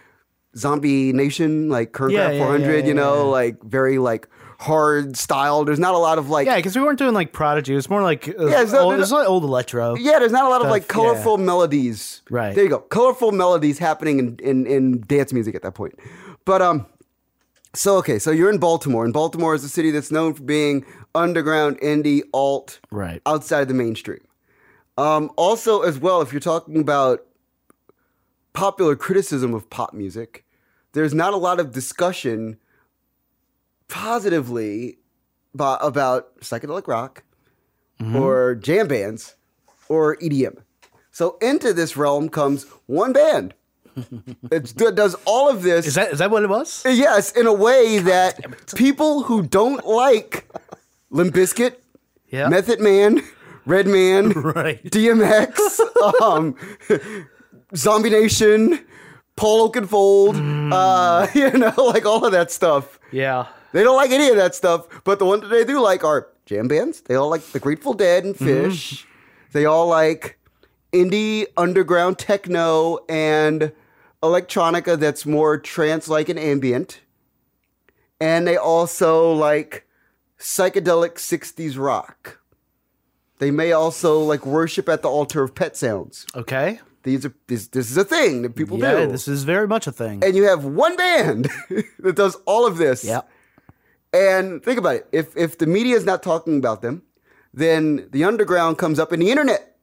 Zombie 0.56 1.12
Nation, 1.14 1.70
like 1.70 1.92
Kern 1.92 2.11
Yeah, 2.11 2.26
Craft 2.26 2.35
yeah, 2.35 2.44
400, 2.44 2.80
yeah, 2.80 2.87
you 2.87 2.94
know, 2.94 3.16
yeah. 3.24 3.30
like 3.30 3.62
very 3.62 3.96
like 3.98 4.28
hard 4.58 5.16
style. 5.16 5.64
There's 5.64 5.78
not 5.78 5.94
a 5.94 5.98
lot 5.98 6.18
of 6.18 6.28
like 6.30 6.46
Yeah, 6.46 6.56
because 6.56 6.74
we 6.76 6.82
weren't 6.82 6.98
doing 6.98 7.14
like 7.14 7.32
Prodigy. 7.32 7.72
It 7.72 7.76
was 7.76 7.90
more 7.90 8.02
like 8.02 8.28
uh, 8.28 8.46
Yeah, 8.46 8.62
it's 8.62 8.72
not- 8.72 8.82
old, 8.82 9.00
it's 9.00 9.10
like 9.10 9.28
old 9.28 9.44
electro. 9.44 9.94
Yeah, 9.96 10.18
there's 10.18 10.32
not 10.32 10.44
a 10.44 10.48
lot 10.48 10.62
of 10.62 10.68
like 10.70 10.88
colorful 10.88 11.36
melodies. 11.38 12.22
Right. 12.30 12.54
There 12.54 12.64
you 12.64 12.70
go. 12.70 12.78
Colorful 12.80 13.32
melodies 13.32 13.78
happening 13.78 14.18
in, 14.18 14.38
in, 14.42 14.66
in 14.66 15.00
dance 15.02 15.32
music 15.32 15.54
at 15.54 15.62
that 15.62 15.74
point. 15.74 15.98
But 16.44 16.62
um 16.62 16.86
so 17.74 17.96
okay, 17.98 18.18
so 18.18 18.30
you're 18.30 18.48
in 18.48 18.56
Baltimore, 18.58 19.04
and 19.04 19.12
Baltimore 19.12 19.54
is 19.54 19.62
a 19.62 19.68
city 19.68 19.90
that's 19.90 20.10
known 20.10 20.32
for 20.32 20.42
being 20.42 20.86
underground, 21.14 21.78
indie, 21.80 22.22
alt, 22.32 22.80
Right. 22.90 23.20
outside 23.26 23.68
the 23.68 23.74
mainstream. 23.74 24.20
Um, 24.96 25.30
also, 25.36 25.82
as 25.82 25.98
well, 25.98 26.22
if 26.22 26.32
you're 26.32 26.40
talking 26.40 26.78
about 26.80 27.26
popular 28.54 28.96
criticism 28.96 29.52
of 29.52 29.68
pop 29.68 29.92
music, 29.92 30.46
there's 30.92 31.12
not 31.12 31.34
a 31.34 31.36
lot 31.36 31.60
of 31.60 31.72
discussion 31.72 32.56
positively 33.88 34.99
about, 35.55 35.79
about 35.85 36.38
psychedelic 36.40 36.87
rock 36.87 37.22
or 38.14 38.55
jam 38.57 38.88
bands 38.88 39.37
or 39.88 40.16
EDM. 40.16 40.59
So 41.11 41.38
into 41.40 41.72
this 41.72 41.96
realm 41.96 42.29
comes 42.29 42.64
one 42.87 43.12
band. 43.14 43.55
it 44.53 44.75
does 44.94 45.16
all 45.25 45.49
of 45.49 45.62
this. 45.62 45.87
Is 45.87 45.94
that 45.94 46.12
is 46.12 46.18
that 46.18 46.31
what 46.31 46.42
it 46.42 46.51
was? 46.51 46.85
Yes, 46.87 47.33
in 47.33 47.46
a 47.46 47.53
way 47.55 47.99
that 48.01 48.38
people 48.77 49.22
who 49.22 49.42
don't 49.42 49.87
like 49.87 50.46
Limp 51.09 51.35
Bizkit, 51.35 51.77
Yeah. 52.29 52.49
Method 52.51 52.79
Man, 52.81 53.22
Red 53.64 53.87
Man, 53.87 54.29
Right. 54.57 54.85
DMX, 54.85 55.81
um, 56.20 56.55
Zombie 57.75 58.11
Nation, 58.11 58.85
Paul 59.37 59.70
Oakenfold, 59.72 60.37
uh, 60.70 61.27
you 61.35 61.51
know, 61.53 61.72
like 61.79 62.05
all 62.05 62.27
of 62.27 62.33
that 62.33 62.51
stuff. 62.51 62.99
Yeah. 63.11 63.46
They 63.72 63.83
don't 63.83 63.96
like 63.96 64.11
any 64.11 64.29
of 64.29 64.37
that 64.37 64.55
stuff, 64.55 64.87
but 65.05 65.18
the 65.18 65.26
ones 65.26 65.42
that 65.42 65.48
they 65.48 65.64
do 65.64 65.81
like 65.81 66.05
are 66.05 66.29
jam 66.46 66.68
bands. 66.68 67.02
They 67.02 67.14
all 67.14 67.29
like 67.29 67.42
the 67.42 67.61
Grateful 67.61 67.92
Dead 67.92 68.24
and 68.24 68.35
mm-hmm. 68.35 68.46
Phish. 68.46 69.05
They 69.52 69.64
all 69.64 69.87
like 69.87 70.38
indie 70.92 71.46
underground 71.57 72.18
techno 72.18 72.98
and 73.09 73.72
electronica 74.22 74.98
that's 74.98 75.26
more 75.26 75.59
trance 75.59 76.09
like 76.09 76.29
and 76.29 76.38
ambient. 76.38 77.00
And 78.20 78.46
they 78.46 78.57
also 78.57 79.33
like 79.33 79.87
psychedelic 80.38 81.14
60s 81.14 81.79
rock. 81.79 82.40
They 83.38 83.50
may 83.50 83.72
also 83.72 84.20
like 84.20 84.46
worship 84.46 84.88
at 84.88 85.02
the 85.02 85.09
altar 85.09 85.42
of 85.42 85.55
pet 85.55 85.76
sounds. 85.76 86.26
Okay. 86.35 86.81
These 87.02 87.26
are 87.26 87.35
this, 87.46 87.68
this 87.68 87.90
is 87.90 87.96
a 87.96 88.05
thing 88.05 88.42
that 88.42 88.57
people 88.57 88.79
yeah, 88.79 89.05
do. 89.05 89.12
this 89.12 89.29
is 89.29 89.44
very 89.44 89.68
much 89.68 89.87
a 89.87 89.92
thing. 89.92 90.24
and 90.24 90.35
you 90.35 90.44
have 90.44 90.64
one 90.64 90.96
band 90.96 91.48
that 92.00 92.16
does 92.16 92.37
all 92.46 92.66
of 92.66 92.79
this. 92.79 93.05
yeah. 93.05 93.20
And 94.12 94.62
think 94.62 94.78
about 94.78 94.96
it. 94.96 95.08
If 95.12 95.36
if 95.36 95.58
the 95.58 95.66
media 95.66 95.96
is 95.96 96.04
not 96.04 96.22
talking 96.22 96.58
about 96.58 96.80
them, 96.82 97.02
then 97.52 98.08
the 98.12 98.24
underground 98.24 98.78
comes 98.78 98.98
up 98.98 99.12
in 99.12 99.20
the 99.20 99.30
internet, 99.30 99.76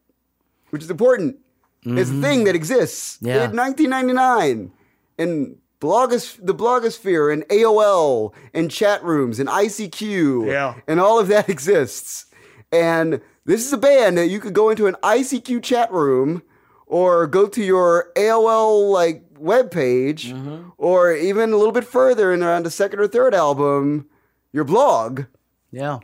which 0.72 0.84
is 0.84 0.90
important. 0.90 1.38
It's 1.86 2.10
a 2.10 2.22
thing 2.22 2.46
that 2.46 2.56
exists. 2.56 3.18
Mm-hmm. 3.18 3.26
Yeah. 3.28 3.50
In 3.50 3.58
1999, 3.58 4.72
and 5.18 5.58
blogos 5.82 6.38
the 6.42 6.56
blogosphere 6.56 7.32
and 7.34 7.44
AOL 7.50 8.34
and 8.54 8.72
chat 8.72 9.04
rooms 9.04 9.38
and 9.38 9.50
ICQ. 9.50 10.48
Yeah. 10.48 10.76
And 10.88 11.02
all 11.02 11.20
of 11.20 11.28
that 11.28 11.50
exists. 11.56 12.28
And 12.72 13.20
this 13.46 13.66
is 13.66 13.74
a 13.74 13.78
band 13.78 14.18
that 14.18 14.28
you 14.30 14.40
could 14.40 14.54
go 14.54 14.70
into 14.70 14.88
an 14.88 14.96
ICQ 15.04 15.62
chat 15.62 15.92
room 15.92 16.42
or 16.88 17.28
go 17.28 17.48
to 17.48 17.62
your 17.62 18.12
AOL 18.16 18.90
like 18.90 19.34
webpage 19.34 20.32
Mm-hmm. 20.32 20.70
or 20.78 21.12
even 21.14 21.52
a 21.52 21.58
little 21.58 21.74
bit 21.74 21.84
further 21.84 22.32
and 22.32 22.42
around 22.44 22.64
the 22.66 22.72
second 22.72 23.00
or 23.02 23.08
third 23.10 23.36
album, 23.36 24.08
your 24.54 24.64
blog. 24.64 25.24
Yeah. 25.72 26.00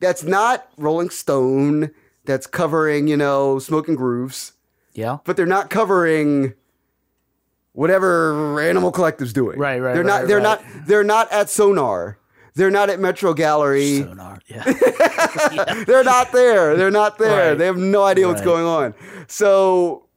That's 0.00 0.22
not 0.22 0.68
Rolling 0.78 1.10
Stone. 1.10 1.90
That's 2.24 2.46
covering, 2.46 3.08
you 3.08 3.16
know, 3.16 3.58
Smoking 3.58 3.94
Grooves, 3.96 4.52
Yeah. 4.92 5.18
but 5.24 5.36
they're 5.36 5.46
not 5.46 5.70
covering 5.70 6.54
whatever 7.72 8.60
Animal 8.60 8.90
Collective's 8.92 9.32
doing. 9.32 9.58
Right, 9.58 9.78
right, 9.80 9.94
They're 9.94 10.04
not. 10.04 10.26
they're 10.28 10.36
right. 10.38 10.42
not. 10.64 10.86
They're 10.86 11.04
not 11.04 11.32
at 11.32 11.48
Sonar. 11.50 12.18
They're 12.54 12.70
not 12.70 12.90
at 12.90 12.98
Metro 12.98 13.34
Gallery. 13.34 13.98
Sonar. 14.00 14.40
Yeah. 14.48 14.64
They're 15.86 16.02
not 16.02 16.32
there. 16.32 16.76
They're 16.76 16.90
not 16.90 17.16
there. 17.18 17.50
Right. 17.50 17.58
They 17.58 17.66
have 17.66 17.76
no 17.76 18.02
idea 18.02 18.26
what's 18.26 18.42
going 18.42 18.64
on. 18.64 18.94
So, 19.28 20.07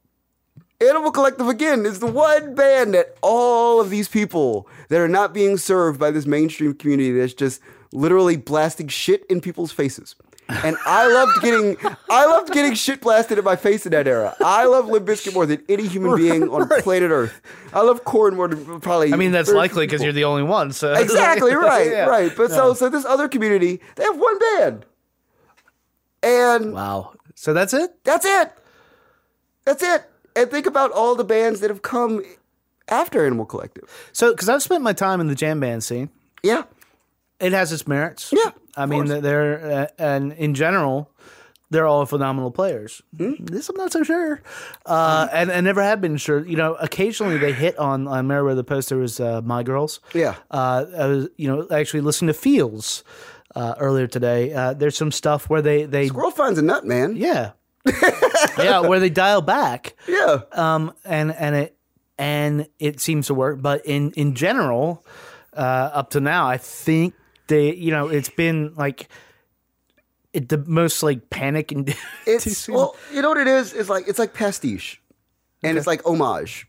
Animal 0.88 1.10
Collective 1.10 1.48
again 1.48 1.86
is 1.86 1.98
the 2.00 2.06
one 2.06 2.54
band 2.54 2.94
that 2.94 3.16
all 3.22 3.80
of 3.80 3.90
these 3.90 4.08
people 4.08 4.68
that 4.88 5.00
are 5.00 5.08
not 5.08 5.32
being 5.32 5.56
served 5.56 5.98
by 6.00 6.10
this 6.10 6.26
mainstream 6.26 6.74
community 6.74 7.12
that's 7.12 7.34
just 7.34 7.60
literally 7.92 8.36
blasting 8.36 8.88
shit 8.88 9.24
in 9.26 9.40
people's 9.40 9.72
faces. 9.72 10.14
And 10.48 10.76
I 10.84 11.06
loved 11.06 11.40
getting 11.40 11.76
I 12.10 12.26
loved 12.26 12.52
getting 12.52 12.74
shit 12.74 13.00
blasted 13.00 13.38
in 13.38 13.44
my 13.44 13.56
face 13.56 13.86
in 13.86 13.92
that 13.92 14.06
era. 14.08 14.34
I 14.40 14.64
love 14.66 14.86
Limp 14.88 15.06
Bizkit 15.06 15.32
more 15.32 15.46
than 15.46 15.62
any 15.68 15.86
human 15.86 16.16
being 16.16 16.48
on 16.48 16.68
planet 16.82 17.10
Earth. 17.10 17.40
I 17.72 17.80
love 17.82 18.04
Korn 18.04 18.34
more 18.34 18.48
than 18.48 18.80
probably. 18.80 19.12
I 19.12 19.16
mean, 19.16 19.30
that's 19.32 19.50
likely 19.50 19.86
because 19.86 20.02
you're 20.02 20.12
the 20.12 20.24
only 20.24 20.42
one. 20.42 20.72
So 20.72 20.92
exactly 20.92 21.54
right, 21.54 21.90
Yeah. 21.90 22.06
right. 22.06 22.32
But 22.36 22.50
so 22.50 22.74
so 22.74 22.88
this 22.88 23.04
other 23.04 23.28
community, 23.28 23.80
they 23.96 24.04
have 24.04 24.18
one 24.18 24.38
band, 24.38 24.84
and 26.22 26.72
Wow. 26.74 27.14
So 27.34 27.52
that's 27.52 27.72
it. 27.72 28.04
that's 28.04 28.26
it. 28.26 28.52
That's 29.64 29.82
it. 29.82 30.04
And 30.36 30.50
think 30.50 30.66
about 30.66 30.90
all 30.92 31.14
the 31.14 31.24
bands 31.24 31.60
that 31.60 31.70
have 31.70 31.82
come 31.82 32.22
after 32.88 33.24
Animal 33.26 33.44
Collective. 33.46 33.84
So 34.12 34.32
because 34.32 34.48
I've 34.48 34.62
spent 34.62 34.82
my 34.82 34.92
time 34.92 35.20
in 35.20 35.26
the 35.28 35.34
jam 35.34 35.60
band 35.60 35.84
scene, 35.84 36.10
Yeah. 36.42 36.64
it 37.40 37.52
has 37.52 37.72
its 37.72 37.86
merits. 37.86 38.32
Yeah, 38.32 38.50
I 38.76 38.86
mean, 38.86 39.08
course. 39.08 39.20
they're 39.22 39.70
uh, 39.72 39.86
and 39.98 40.32
in 40.32 40.54
general, 40.54 41.10
they're 41.70 41.86
all 41.86 42.04
phenomenal 42.06 42.50
players. 42.50 43.02
Hmm? 43.16 43.32
This 43.40 43.68
I'm 43.68 43.76
not 43.76 43.92
so 43.92 44.02
sure, 44.02 44.42
uh, 44.86 45.28
and 45.32 45.50
and 45.50 45.64
never 45.64 45.82
have 45.82 46.00
been 46.00 46.16
sure. 46.18 46.44
You 46.46 46.56
know, 46.56 46.74
occasionally 46.74 47.38
they 47.38 47.52
hit 47.52 47.78
on. 47.78 48.06
I 48.08 48.18
remember 48.18 48.44
where 48.44 48.54
the 48.54 48.64
poster 48.64 48.96
was 48.98 49.20
uh, 49.20 49.40
"My 49.42 49.62
Girls." 49.62 50.00
Yeah. 50.14 50.34
uh, 50.50 50.84
I 50.98 51.06
was 51.06 51.28
you 51.36 51.48
know 51.48 51.66
actually 51.70 52.00
listening 52.02 52.28
to 52.28 52.34
Feels 52.34 53.04
uh, 53.54 53.74
earlier 53.78 54.06
today. 54.06 54.52
Uh, 54.52 54.74
there's 54.74 54.96
some 54.96 55.10
stuff 55.12 55.48
where 55.48 55.62
they 55.62 55.84
they 55.84 56.08
Squirrel 56.08 56.30
finds 56.30 56.58
a 56.58 56.62
nut, 56.62 56.84
man. 56.84 57.16
yeah 57.16 57.52
yeah 58.58 58.80
where 58.80 59.00
they 59.00 59.10
dial 59.10 59.42
back 59.42 59.94
Yeah. 60.06 60.40
um, 60.52 60.92
and 61.04 61.32
and 61.34 61.54
it 61.56 61.76
and 62.18 62.68
it 62.78 63.00
seems 63.00 63.26
to 63.28 63.34
work. 63.34 63.60
But 63.62 63.84
in 63.86 64.12
in 64.12 64.34
general, 64.34 65.04
uh, 65.56 65.90
up 65.92 66.10
to 66.10 66.20
now, 66.20 66.46
I 66.48 66.58
think 66.58 67.14
they 67.48 67.74
you 67.74 67.90
know 67.90 68.08
it's 68.08 68.28
been 68.28 68.74
like 68.76 69.08
it, 70.32 70.48
the 70.48 70.58
most 70.58 71.02
like 71.02 71.28
panic 71.30 71.72
and 71.72 71.94
It's 72.26 72.68
well, 72.68 72.96
you 73.12 73.20
know 73.22 73.28
what 73.30 73.38
it 73.38 73.48
is? 73.48 73.72
It's 73.72 73.88
like 73.88 74.06
it's 74.08 74.18
like 74.18 74.34
pastiche, 74.34 75.00
and 75.62 75.76
it's 75.76 75.86
like 75.86 76.04
homage. 76.06 76.66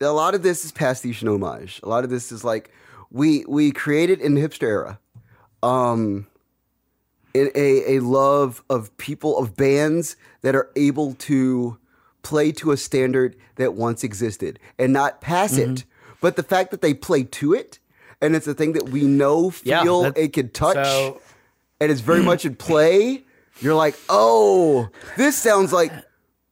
A 0.00 0.06
lot 0.08 0.34
of 0.34 0.42
this 0.42 0.64
is 0.64 0.72
pastiche 0.72 1.22
and 1.22 1.30
homage. 1.30 1.80
A 1.82 1.88
lot 1.88 2.04
of 2.04 2.10
this 2.10 2.30
is 2.30 2.44
like 2.44 2.70
we 3.10 3.44
we 3.48 3.72
created 3.72 4.20
in 4.20 4.34
the 4.34 4.40
hipster 4.42 4.64
era, 4.68 4.98
um, 5.62 6.26
a 7.34 7.96
a 7.96 8.00
love 8.00 8.62
of 8.70 8.96
people 8.96 9.38
of 9.38 9.56
bands 9.56 10.16
that 10.42 10.54
are 10.54 10.70
able 10.76 11.14
to 11.14 11.76
play 12.22 12.52
to 12.52 12.70
a 12.70 12.76
standard 12.76 13.36
that 13.56 13.74
once 13.74 14.02
existed 14.04 14.58
and 14.78 14.92
not 14.92 15.20
pass 15.20 15.54
Mm-hmm. 15.58 15.72
it, 15.74 15.84
but 16.20 16.36
the 16.36 16.42
fact 16.42 16.70
that 16.70 16.80
they 16.80 16.94
play 16.94 17.22
to 17.24 17.52
it. 17.52 17.78
And 18.20 18.34
it's 18.34 18.46
a 18.46 18.54
thing 18.54 18.72
that 18.72 18.88
we 18.88 19.02
know, 19.02 19.52
Yeah, 19.64 19.82
feel, 19.82 20.02
that- 20.02 20.16
it 20.16 20.32
can 20.32 20.48
touch 20.48 20.76
so- 20.86 21.20
and 21.80 21.90
it's 21.92 22.00
very 22.00 22.22
much 22.22 22.44
in 22.46 22.54
play, 22.56 23.24
you're 23.60 23.74
like, 23.74 23.96
oh, 24.08 24.88
this 25.18 25.36
sounds 25.36 25.72
like 25.72 25.92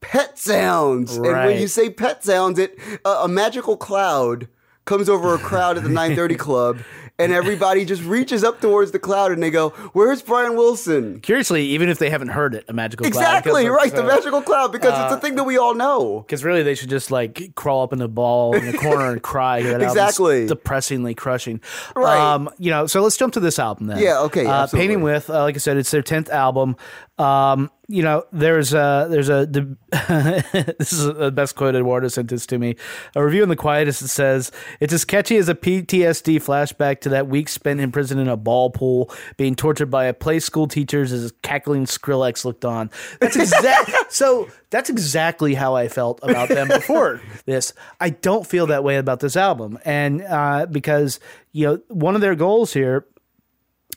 pet 0.01 0.37
sounds. 0.37 1.15
And 1.15 1.25
when 1.25 1.59
you 1.59 1.67
say 1.67 1.89
pet 1.89 2.23
sounds, 2.23 2.59
it 2.59 2.77
uh, 3.05 3.21
a 3.23 3.27
magical 3.27 3.77
cloud 3.77 4.47
comes 4.85 5.07
over 5.09 5.33
a 5.33 5.37
crowd 5.39 5.77
at 5.77 5.83
the 5.83 5.89
930 5.89 6.35
club, 6.47 6.77
and 7.19 7.31
everybody 7.41 7.85
just 7.85 8.03
reaches 8.03 8.43
up 8.43 8.59
towards 8.61 8.91
the 8.91 8.99
cloud 8.99 9.31
and 9.31 9.41
they 9.41 9.51
go, 9.51 9.69
"Where's 9.93 10.21
Brian 10.21 10.55
Wilson?" 10.55 11.19
Curiously, 11.21 11.63
even 11.67 11.89
if 11.89 11.99
they 11.99 12.09
haven't 12.09 12.29
heard 12.29 12.55
it, 12.55 12.65
a 12.67 12.73
magical 12.73 13.05
Exactly 13.05 13.67
right, 13.67 13.91
the 13.93 14.03
magical 14.03 14.41
cloud 14.41 14.71
because 14.71 14.93
it's 15.05 15.13
a 15.13 15.19
thing 15.19 15.35
that 15.35 15.43
we 15.43 15.57
all 15.57 15.73
know. 15.75 16.21
Because 16.21 16.43
really, 16.43 16.63
they 16.63 16.75
should 16.75 16.89
just 16.89 17.11
like 17.11 17.53
crawl 17.55 17.83
up 17.83 17.93
in 17.93 18.01
a 18.01 18.07
ball 18.07 18.55
in 18.55 18.65
the 18.65 18.77
corner 18.77 19.11
and 19.11 19.21
cry. 19.21 19.61
That 19.61 19.81
Exactly. 19.81 20.47
depressingly 20.47 21.13
crushing. 21.13 21.61
Right. 21.95 22.17
Um, 22.17 22.49
you 22.57 22.71
know, 22.71 22.87
so 22.87 23.01
let's 23.01 23.17
jump 23.17 23.33
to 23.33 23.39
this 23.39 23.59
album 23.59 23.87
then. 23.87 23.99
Yeah, 23.99 24.19
okay, 24.21 24.45
Uh. 24.45 24.67
Painting 24.67 25.01
with, 25.01 25.29
uh, 25.29 25.41
like 25.43 25.55
I 25.55 25.59
said, 25.59 25.77
it's 25.77 25.91
their 25.91 26.01
tenth 26.01 26.29
album. 26.29 26.75
Um, 27.19 27.69
you 27.87 28.01
know, 28.01 28.23
there's 28.31 28.73
a 28.73 29.07
there's 29.09 29.29
a 29.29 29.45
this 30.79 30.93
is 30.93 31.05
the 31.05 31.31
best 31.31 31.55
quoted 31.55 31.81
award 31.81 32.09
sent 32.11 32.29
this 32.29 32.47
to 32.47 32.57
me. 32.57 32.75
A 33.15 33.23
review 33.23 33.43
in 33.43 33.49
the 33.49 33.55
Quietus 33.55 33.99
that 33.99 34.07
says 34.07 34.51
it's 34.79 34.93
as 34.93 35.05
catchy 35.05 35.37
as 35.37 35.47
a 35.47 35.53
PTSD 35.53 36.37
flashback 36.37 37.01
to 37.01 37.09
that 37.09 37.27
week 37.27 37.49
spent 37.49 37.79
in 37.79 37.91
prison 37.91 38.17
in 38.17 38.27
a 38.27 38.37
ball 38.37 38.71
pool, 38.71 39.13
being 39.37 39.55
tortured 39.55 39.91
by 39.91 40.05
a 40.05 40.13
play 40.13 40.39
school 40.39 40.67
teachers 40.67 41.11
as 41.11 41.31
cackling 41.43 41.85
Skrillex 41.85 42.45
looked 42.45 42.65
on. 42.65 42.89
That's 43.19 43.35
exact. 43.35 43.91
so 44.11 44.49
that's 44.71 44.89
exactly 44.89 45.53
how 45.53 45.75
I 45.75 45.89
felt 45.89 46.19
about 46.23 46.49
them 46.49 46.69
before 46.69 47.21
this. 47.45 47.73
I 47.99 48.09
don't 48.09 48.47
feel 48.47 48.65
that 48.67 48.83
way 48.83 48.95
about 48.95 49.19
this 49.19 49.35
album, 49.35 49.77
and 49.85 50.23
uh, 50.23 50.65
because 50.65 51.19
you 51.51 51.67
know 51.67 51.81
one 51.89 52.15
of 52.15 52.21
their 52.21 52.35
goals 52.35 52.73
here 52.73 53.05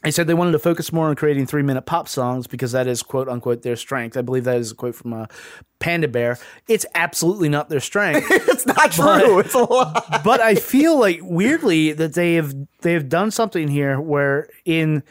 they 0.02 0.10
said 0.10 0.26
they 0.26 0.34
wanted 0.34 0.52
to 0.52 0.58
focus 0.58 0.92
more 0.92 1.08
on 1.08 1.16
creating 1.16 1.46
three 1.46 1.62
minute 1.62 1.82
pop 1.82 2.08
songs 2.08 2.46
because 2.46 2.72
that 2.72 2.86
is 2.86 3.02
quote 3.02 3.28
unquote 3.28 3.62
their 3.62 3.76
strength. 3.76 4.16
I 4.16 4.22
believe 4.22 4.44
that 4.44 4.56
is 4.56 4.72
a 4.72 4.74
quote 4.74 4.94
from 4.94 5.12
uh, 5.12 5.26
Panda 5.78 6.08
Bear. 6.08 6.38
It's 6.68 6.86
absolutely 6.94 7.48
not 7.48 7.68
their 7.68 7.80
strength. 7.80 8.26
it's 8.30 8.66
not 8.66 8.92
true. 8.92 9.38
it's 9.38 9.54
a 9.54 9.58
lie. 9.58 10.20
but 10.24 10.40
I 10.40 10.54
feel 10.54 10.98
like 10.98 11.20
weirdly 11.22 11.92
that 11.92 12.14
they 12.14 12.34
have 12.34 12.54
they 12.82 12.92
have 12.92 13.08
done 13.08 13.30
something 13.30 13.68
here 13.68 14.00
where 14.00 14.48
in 14.64 15.02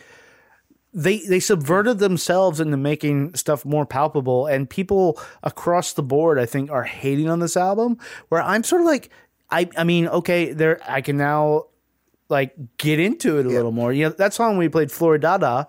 they 0.94 1.20
they 1.20 1.40
subverted 1.40 2.00
themselves 2.00 2.60
into 2.60 2.78
making 2.78 3.36
stuff 3.36 3.66
more 3.66 3.86
palpable 3.86 4.48
and 4.48 4.70
people 4.70 5.20
across 5.44 5.94
the 5.94 6.04
board 6.04 6.40
I 6.40 6.46
think 6.46 6.72
are 6.72 6.84
hating 6.84 7.30
on 7.30 7.40
this 7.40 7.58
album 7.58 7.98
where 8.30 8.42
I'm 8.42 8.64
sort 8.64 8.82
of 8.82 8.88
like 8.88 9.10
I 9.50 9.70
I 9.76 9.84
mean 9.84 10.08
okay 10.08 10.54
there 10.54 10.80
I 10.88 11.02
can 11.02 11.18
now 11.18 11.66
like 12.30 12.54
get 12.78 13.00
into 13.00 13.38
it 13.40 13.46
a 13.46 13.50
little 13.50 13.72
more. 13.72 13.94
You 13.94 14.06
know, 14.06 14.10
that 14.18 14.34
song 14.34 14.58
we 14.58 14.70
played, 14.70 14.90
Floridada, 14.90 15.68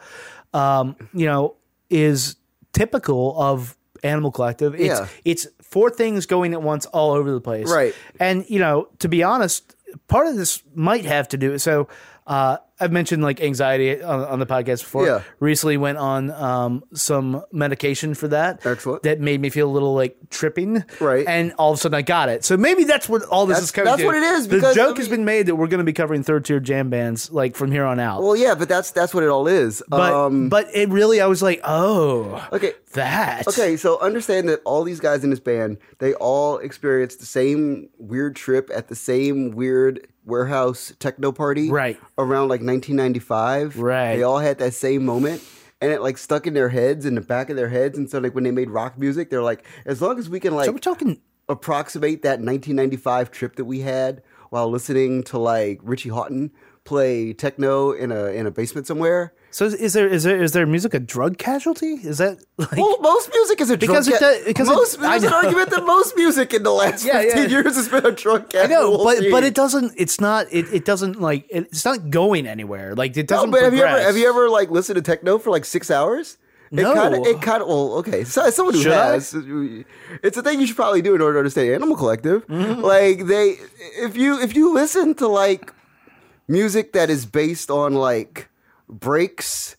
um, 0.55 0.97
you 1.13 1.27
know, 1.27 1.57
is 1.91 2.37
typical 2.73 3.41
of 3.41 3.77
Animal 4.03 4.31
Collective. 4.31 4.75
It's 4.75 5.01
Yeah. 5.01 5.09
it's 5.25 5.47
four 5.63 5.91
things 5.91 6.27
going 6.27 6.53
at 6.55 6.63
once 6.63 6.87
all 6.87 7.13
over 7.13 7.31
the 7.31 7.41
place. 7.41 7.71
Right. 7.71 7.95
And 8.21 8.45
you 8.49 8.59
know, 8.59 8.89
to 9.01 9.09
be 9.09 9.23
honest, 9.23 9.75
part 10.09 10.27
of 10.27 10.37
this 10.37 10.63
might 10.75 11.05
have 11.05 11.29
to 11.29 11.37
do 11.37 11.59
so 11.59 11.89
uh, 12.27 12.59
I've 12.79 12.93
mentioned 12.93 13.23
like 13.23 13.41
anxiety 13.41 14.03
on, 14.03 14.21
on 14.25 14.39
the 14.39 14.47
podcast 14.47 14.81
before. 14.81 15.07
Yeah. 15.07 15.23
Recently 15.41 15.77
went 15.77 15.99
on 15.99 16.31
um, 16.31 16.85
some 16.95 17.43
medication 17.53 18.15
for 18.15 18.29
that. 18.29 18.65
Excellent. 18.67 19.03
That 19.05 19.21
made 19.21 19.41
me 19.41 19.49
feel 19.51 19.69
a 19.69 19.73
little 19.73 19.95
like 19.95 20.17
tripping. 20.31 20.85
Right. 21.01 21.27
And 21.27 21.53
all 21.59 21.73
of 21.73 21.79
a 21.79 21.81
sudden 21.81 21.95
I 21.95 22.03
got 22.03 22.29
it. 22.29 22.45
So 22.45 22.57
maybe 22.57 22.85
that's 22.85 23.09
what 23.09 23.23
all 23.25 23.47
this 23.47 23.57
That's- 23.57 23.65
is 23.69 23.73
coming 23.73 23.87
that's 23.87 24.01
to. 24.01 24.07
what 24.07 24.15
it 24.15 24.23
is, 24.23 24.49
The 24.49 24.73
joke 24.75 24.97
I 24.97 25.01
has 25.01 25.09
been 25.09 25.25
made 25.25 25.47
that 25.47 25.57
we're 25.57 25.69
going 25.69 25.79
to 25.79 25.85
be 25.85 25.93
covering 25.93 26.23
third 26.23 26.45
tier 26.45 26.61
jam 26.61 26.91
bands 26.91 27.31
like 27.31 27.57
from 27.57 27.71
here 27.73 27.85
on 27.85 27.99
out. 27.99 28.23
Well, 28.23 28.37
yeah, 28.37 28.55
but 28.55 28.69
that's 28.69 28.91
that's 28.91 29.15
what 29.15 29.23
it 29.23 29.29
all 29.29 29.49
is. 29.49 29.83
but 29.89 30.13
um, 30.13 30.49
but 30.49 30.69
it 30.75 30.89
really 30.91 31.21
I 31.21 31.27
was 31.27 31.43
like, 31.43 31.61
oh, 31.65 32.47
okay, 32.53 32.73
that. 32.93 33.47
Okay, 33.49 33.77
so 33.77 33.99
understand 34.01 34.49
that 34.49 34.61
all 34.65 34.83
these 34.85 35.01
guys 35.01 35.25
in 35.25 35.31
this 35.31 35.41
band, 35.41 35.79
they 35.99 36.15
all 36.15 36.59
experienced 36.59 37.21
the 37.21 37.27
same 37.27 37.89
weird 37.99 38.37
trip 38.37 38.71
at 38.75 38.89
the 38.89 38.95
same 38.95 39.51
weird 39.53 40.07
warehouse 40.27 40.93
techno 40.99 41.33
party 41.33 41.71
Right. 41.71 41.99
around 42.19 42.49
like 42.49 42.61
1995. 42.61 43.79
Right. 43.79 44.17
They 44.17 44.23
all 44.23 44.39
had 44.39 44.59
that 44.59 44.75
same 44.75 45.05
moment 45.05 45.43
and 45.81 45.93
it 45.93 46.03
like 46.03 46.19
stuck 46.19 46.47
in 46.47 46.55
their 46.55 46.69
heads 46.69 47.07
in 47.07 47.15
the 47.15 47.21
back 47.21 47.49
of 47.51 47.57
their 47.57 47.69
heads 47.69 47.97
and 47.97 48.11
so 48.11 48.19
like 48.19 48.35
when 48.35 48.45
they 48.45 48.51
made 48.51 48.71
rock 48.71 48.99
music, 48.99 49.31
they're 49.31 49.43
like 49.43 49.65
as 49.85 50.03
long 50.03 50.19
as 50.19 50.29
we 50.29 50.41
can 50.41 50.55
like 50.55 50.67
So 50.67 50.73
we're 50.73 50.79
talking 50.79 51.21
approximate 51.49 52.23
that 52.23 52.41
1995 52.41 53.31
trip 53.31 53.57
that 53.57 53.65
we 53.65 53.81
had 53.81 54.23
while 54.51 54.69
listening 54.69 55.23
to 55.25 55.39
like 55.39 55.79
Richie 55.83 56.11
Hawtin 56.11 56.51
play 56.85 57.33
techno 57.33 57.93
in 57.93 58.11
a 58.13 58.27
in 58.27 58.47
a 58.47 58.51
basement 58.51 58.87
somewhere. 58.87 59.33
So 59.57 59.65
is- 59.65 59.73
is 59.87 59.93
there 59.95 60.07
is 60.17 60.23
there 60.25 60.43
is 60.47 60.53
there 60.53 60.67
music 60.67 60.93
a 60.93 61.01
drug 61.01 61.39
casualty? 61.39 61.93
Is 62.13 62.19
that 62.19 62.35
like 62.59 62.77
Well, 62.77 62.99
most 63.01 63.31
music 63.33 63.59
is 63.63 63.71
a 63.71 63.77
drug 63.79 63.89
Because 63.89 64.07
it 64.07 64.19
ca- 64.19 64.19
does- 64.21 64.45
because 64.45 64.69
most, 64.69 64.99
I 65.01 65.03
there's 65.19 65.25
an 65.25 65.33
argument 65.33 65.71
that 65.71 65.85
most 65.87 66.15
music 66.15 66.53
in 66.53 66.63
the 66.63 66.73
last 66.83 67.07
Yeah, 67.07 67.23
15 67.23 67.43
yeah. 67.43 67.49
years 67.49 67.75
has 67.77 67.89
been 67.89 68.05
a 68.05 68.13
drug 68.13 68.51
casualty. 68.51 68.75
I 68.75 68.77
know, 68.77 69.03
but 69.03 69.17
but 69.31 69.43
it 69.45 69.55
doesn't. 69.55 69.95
It's 69.97 70.21
not. 70.21 70.43
It, 70.59 70.67
it 70.79 70.85
doesn't 70.85 71.23
like. 71.29 71.47
It's 71.49 71.87
not 71.87 72.11
going 72.11 72.47
anywhere. 72.47 72.95
Like 72.95 73.17
it 73.17 73.29
doesn't. 73.29 73.51
but 73.51 73.63
have 73.63 73.73
you 73.73 73.83
ever 73.83 73.99
have 74.09 74.17
you 74.19 74.29
ever 74.29 74.51
like 74.59 74.69
listened 74.71 74.97
to 74.97 75.03
techno 75.11 75.39
for 75.39 75.49
like 75.57 75.65
six 75.65 75.91
hours? 75.91 76.37
It 76.71 76.77
No. 76.83 76.93
Kinda, 76.93 77.23
it 77.31 77.41
kind 77.41 77.63
of 77.63 77.69
well, 77.69 77.95
okay. 78.01 78.25
So 78.25 78.51
someone 78.51 78.75
who 78.75 78.83
Should 78.83 78.93
I? 78.93 79.13
has, 79.17 79.33
it's 80.27 80.37
a 80.37 80.43
thing 80.43 80.61
you 80.61 80.67
should 80.67 80.77
probably 80.85 81.01
do 81.01 81.15
in 81.15 81.23
order 81.23 81.35
to 81.35 81.39
understand 81.39 81.71
Animal 81.71 81.97
Collective. 81.97 82.45
Mm-hmm. 82.49 82.83
Like 82.83 83.25
they, 83.33 83.57
if 84.07 84.19
you 84.19 84.39
if 84.47 84.53
you 84.55 84.75
listen 84.75 85.15
to 85.23 85.27
like 85.29 85.73
music 86.47 86.93
that 86.93 87.09
is 87.09 87.25
based 87.25 87.71
on 87.71 87.95
like 87.95 88.49
breaks 88.89 89.77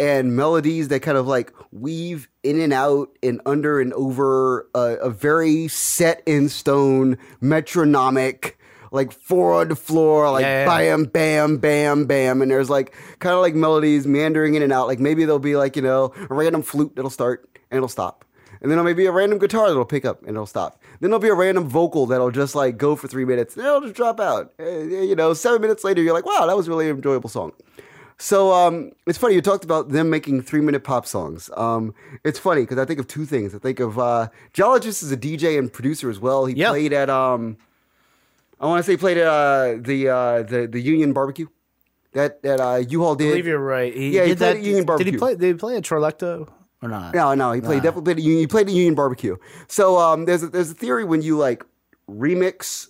and 0.00 0.36
melodies 0.36 0.88
that 0.88 1.00
kind 1.00 1.18
of 1.18 1.26
like 1.26 1.52
weave 1.72 2.28
in 2.44 2.60
and 2.60 2.72
out 2.72 3.08
and 3.22 3.40
under 3.46 3.80
and 3.80 3.92
over 3.94 4.68
a, 4.74 4.96
a 5.02 5.10
very 5.10 5.66
set 5.68 6.22
in 6.26 6.48
stone 6.48 7.18
metronomic 7.40 8.58
like 8.90 9.12
four 9.12 9.54
on 9.60 9.68
the 9.68 9.76
floor 9.76 10.30
like 10.30 10.42
Yeah, 10.42 10.64
yeah, 10.64 10.72
yeah. 10.82 10.96
bam 10.96 11.04
bam 11.04 11.56
bam 11.58 12.06
bam 12.06 12.42
and 12.42 12.50
there's 12.50 12.70
like 12.70 12.94
kind 13.18 13.34
of 13.34 13.40
like 13.40 13.54
melodies 13.54 14.06
meandering 14.06 14.54
in 14.54 14.62
and 14.62 14.72
out 14.72 14.86
like 14.86 14.98
maybe 15.00 15.24
there'll 15.24 15.38
be 15.38 15.56
like 15.56 15.76
you 15.76 15.82
know 15.82 16.12
a 16.30 16.34
random 16.34 16.62
flute 16.62 16.92
that'll 16.96 17.10
start 17.10 17.48
and 17.70 17.76
it'll 17.76 17.88
stop 17.88 18.24
and 18.60 18.70
then 18.70 18.76
there'll 18.76 18.84
maybe 18.84 19.04
a 19.06 19.12
random 19.12 19.38
guitar 19.38 19.68
that'll 19.68 19.84
pick 19.84 20.04
up 20.04 20.20
and 20.22 20.30
it'll 20.30 20.44
stop. 20.44 20.82
Then 20.98 21.10
there'll 21.10 21.20
be 21.20 21.28
a 21.28 21.34
random 21.34 21.68
vocal 21.68 22.06
that'll 22.06 22.32
just 22.32 22.56
like 22.56 22.76
go 22.76 22.96
for 22.96 23.06
three 23.06 23.24
minutes 23.24 23.56
and 23.56 23.64
it'll 23.64 23.82
just 23.82 23.94
drop 23.94 24.18
out. 24.18 24.52
Eh, 24.58 24.80
You 24.80 25.14
know, 25.14 25.32
seven 25.32 25.60
minutes 25.62 25.84
later, 25.84 26.02
you're 26.02 26.12
like, 26.12 26.26
wow, 26.26 26.44
that 26.44 26.56
was 26.56 26.66
a 26.66 26.70
really 26.70 26.88
enjoyable 26.88 27.28
song. 27.28 27.52
So 28.20 28.52
um, 28.52 28.90
it's 29.06 29.16
funny 29.16 29.34
you 29.34 29.40
talked 29.40 29.62
about 29.64 29.90
them 29.90 30.10
making 30.10 30.42
three 30.42 30.60
minute 30.60 30.82
pop 30.82 31.06
songs. 31.06 31.50
Um, 31.56 31.94
it's 32.24 32.38
funny 32.38 32.62
because 32.62 32.78
I 32.78 32.84
think 32.84 32.98
of 32.98 33.06
two 33.06 33.24
things. 33.24 33.54
I 33.54 33.58
think 33.58 33.78
of 33.78 33.98
uh, 33.98 34.28
Geologist 34.52 35.02
is 35.04 35.12
a 35.12 35.16
DJ 35.16 35.56
and 35.58 35.72
producer 35.72 36.10
as 36.10 36.18
well. 36.18 36.44
He 36.46 36.54
Yep. 36.56 36.68
played 36.70 36.92
at 36.92 37.08
um, 37.10 37.56
I 38.60 38.66
want 38.66 38.80
to 38.80 38.82
say 38.82 38.94
he 38.94 38.96
played 38.96 39.18
at 39.18 39.26
uh, 39.28 39.76
the 39.80 40.08
uh, 40.08 40.42
the 40.42 40.66
the 40.66 40.80
Union 40.80 41.12
Barbecue 41.12 41.46
that 42.12 42.42
that 42.42 42.58
uh, 42.60 42.82
U-Haul 42.88 43.12
I 43.12 43.18
did. 43.18 43.28
believe 43.30 43.46
you're 43.46 43.58
right. 43.60 43.94
He 43.94 44.16
Yeah, 44.16 44.22
he 44.24 44.30
did 44.30 44.38
played 44.38 44.56
that. 44.56 44.56
at 44.58 44.62
Union 44.64 44.84
Barbecue. 44.84 45.12
Did 45.12 45.14
he 45.14 45.18
play? 45.18 45.34
Did 45.36 45.46
he 45.46 45.54
play 45.54 45.76
at 45.76 45.84
Trillectro 45.84 46.48
or 46.82 46.88
not? 46.88 47.14
No, 47.14 47.34
no, 47.34 47.52
he 47.52 47.60
played 47.60 47.84
definitely 47.84 48.14
played 48.14 48.18
at 48.18 48.24
Union. 48.24 48.40
He 48.40 48.46
played 48.48 48.66
at 48.66 48.72
Union 48.74 48.94
Barbecue. 48.96 49.36
So 49.68 49.96
um, 49.96 50.24
there's 50.24 50.42
a, 50.42 50.48
there's 50.48 50.72
a 50.72 50.74
theory 50.74 51.04
when 51.04 51.22
you 51.22 51.38
like 51.38 51.64
remix 52.10 52.88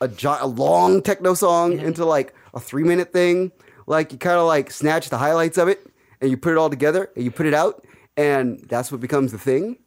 a, 0.00 0.08
gi- 0.08 0.26
a 0.40 0.46
long 0.48 1.00
techno 1.00 1.34
song 1.34 1.78
into 1.78 2.04
like 2.04 2.34
a 2.54 2.58
three 2.60 2.82
minute 2.82 3.12
thing, 3.12 3.52
like 3.86 4.12
you 4.12 4.18
kind 4.18 4.38
of 4.38 4.46
like 4.46 4.70
snatch 4.70 5.10
the 5.10 5.18
highlights 5.18 5.58
of 5.58 5.68
it 5.68 5.86
and 6.20 6.30
you 6.30 6.36
put 6.36 6.52
it 6.52 6.58
all 6.58 6.70
together 6.70 7.10
and 7.14 7.24
you 7.24 7.30
put 7.30 7.46
it 7.46 7.54
out, 7.54 7.84
and 8.16 8.64
that's 8.68 8.90
what 8.90 9.00
becomes 9.00 9.32
the 9.32 9.38
thing. 9.38 9.78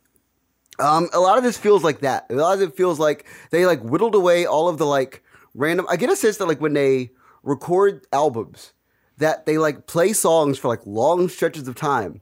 Um, 0.80 1.10
a 1.14 1.20
lot 1.20 1.38
of 1.38 1.44
this 1.44 1.58
feels 1.58 1.84
like 1.84 2.02
that. 2.02 2.28
A 2.30 2.36
lot 2.36 2.54
of 2.54 2.62
it 2.62 2.76
feels 2.76 3.00
like 3.00 3.26
they 3.50 3.66
like 3.66 3.82
whittled 3.82 4.14
away 4.14 4.46
all 4.46 4.70
of 4.70 4.78
the 4.78 4.86
like 4.86 5.24
random. 5.54 5.88
I 5.90 5.96
get 5.96 6.12
a 6.12 6.16
sense 6.16 6.38
that 6.38 6.48
like 6.48 6.62
when 6.62 6.74
they 6.74 7.12
record 7.42 8.06
albums, 8.14 8.74
that 9.18 9.46
they 9.46 9.58
like 9.58 9.88
play 9.88 10.14
songs 10.14 10.60
for 10.60 10.68
like 10.68 10.86
long 10.86 11.30
stretches 11.30 11.68
of 11.68 11.76
time, 11.76 12.22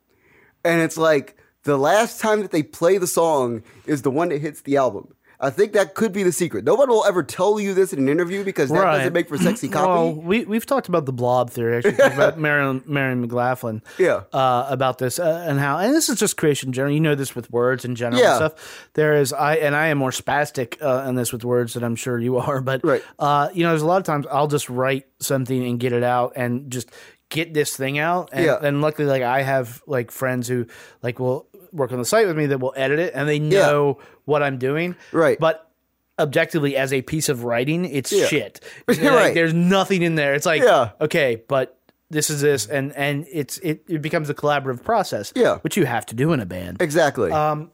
and 0.64 0.82
it's 0.82 0.98
like 0.98 1.38
the 1.64 1.78
last 1.78 2.22
time 2.22 2.42
that 2.42 2.52
they 2.52 2.64
play 2.64 2.98
the 2.98 3.08
song 3.08 3.64
is 3.86 4.04
the 4.04 4.12
one 4.12 4.30
that 4.30 4.40
hits 4.42 4.62
the 4.62 4.78
album. 4.78 5.15
I 5.40 5.50
think 5.50 5.74
that 5.74 5.96
could 5.96 6.12
be 6.14 6.24
the 6.24 6.32
secret. 6.32 6.64
No 6.66 6.76
one 6.76 6.90
will 6.90 7.06
ever 7.06 7.24
tell 7.24 7.60
you 7.60 7.74
this 7.74 7.92
in 7.94 8.00
an 8.00 8.10
interview 8.10 8.44
because 8.44 8.70
that 8.70 8.80
Right. 8.80 8.98
doesn't 8.98 9.14
make 9.14 9.28
for 9.28 9.38
sexy 9.38 9.68
copy. 9.68 9.88
Well, 9.88 10.14
we 10.14 10.46
we've 10.46 10.66
talked 10.66 10.88
about 10.88 11.06
the 11.06 11.14
blob 11.14 11.50
theory. 11.50 11.78
Actually, 11.78 11.96
about 12.14 12.40
Marion 12.46 12.84
Marion 12.86 13.22
McLaughlin. 13.22 13.82
Yeah. 13.98 14.22
Uh, 14.34 14.66
about 14.70 14.98
this 14.98 15.20
uh, 15.20 15.46
and 15.48 15.60
how, 15.60 15.78
and 15.80 15.94
this 15.94 16.10
is 16.10 16.18
just 16.20 16.38
creation 16.38 16.70
in 16.70 16.74
general. 16.74 16.94
You 16.94 17.02
know 17.02 17.16
this 17.16 17.36
with 17.36 17.52
words 17.52 17.84
in 17.86 17.96
general 17.96 18.22
Yeah. 18.22 18.38
and 18.42 18.52
stuff. 18.52 18.90
There 18.94 19.14
is 19.16 19.34
I 19.34 19.56
and 19.56 19.76
I 19.76 19.88
am 19.88 19.98
more 19.98 20.12
spastic 20.12 20.82
uh, 20.82 21.08
in 21.10 21.16
this 21.16 21.34
with 21.34 21.44
words 21.44 21.74
than 21.74 21.84
I'm 21.84 21.96
sure 21.96 22.18
you 22.20 22.38
are. 22.46 22.62
But 22.62 22.82
Right. 22.84 23.04
uh, 23.20 23.50
you 23.54 23.64
know, 23.64 23.70
there's 23.70 23.82
a 23.82 23.88
lot 23.88 23.98
of 23.98 24.04
times 24.04 24.26
I'll 24.32 24.48
just 24.48 24.70
write 24.70 25.06
something 25.20 25.66
and 25.66 25.80
get 25.80 25.94
it 25.94 26.04
out 26.04 26.34
and 26.36 26.72
just 26.72 26.90
get 27.30 27.54
this 27.54 27.76
thing 27.76 27.98
out. 27.98 28.30
And, 28.32 28.46
Yeah. 28.46 28.60
and 28.62 28.82
luckily, 28.82 29.08
like 29.08 29.24
I 29.24 29.42
have 29.42 29.82
like 29.88 30.12
friends 30.12 30.48
who 30.48 30.68
like 31.02 31.20
will 31.20 31.48
work 31.76 31.92
on 31.92 32.00
the 32.00 32.06
site 32.06 32.26
with 32.28 32.38
me 32.38 32.46
that 32.48 32.60
will 32.60 32.74
edit 32.76 33.00
it 33.00 33.14
and 33.16 33.28
they 33.30 33.40
know 33.40 34.00
what 34.26 34.42
I'm 34.42 34.58
doing. 34.58 34.96
Right. 35.12 35.38
But 35.40 35.70
objectively 36.18 36.78
as 36.78 36.94
a 36.94 37.02
piece 37.02 37.28
of 37.28 37.44
writing 37.44 37.84
it's 37.84 38.12
Yeah. 38.14 38.26
shit 38.28 38.64
Right. 38.88 39.34
There's 39.34 39.54
nothing 39.54 40.02
in 40.02 40.16
there 40.16 40.34
it's 40.34 40.46
like 40.46 40.62
Yeah. 40.62 40.92
okay 41.02 41.44
but 41.50 41.78
this 42.10 42.30
is 42.30 42.40
this 42.40 42.68
and 42.68 42.94
and 42.96 43.26
it's 43.30 43.58
it, 43.58 43.84
it 43.90 44.02
becomes 44.02 44.30
a 44.30 44.34
collaborative 44.34 44.82
process 44.82 45.34
Yeah. 45.36 45.58
which 45.58 45.76
you 45.76 45.86
have 45.86 46.06
to 46.06 46.16
do 46.16 46.32
in 46.32 46.40
a 46.40 46.46
band 46.46 46.82
exactly. 46.82 47.32
Um, 47.34 47.72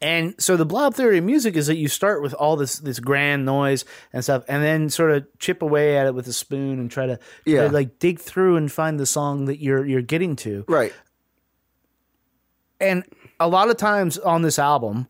and 0.00 0.34
so 0.38 0.56
the 0.56 0.64
blob 0.64 0.94
theory 0.94 1.18
of 1.18 1.24
music 1.24 1.56
is 1.56 1.66
that 1.68 1.76
you 1.76 1.88
start 1.88 2.22
with 2.22 2.34
all 2.34 2.56
this 2.56 2.78
this 2.78 2.98
grand 3.00 3.44
noise 3.44 3.84
and 4.12 4.22
stuff 4.22 4.44
and 4.48 4.62
then 4.62 4.88
sort 4.90 5.10
of 5.10 5.26
chip 5.38 5.62
away 5.62 5.96
at 5.98 6.06
it 6.06 6.14
with 6.14 6.26
a 6.28 6.32
spoon 6.32 6.78
and 6.78 6.90
try 6.90 7.06
to, 7.06 7.16
try 7.16 7.24
Yeah. 7.44 7.62
to, 7.68 7.72
like 7.72 7.98
dig 7.98 8.18
through 8.20 8.56
and 8.56 8.70
find 8.70 8.98
the 9.00 9.06
song 9.06 9.46
that 9.46 9.60
you're 9.60 9.84
you're 9.84 10.02
getting 10.02 10.36
to 10.36 10.64
right. 10.68 10.92
And 12.82 13.04
a 13.40 13.48
lot 13.48 13.70
of 13.70 13.76
times 13.76 14.18
on 14.18 14.42
this 14.42 14.58
album 14.58 15.08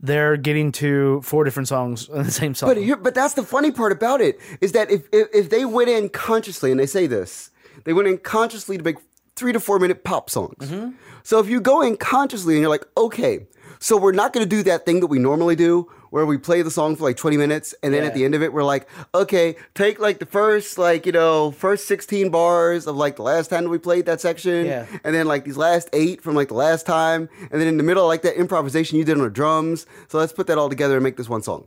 they're 0.00 0.36
getting 0.36 0.70
to 0.70 1.22
four 1.22 1.44
different 1.44 1.66
songs 1.68 2.08
on 2.10 2.24
the 2.24 2.30
same 2.30 2.54
song 2.54 2.68
But 2.68 2.76
here, 2.76 2.96
but 2.96 3.14
that's 3.14 3.34
the 3.34 3.42
funny 3.42 3.70
part 3.70 3.90
about 3.90 4.20
it 4.20 4.38
is 4.60 4.72
that 4.72 4.90
if, 4.90 5.08
if 5.12 5.28
if 5.32 5.50
they 5.50 5.64
went 5.64 5.88
in 5.88 6.10
consciously 6.10 6.70
and 6.70 6.78
they 6.78 6.86
say 6.86 7.06
this, 7.06 7.50
they 7.84 7.92
went 7.92 8.08
in 8.08 8.18
consciously 8.18 8.76
to 8.76 8.84
make 8.84 8.96
three 9.34 9.52
to 9.52 9.60
four 9.60 9.78
minute 9.78 10.04
pop 10.04 10.30
songs. 10.30 10.70
Mm-hmm. 10.70 10.90
So 11.22 11.38
if 11.40 11.48
you 11.48 11.60
go 11.60 11.80
in 11.80 11.96
consciously 11.96 12.54
and 12.54 12.60
you're 12.60 12.70
like, 12.70 12.86
okay, 12.96 13.46
so 13.78 13.96
we're 13.96 14.12
not 14.12 14.32
going 14.32 14.44
to 14.44 14.56
do 14.56 14.62
that 14.64 14.84
thing 14.84 15.00
that 15.00 15.06
we 15.06 15.18
normally 15.18 15.56
do 15.56 15.90
where 16.14 16.24
we 16.24 16.38
play 16.38 16.62
the 16.62 16.70
song 16.70 16.94
for 16.94 17.02
like 17.02 17.16
20 17.16 17.36
minutes 17.36 17.74
and 17.82 17.92
then 17.92 18.02
Yeah. 18.02 18.06
at 18.08 18.14
the 18.14 18.24
end 18.24 18.36
of 18.36 18.42
it 18.42 18.52
we're 18.52 18.62
like 18.62 18.88
okay 19.16 19.56
take 19.74 19.98
like 19.98 20.20
the 20.20 20.26
first 20.26 20.78
like 20.78 21.06
you 21.06 21.10
know 21.12 21.50
first 21.50 21.88
16 21.88 22.30
bars 22.30 22.86
of 22.86 22.94
like 22.94 23.16
the 23.16 23.22
last 23.22 23.48
time 23.50 23.68
we 23.68 23.78
played 23.78 24.06
that 24.06 24.20
section 24.20 24.64
Yeah. 24.66 24.86
and 25.02 25.12
then 25.12 25.26
like 25.26 25.44
these 25.44 25.56
last 25.56 25.88
eight 25.92 26.22
from 26.22 26.36
like 26.36 26.46
the 26.48 26.54
last 26.54 26.86
time 26.86 27.28
and 27.50 27.60
then 27.60 27.66
in 27.66 27.78
the 27.78 27.82
middle 27.82 28.06
like 28.06 28.22
that 28.22 28.36
improvisation 28.38 28.96
you 28.96 29.04
did 29.04 29.16
on 29.18 29.24
the 29.24 29.28
drums 29.30 29.86
so 30.06 30.18
let's 30.18 30.32
put 30.32 30.46
that 30.46 30.56
all 30.56 30.68
together 30.68 30.94
and 30.94 31.02
make 31.02 31.16
this 31.16 31.28
one 31.28 31.42
song 31.42 31.66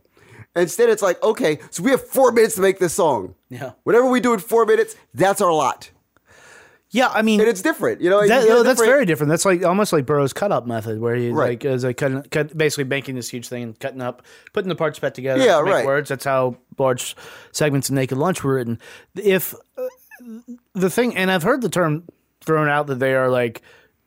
instead 0.55 0.87
it's 0.89 1.01
like 1.01 1.21
okay 1.21 1.59
so 1.69 1.83
we 1.83 1.91
have 1.91 2.01
four 2.07 2.31
minutes 2.31 2.55
to 2.55 2.61
make 2.61 2.79
this 2.79 2.93
song 2.93 3.35
Yeah. 3.49 3.71
whatever 3.83 4.09
we 4.09 4.21
do 4.21 4.33
in 4.33 4.39
four 4.39 4.65
minutes 4.65 4.95
that's 5.13 5.41
our 5.41 5.51
lot 5.51 5.91
Yeah, 6.89 7.09
I 7.09 7.21
mean, 7.21 7.41
and 7.41 7.49
it's 7.49 7.61
different 7.61 7.99
you 7.99 8.09
know 8.09 8.25
that, 8.25 8.47
a 8.47 8.51
oh, 8.51 8.63
that's 8.63 8.79
different- 8.79 8.89
very 8.91 9.05
different. 9.05 9.29
That's 9.29 9.43
like 9.43 9.63
almost 9.65 9.91
like 9.91 10.05
Burroughs' 10.05 10.31
cut 10.31 10.51
up 10.53 10.65
method, 10.65 11.01
where 11.01 11.15
he 11.15 11.29
Right. 11.31 11.49
like 11.49 11.65
is 11.65 11.83
like 11.83 11.97
cutting, 11.97 12.23
cut, 12.23 12.57
basically 12.57 12.85
making 12.85 13.15
this 13.15 13.27
huge 13.29 13.47
thing 13.49 13.63
and 13.63 13.77
cutting 13.79 14.01
up, 14.01 14.21
putting 14.53 14.69
the 14.69 14.75
parts 14.75 14.97
back 14.99 15.13
together. 15.13 15.43
Yeah, 15.43 15.57
to 15.57 15.63
right. 15.63 15.85
Words. 15.85 16.07
That's 16.09 16.23
how 16.23 16.55
large 16.77 17.15
segments 17.51 17.89
of 17.89 17.95
Naked 17.95 18.17
Lunch 18.17 18.41
were 18.43 18.53
written. 18.55 18.79
If 19.15 19.53
uh, 19.77 19.87
the 20.73 20.89
thing, 20.89 21.15
and 21.17 21.29
I've 21.29 21.43
heard 21.43 21.61
the 21.61 21.69
term 21.69 22.03
thrown 22.41 22.69
out 22.69 22.87
that 22.87 22.99
they 22.99 23.13
are 23.15 23.29
like, 23.29 23.61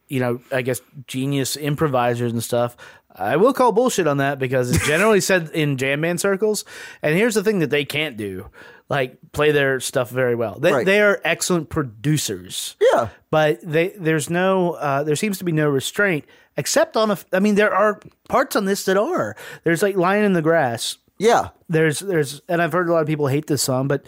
you 0.08 0.20
know, 0.20 0.40
I 0.50 0.62
guess 0.62 0.80
genius 1.06 1.56
improvisers 1.56 2.32
and 2.32 2.42
stuff. 2.42 2.76
I 3.14 3.36
will 3.36 3.52
call 3.52 3.72
bullshit 3.72 4.06
on 4.06 4.16
that 4.18 4.38
because 4.38 4.70
it's 4.74 4.86
generally 4.86 5.20
said 5.30 5.50
in 5.52 5.76
jam 5.76 6.00
band 6.00 6.20
circles. 6.20 6.64
And 7.02 7.14
here's 7.14 7.34
the 7.34 7.44
thing 7.44 7.58
that 7.58 7.68
they 7.70 7.84
can't 7.84 8.16
do, 8.16 8.46
like 8.90 9.16
play 9.32 9.52
their 9.52 9.80
stuff 9.80 10.10
very 10.10 10.34
well. 10.34 10.58
They, 10.58 10.72
Right. 10.72 10.84
they 10.84 11.00
are 11.00 11.20
excellent 11.24 11.70
producers. 11.70 12.76
Yeah. 12.92 13.08
But 13.30 13.60
they 13.62 13.94
there's 13.96 14.28
no 14.28 14.72
uh, 14.72 15.04
there 15.04 15.16
seems 15.16 15.38
to 15.38 15.44
be 15.44 15.52
no 15.52 15.68
restraint 15.70 16.24
except 16.56 16.96
on 16.96 17.10
a. 17.12 17.18
I 17.32 17.38
mean 17.40 17.54
there 17.54 17.72
are 17.72 18.00
parts 18.28 18.56
on 18.56 18.64
this 18.66 18.84
that 18.84 18.96
are. 18.98 19.36
There's 19.64 19.80
like 19.82 19.96
lying 19.96 20.24
in 20.24 20.32
the 20.34 20.42
grass. 20.42 20.98
Yeah. 21.18 21.50
There's 21.68 22.00
there's 22.00 22.42
and 22.48 22.60
I've 22.60 22.72
heard 22.72 22.88
a 22.88 22.92
lot 22.92 23.00
of 23.00 23.06
people 23.06 23.28
hate 23.28 23.46
this 23.46 23.62
song 23.62 23.86
but 23.88 24.04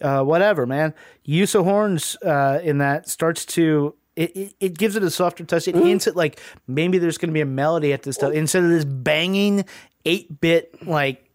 uh, 0.00 0.22
whatever 0.22 0.64
man. 0.66 0.94
Use 1.24 1.54
of 1.54 1.64
horns 1.64 2.16
uh, 2.24 2.60
in 2.62 2.78
that 2.78 3.08
starts 3.08 3.44
to 3.46 3.94
it, 4.16 4.36
it, 4.36 4.54
it 4.60 4.78
gives 4.78 4.96
it 4.96 5.02
a 5.02 5.10
softer 5.10 5.44
touch. 5.44 5.66
It 5.68 5.74
hints 5.74 6.06
at 6.06 6.14
like 6.16 6.38
maybe 6.66 6.98
there's 6.98 7.18
going 7.18 7.30
to 7.30 7.34
be 7.34 7.40
a 7.40 7.46
melody 7.46 7.92
at 7.92 8.02
this 8.02 8.16
stuff. 8.16 8.32
Instead 8.32 8.64
of 8.64 8.70
this 8.70 8.84
banging 8.84 9.64
8-bit 10.04 10.86
like 10.86 11.29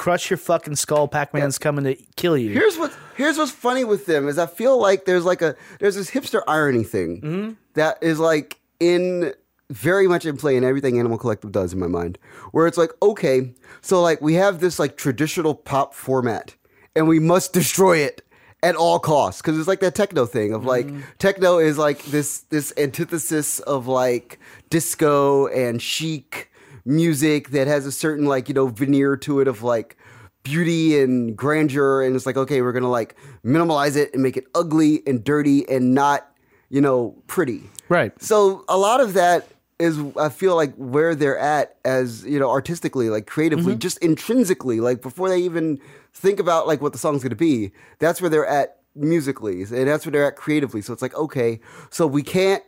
crush 0.00 0.30
your 0.30 0.36
fucking 0.38 0.76
skull 0.76 1.06
Pac-Man's 1.08 1.58
coming 1.58 1.84
to 1.84 1.94
kill 2.16 2.36
you 2.36 2.52
Here's 2.52 2.76
what 2.78 2.92
here's 3.16 3.36
what's 3.38 3.50
funny 3.52 3.84
with 3.84 4.06
them 4.06 4.28
is 4.28 4.38
I 4.38 4.46
feel 4.46 4.80
like 4.80 5.04
there's 5.04 5.24
like 5.24 5.42
a 5.42 5.54
there's 5.78 5.94
this 5.96 6.10
hipster 6.10 6.42
irony 6.48 6.84
thing 6.84 7.20
Mm-hmm. 7.20 7.50
that 7.74 7.98
is 8.02 8.18
like 8.18 8.58
in 8.80 9.34
very 9.70 10.08
much 10.08 10.24
in 10.26 10.36
play 10.36 10.56
in 10.56 10.64
everything 10.64 10.98
Animal 10.98 11.16
Collective 11.18 11.52
does 11.52 11.72
in 11.72 11.78
my 11.78 11.86
mind. 11.86 12.18
Where 12.50 12.66
it's 12.66 12.76
like, 12.78 12.90
okay, 13.00 13.54
so 13.82 14.02
like 14.02 14.20
we 14.20 14.34
have 14.34 14.58
this 14.58 14.78
like 14.80 14.96
traditional 14.96 15.54
pop 15.54 15.94
format 15.94 16.56
and 16.96 17.06
we 17.06 17.20
must 17.20 17.52
destroy 17.52 17.98
it 17.98 18.22
at 18.64 18.74
all 18.76 18.98
costs 18.98 19.40
because 19.40 19.56
it's 19.58 19.68
like 19.68 19.78
that 19.80 19.94
techno 19.94 20.26
thing 20.26 20.52
of 20.52 20.64
like 20.64 20.86
Mm-hmm. 20.86 21.00
techno 21.18 21.58
is 21.58 21.78
like 21.78 22.02
this 22.06 22.40
this 22.50 22.72
antithesis 22.76 23.60
of 23.60 23.86
like 23.86 24.38
disco 24.70 25.46
and 25.48 25.80
chic 25.80 26.49
music 26.90 27.50
that 27.50 27.66
has 27.66 27.86
a 27.86 27.92
certain 27.92 28.26
like 28.26 28.48
you 28.48 28.54
know 28.54 28.66
veneer 28.66 29.16
to 29.16 29.40
it 29.40 29.48
of 29.48 29.62
like 29.62 29.96
beauty 30.42 31.00
and 31.00 31.36
grandeur 31.36 32.02
and 32.02 32.16
it's 32.16 32.26
like 32.26 32.36
okay 32.36 32.62
we're 32.62 32.72
gonna 32.72 32.90
like 32.90 33.16
minimalize 33.44 33.96
it 33.96 34.12
and 34.12 34.22
make 34.22 34.36
it 34.36 34.44
ugly 34.54 35.02
and 35.06 35.22
dirty 35.24 35.68
and 35.68 35.94
not 35.94 36.32
you 36.68 36.80
know 36.80 37.14
pretty. 37.26 37.62
Right. 37.88 38.12
so 38.22 38.64
a 38.68 38.78
lot 38.78 39.00
of 39.00 39.14
that 39.14 39.48
is 39.80 39.98
i 40.16 40.28
feel 40.28 40.54
like 40.54 40.74
where 40.76 41.14
they're 41.14 41.38
at 41.38 41.76
as 41.84 42.24
you 42.24 42.38
know 42.38 42.50
artistically 42.50 43.10
like 43.10 43.26
creatively 43.26 43.72
mm-hmm. 43.72 43.80
just 43.80 43.98
intrinsically 43.98 44.78
like 44.78 45.02
before 45.02 45.28
they 45.28 45.40
even 45.40 45.80
think 46.12 46.38
about 46.38 46.66
like 46.66 46.80
what 46.80 46.92
the 46.92 46.98
song's 46.98 47.22
gonna 47.22 47.34
be 47.34 47.72
that's 47.98 48.20
where 48.20 48.30
they're 48.30 48.46
at 48.46 48.80
musically 48.94 49.62
and 49.62 49.88
that's 49.88 50.04
where 50.04 50.10
they're 50.12 50.26
at 50.26 50.36
creatively. 50.36 50.82
So 50.82 50.92
it's 50.92 51.02
like 51.02 51.14
okay 51.14 51.60
so 51.90 52.06
we 52.06 52.22
can't 52.22 52.62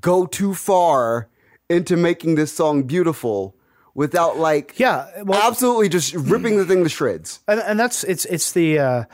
go 0.00 0.26
too 0.26 0.54
far 0.54 1.28
into 1.70 1.96
making 1.96 2.34
this 2.34 2.52
song 2.52 2.82
beautiful 2.84 3.56
without 3.94 4.36
like 4.38 4.78
Yeah, 4.78 5.06
well- 5.24 5.40
absolutely 5.48 5.88
just 5.88 6.14
ripping 6.14 6.56
the 6.58 6.64
thing 6.64 6.82
to 6.84 6.88
shreds 6.90 7.40
and, 7.48 7.60
and 7.60 7.78
that's 7.80 8.04
it's 8.04 8.24
it's 8.26 8.52
the 8.52 8.78
uh 8.78 9.04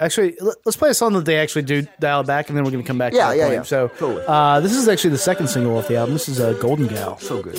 actually 0.00 0.36
let- 0.40 0.56
let's 0.64 0.76
play 0.76 0.90
a 0.90 0.94
song 0.94 1.12
that 1.12 1.24
they 1.26 1.38
actually 1.38 1.62
do 1.62 1.86
dial 2.00 2.24
back 2.24 2.48
and 2.48 2.56
then 2.56 2.64
we're 2.64 2.70
gonna 2.70 2.82
come 2.82 2.98
back 2.98 3.12
Yeah, 3.12 3.26
to 3.30 3.30
that 3.32 3.36
yeah, 3.36 3.44
point. 3.44 3.54
yeah. 3.56 3.62
so 3.62 3.88
Totally. 3.88 4.24
uh 4.26 4.60
this 4.60 4.74
is 4.74 4.88
actually 4.88 5.10
the 5.10 5.18
second 5.18 5.48
single 5.48 5.76
off 5.76 5.86
the 5.88 5.96
album 5.96 6.14
this 6.14 6.28
is 6.28 6.40
uh, 6.40 6.54
golden 6.54 6.86
gal 6.88 7.18
so 7.18 7.42
good 7.42 7.58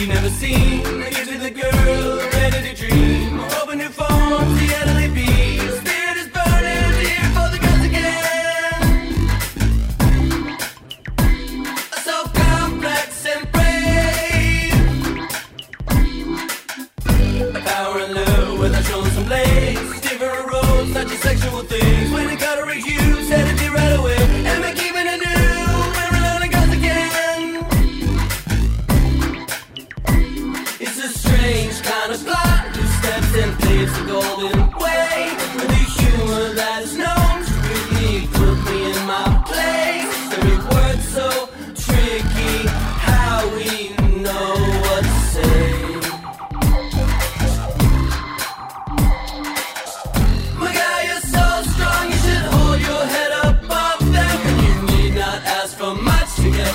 she 0.00 0.06
never 0.06 0.30
seen. 0.30 0.82
Give 0.82 1.42
the 1.42 1.49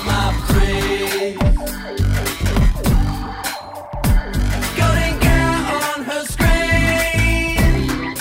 my 0.06 0.34
praise. 0.48 1.38
Golden 4.78 5.14
cow 5.20 5.94
on 5.94 6.04
her 6.10 6.24
screen. 6.34 8.16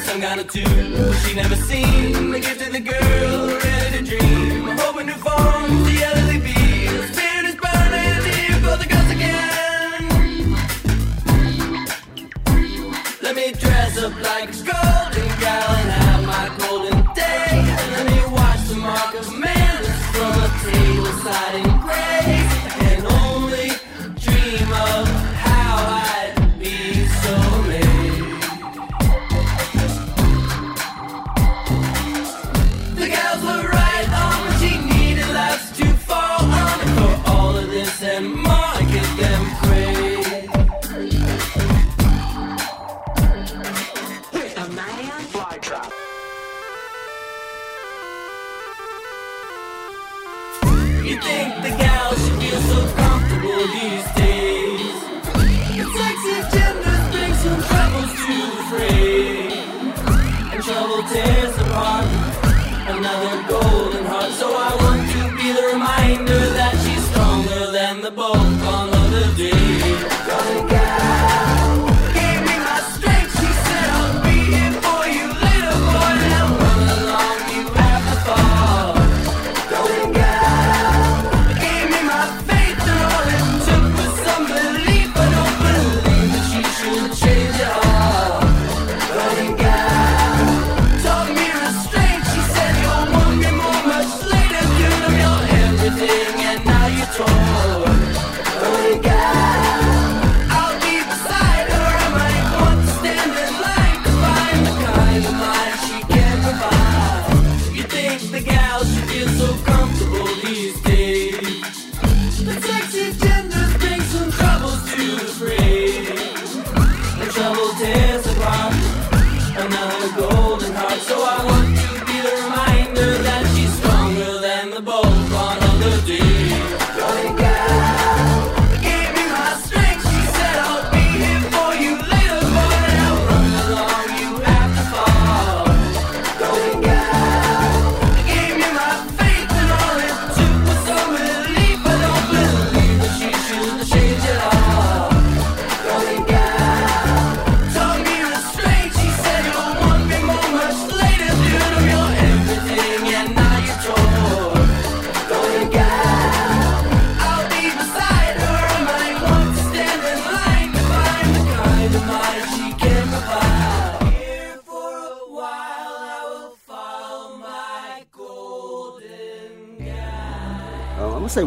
Some 0.00 0.20
kind 0.20 0.40
of 0.40 0.46
tune 0.50 1.12
she 1.22 1.34
never 1.34 1.56
seen. 1.56 2.30
The 2.30 2.40
gift 2.40 2.60
to 2.60 2.70
the 2.72 2.80
girl, 2.80 3.57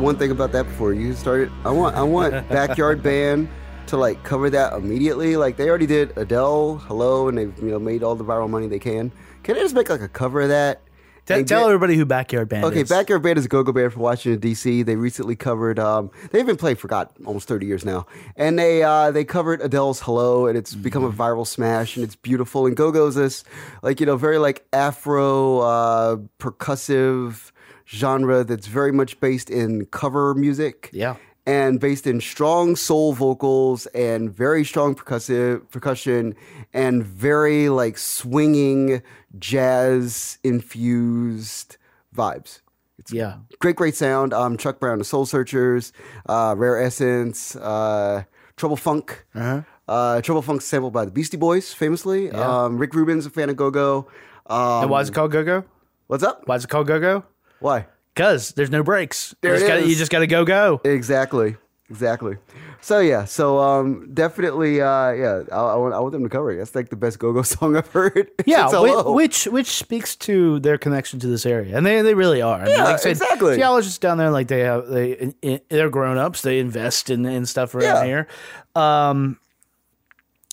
one 0.02 0.18
thing 0.18 0.32
about 0.32 0.52
that 0.54 0.64
before 0.64 0.93
you 0.93 1.14
started. 1.14 1.52
I 1.64 1.72
want 1.72 1.95
I 1.95 2.04
want 2.04 2.34
Backyard 2.49 3.02
Band 3.04 3.49
to 3.88 3.97
like 3.97 4.24
cover 4.24 4.49
that 4.49 4.74
immediately. 4.74 5.36
Like 5.38 5.58
they 5.58 5.70
already 5.70 5.86
did 5.88 6.18
Adele, 6.18 6.78
Hello, 6.78 7.28
and 7.28 7.38
they've 7.38 7.58
you 7.60 7.70
know 7.70 7.80
made 7.80 8.04
all 8.04 8.16
the 8.16 8.26
viral 8.26 8.49
money 8.49 8.68
they 8.68 8.80
can. 8.80 9.12
Can 9.43 9.56
they 9.56 9.62
just 9.62 9.76
make 9.76 9.89
like 9.89 10.02
a 10.02 10.08
cover 10.10 10.41
of 10.41 10.49
that? 10.49 10.82
T- 11.28 11.36
tell 11.43 11.62
get- 11.62 11.68
everybody 11.68 11.95
who 11.95 12.04
Backyard 12.06 12.49
Band 12.49 12.66
Okay, 12.66 12.82
is. 12.82 12.91
Okay, 12.91 12.99
Backyard 12.99 13.22
Band 13.22 13.38
is 13.38 13.45
a 13.45 13.47
go-go 13.47 13.72
band 13.72 13.93
from 13.93 14.02
Washington 14.02 14.39
D.C. 14.39 14.82
They 14.82 14.95
recently 14.95 15.36
covered. 15.36 15.78
Um, 15.78 16.10
they've 16.32 16.45
been 16.47 16.58
playing 16.58 16.78
for 16.78 16.88
God 16.88 17.10
almost 17.26 17.47
thirty 17.47 17.68
years 17.68 17.86
now, 17.86 18.08
and 18.36 18.58
they 18.58 18.82
uh, 18.82 19.12
they 19.12 19.24
covered 19.24 19.62
Adele's 19.62 19.99
"Hello," 20.02 20.47
and 20.47 20.58
it's 20.58 20.74
become 20.74 21.04
a 21.04 21.12
viral 21.12 21.45
smash, 21.45 21.95
and 21.95 22.04
it's 22.04 22.16
beautiful. 22.16 22.66
And 22.66 22.76
go-go's 22.76 23.14
this 23.16 23.43
like 23.84 23.99
you 23.99 24.08
know 24.08 24.18
very 24.18 24.39
like 24.39 24.66
Afro 24.74 25.60
uh, 25.60 26.16
percussive 26.39 27.51
genre 27.92 28.44
that's 28.44 28.68
very 28.68 28.92
much 28.92 29.20
based 29.20 29.50
in 29.50 29.86
cover 29.88 30.34
music. 30.34 30.89
Yeah. 30.94 31.16
And 31.46 31.80
based 31.80 32.06
in 32.06 32.22
strong 32.22 32.76
soul 32.76 33.14
vocals 33.14 33.88
and 33.88 34.32
very 34.32 34.64
strong 34.64 34.94
percussive 34.96 35.70
percussion 35.72 36.36
and 36.74 37.04
very 37.04 37.68
like 37.70 37.98
swinging 37.98 39.02
jazz 39.39 40.38
infused 40.44 41.78
vibes. 42.16 42.62
It's 43.00 43.12
Yeah. 43.12 43.38
great, 43.60 43.76
great 43.76 43.96
sound. 43.96 44.34
Um, 44.34 44.56
Chuck 44.58 44.80
Brown, 44.80 45.00
the 45.00 45.04
Soul 45.04 45.26
Searchers, 45.26 45.92
uh, 46.28 46.54
Rare 46.58 46.80
Essence, 46.82 47.56
uh, 47.56 48.24
Trouble 48.56 48.78
Funk. 48.78 49.26
Uh-huh. 49.34 50.22
Trouble 50.22 50.42
Funk 50.44 50.62
sampled 50.62 50.94
by 50.94 51.06
the 51.06 51.12
Beastie 51.12 51.38
Boys, 51.38 51.74
famously. 51.74 52.30
Um, 52.32 52.78
Rick 52.78 52.94
Rubin's 52.94 53.26
a 53.26 53.30
fan 53.32 53.50
of 53.50 53.56
Go 53.58 53.72
Go. 53.72 54.08
Um, 54.46 54.84
and 54.84 54.89
why 54.92 55.02
is 55.02 55.10
it 55.10 55.14
called 55.16 55.32
Go 55.32 55.44
Go? 55.44 55.64
what's 56.08 56.24
up? 56.24 56.44
Why 56.46 56.56
is 56.56 56.64
it 56.66 56.70
called 56.70 56.88
Go 56.88 57.00
Go? 57.00 57.24
Why? 57.62 57.88
Because 58.14 58.51
there's 58.51 58.70
no 58.70 58.84
breaks. 58.84 59.34
There 59.41 59.53
you, 59.53 59.59
just 59.59 59.68
gotta, 59.70 59.82
is. 59.84 59.89
you 59.89 59.95
just 59.95 60.12
gotta 60.12 60.28
go 60.28 60.43
go. 60.43 60.82
Exactly. 60.84 61.55
Exactly. 61.89 62.38
So 62.80 62.99
yeah, 62.99 63.26
so 63.26 63.59
um, 63.59 64.09
definitely, 64.14 64.80
uh, 64.82 65.12
yeah, 65.12 65.43
I, 65.51 65.55
I 65.57 65.76
want 65.76 65.93
I 65.93 65.99
want 65.99 66.14
them 66.14 66.24
to 66.24 66.30
cover 66.30 66.49
it. 66.51 66.57
That's 66.57 66.74
like 66.74 66.88
the 66.89 66.95
best 66.95 67.20
go-go 67.20 67.41
song 67.43 67.76
I've 67.76 67.88
heard. 67.88 68.32
Yeah, 68.45 68.68
since 68.68 68.82
whi- 68.82 68.88
Hello. 68.89 69.12
which 69.14 69.43
which 69.45 69.68
speaks 69.68 70.16
to 70.18 70.59
their 70.62 70.78
connection 70.78 71.20
to 71.20 71.28
this 71.28 71.45
area, 71.45 71.76
and 71.78 71.86
they 71.86 72.01
they 72.01 72.14
really 72.14 72.41
are. 72.41 72.62
I 72.62 72.66
mean, 72.66 72.76
Yeah, 72.78 72.84
like 72.86 72.93
I 72.93 72.97
said, 72.97 73.09
exactly. 73.12 73.57
Geologists 73.57 73.97
down 73.99 74.18
there, 74.18 74.32
like 74.32 74.47
they 74.47 74.62
have 74.62 74.88
they 74.88 75.34
they're 75.70 75.89
grown 75.89 76.18
ups. 76.18 76.41
They 76.43 76.59
invest 76.59 77.09
in 77.09 77.26
in 77.26 77.45
stuff 77.45 77.76
around 77.76 77.84
Yeah. 77.84 78.05
here. 78.05 78.28
Um, 78.74 79.38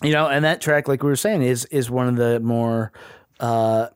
you 0.03 0.11
know, 0.13 0.27
and 0.27 0.45
that 0.45 0.61
track, 0.61 0.89
like 0.89 1.03
we 1.05 1.09
were 1.09 1.17
saying, 1.17 1.43
is 1.43 1.65
is 1.67 1.89
one 1.91 2.09
of 2.09 2.17
the 2.17 2.41
more 2.41 2.93
uh 3.41 3.87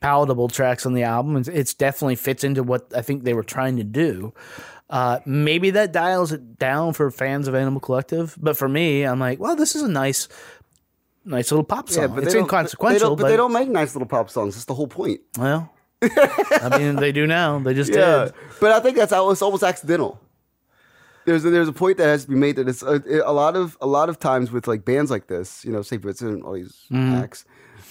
palatable 0.00 0.48
tracks 0.48 0.86
on 0.86 0.94
the 0.94 1.02
album. 1.02 1.36
It's, 1.36 1.48
it's 1.48 1.74
definitely 1.74 2.16
fits 2.16 2.44
into 2.44 2.62
what 2.62 2.92
I 2.96 3.02
think 3.02 3.24
they 3.24 3.34
were 3.34 3.42
trying 3.42 3.76
to 3.76 3.84
do. 3.84 4.32
Uh, 4.90 5.18
maybe 5.26 5.70
that 5.70 5.92
dials 5.92 6.32
it 6.32 6.58
down 6.58 6.94
for 6.94 7.10
fans 7.10 7.46
of 7.46 7.54
Animal 7.54 7.80
Collective, 7.80 8.36
but 8.40 8.56
for 8.56 8.68
me, 8.68 9.02
I'm 9.04 9.20
like, 9.20 9.38
well, 9.38 9.54
this 9.54 9.76
is 9.76 9.82
a 9.82 9.88
nice, 9.88 10.28
nice 11.26 11.50
little 11.52 11.64
pop 11.64 11.90
song. 11.90 12.02
yeah, 12.02 12.06
but 12.08 12.24
it's 12.24 12.34
inconsequential, 12.34 13.10
don't, 13.10 13.16
but, 13.16 13.22
but 13.24 13.28
they 13.28 13.36
don't 13.36 13.52
make 13.52 13.68
nice 13.68 13.94
little 13.94 14.08
pop 14.08 14.30
songs. 14.30 14.54
That's 14.54 14.64
the 14.64 14.74
whole 14.74 14.86
point. 14.86 15.20
well, 15.38 15.70
I 16.02 16.74
mean, 16.78 16.96
they 16.96 17.12
do 17.12 17.26
now. 17.26 17.58
They 17.58 17.74
just 17.74 17.92
Yeah, 17.92 18.26
did. 18.26 18.34
but 18.60 18.72
I 18.72 18.80
think 18.80 18.96
that's 18.96 19.12
it's 19.12 19.42
almost 19.42 19.62
accidental. 19.62 20.20
There's 21.26 21.44
a, 21.44 21.50
there's 21.50 21.68
a 21.68 21.72
point 21.74 21.98
that 21.98 22.06
has 22.06 22.24
to 22.24 22.30
be 22.30 22.36
made 22.36 22.56
that 22.56 22.66
it's 22.68 22.82
a, 22.82 23.02
a 23.26 23.32
lot 23.32 23.56
of 23.56 23.76
a 23.82 23.86
lot 23.86 24.08
of 24.08 24.18
times 24.18 24.50
with 24.50 24.66
like 24.66 24.86
bands 24.86 25.10
like 25.10 25.26
this, 25.26 25.62
you 25.66 25.72
know, 25.72 25.82
say 25.82 25.98
Blitzen 25.98 26.28
and 26.28 26.42
all 26.44 26.52
these 26.54 26.86
Mm-hmm. 26.90 27.16
acts. 27.16 27.44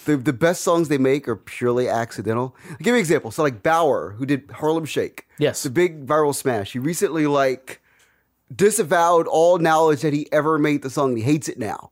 The, 0.07 0.17
the 0.17 0.33
best 0.33 0.61
songs 0.63 0.87
they 0.89 0.97
make 0.97 1.27
are 1.27 1.35
purely 1.35 1.87
accidental. 1.87 2.55
I'll 2.71 2.77
give 2.77 2.87
you 2.87 2.93
an 2.95 2.99
example. 2.99 3.29
So 3.31 3.43
like 3.43 3.61
Baauer, 3.61 4.15
who 4.15 4.25
did 4.25 4.49
Harlem 4.51 4.85
Shake, 4.85 5.27
Yes. 5.37 5.61
the 5.63 5.69
big 5.69 6.05
viral 6.07 6.33
smash. 6.33 6.71
He 6.73 6.79
recently 6.79 7.27
like 7.27 7.81
disavowed 8.55 9.27
all 9.27 9.57
knowledge 9.59 10.01
that 10.01 10.13
he 10.13 10.31
ever 10.31 10.57
made 10.57 10.81
the 10.81 10.89
song. 10.89 11.15
He 11.17 11.23
hates 11.23 11.47
it 11.49 11.59
now. 11.59 11.91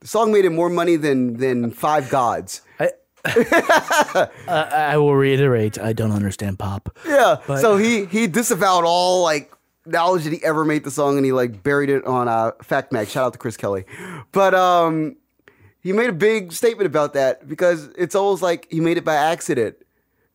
The 0.00 0.06
song 0.08 0.32
made 0.32 0.44
him 0.46 0.54
more 0.54 0.70
money 0.70 0.96
than 0.96 1.36
than 1.36 1.70
Five 1.70 2.08
Gods. 2.10 2.62
Uh, 2.80 2.86
I 4.48 4.96
will 4.96 5.14
reiterate, 5.14 5.78
I 5.78 5.92
don't 5.92 6.12
understand 6.12 6.58
pop. 6.58 6.96
Yeah. 7.06 7.36
so 7.60 7.76
he 7.76 8.06
he 8.06 8.26
disavowed 8.26 8.84
all 8.86 9.22
like 9.22 9.52
knowledge 9.86 10.24
that 10.24 10.32
he 10.32 10.42
ever 10.44 10.64
made 10.64 10.84
the 10.84 10.90
song 10.90 11.16
and 11.16 11.24
he 11.26 11.32
like 11.32 11.62
buried 11.62 11.90
it 11.90 12.04
on 12.06 12.28
uh, 12.28 12.52
Fact 12.62 12.92
Mag. 12.92 13.08
Shout 13.08 13.24
out 13.26 13.32
to 13.34 13.38
Chris 13.38 13.56
Kelly. 13.58 13.84
But 14.32 14.54
um 14.54 15.16
he 15.82 15.92
made 15.92 16.08
a 16.10 16.12
big 16.14 16.52
statement 16.52 16.86
about 16.86 17.14
that 17.14 17.48
because 17.48 17.88
it's 17.98 18.14
almost 18.14 18.42
like 18.42 18.66
he 18.70 18.80
made 18.80 18.96
it 18.96 19.04
by 19.04 19.14
accident. 19.14 19.76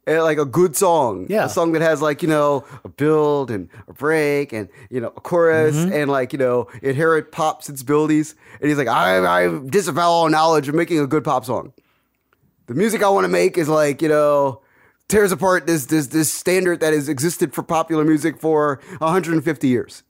And, 0.07 0.21
like 0.21 0.37
a 0.37 0.45
good 0.45 0.75
song. 0.75 1.25
Yeah. 1.31 1.45
A 1.45 1.49
song 1.49 1.71
that 1.71 1.81
has 1.81 1.99
like, 1.99 2.21
you 2.21 2.27
know, 2.27 2.63
a 2.83 2.89
build 2.89 3.49
and 3.49 3.69
a 3.87 3.93
break 3.93 4.53
and, 4.53 4.69
you 4.91 5.01
know, 5.01 5.07
a 5.07 5.19
chorus 5.19 5.75
Mm-hmm. 5.75 5.93
and 5.93 6.11
like, 6.11 6.31
you 6.31 6.37
know, 6.37 6.67
inherent 6.83 7.31
pop 7.31 7.63
sensibilities. 7.63 8.35
And 8.61 8.69
he's 8.69 8.77
like, 8.77 8.87
I, 8.87 9.45
I 9.45 9.59
disavow 9.65 10.07
all 10.07 10.29
knowledge 10.29 10.69
of 10.69 10.75
making 10.75 10.99
a 10.99 11.07
good 11.07 11.23
pop 11.23 11.43
song 11.43 11.73
the 12.67 12.73
music 12.73 13.03
I 13.03 13.09
want 13.09 13.25
to 13.25 13.29
make 13.29 13.57
is 13.57 13.69
like 13.69 14.01
you 14.01 14.09
know 14.09 14.61
tears 15.07 15.31
apart 15.31 15.67
this 15.67 15.85
this 15.85 16.07
this 16.07 16.31
standard 16.33 16.79
that 16.79 16.93
has 16.93 17.07
existed 17.09 17.53
for 17.53 17.63
popular 17.63 18.03
music 18.03 18.39
for 18.39 18.79
150 18.99 19.67
years, 19.67 20.03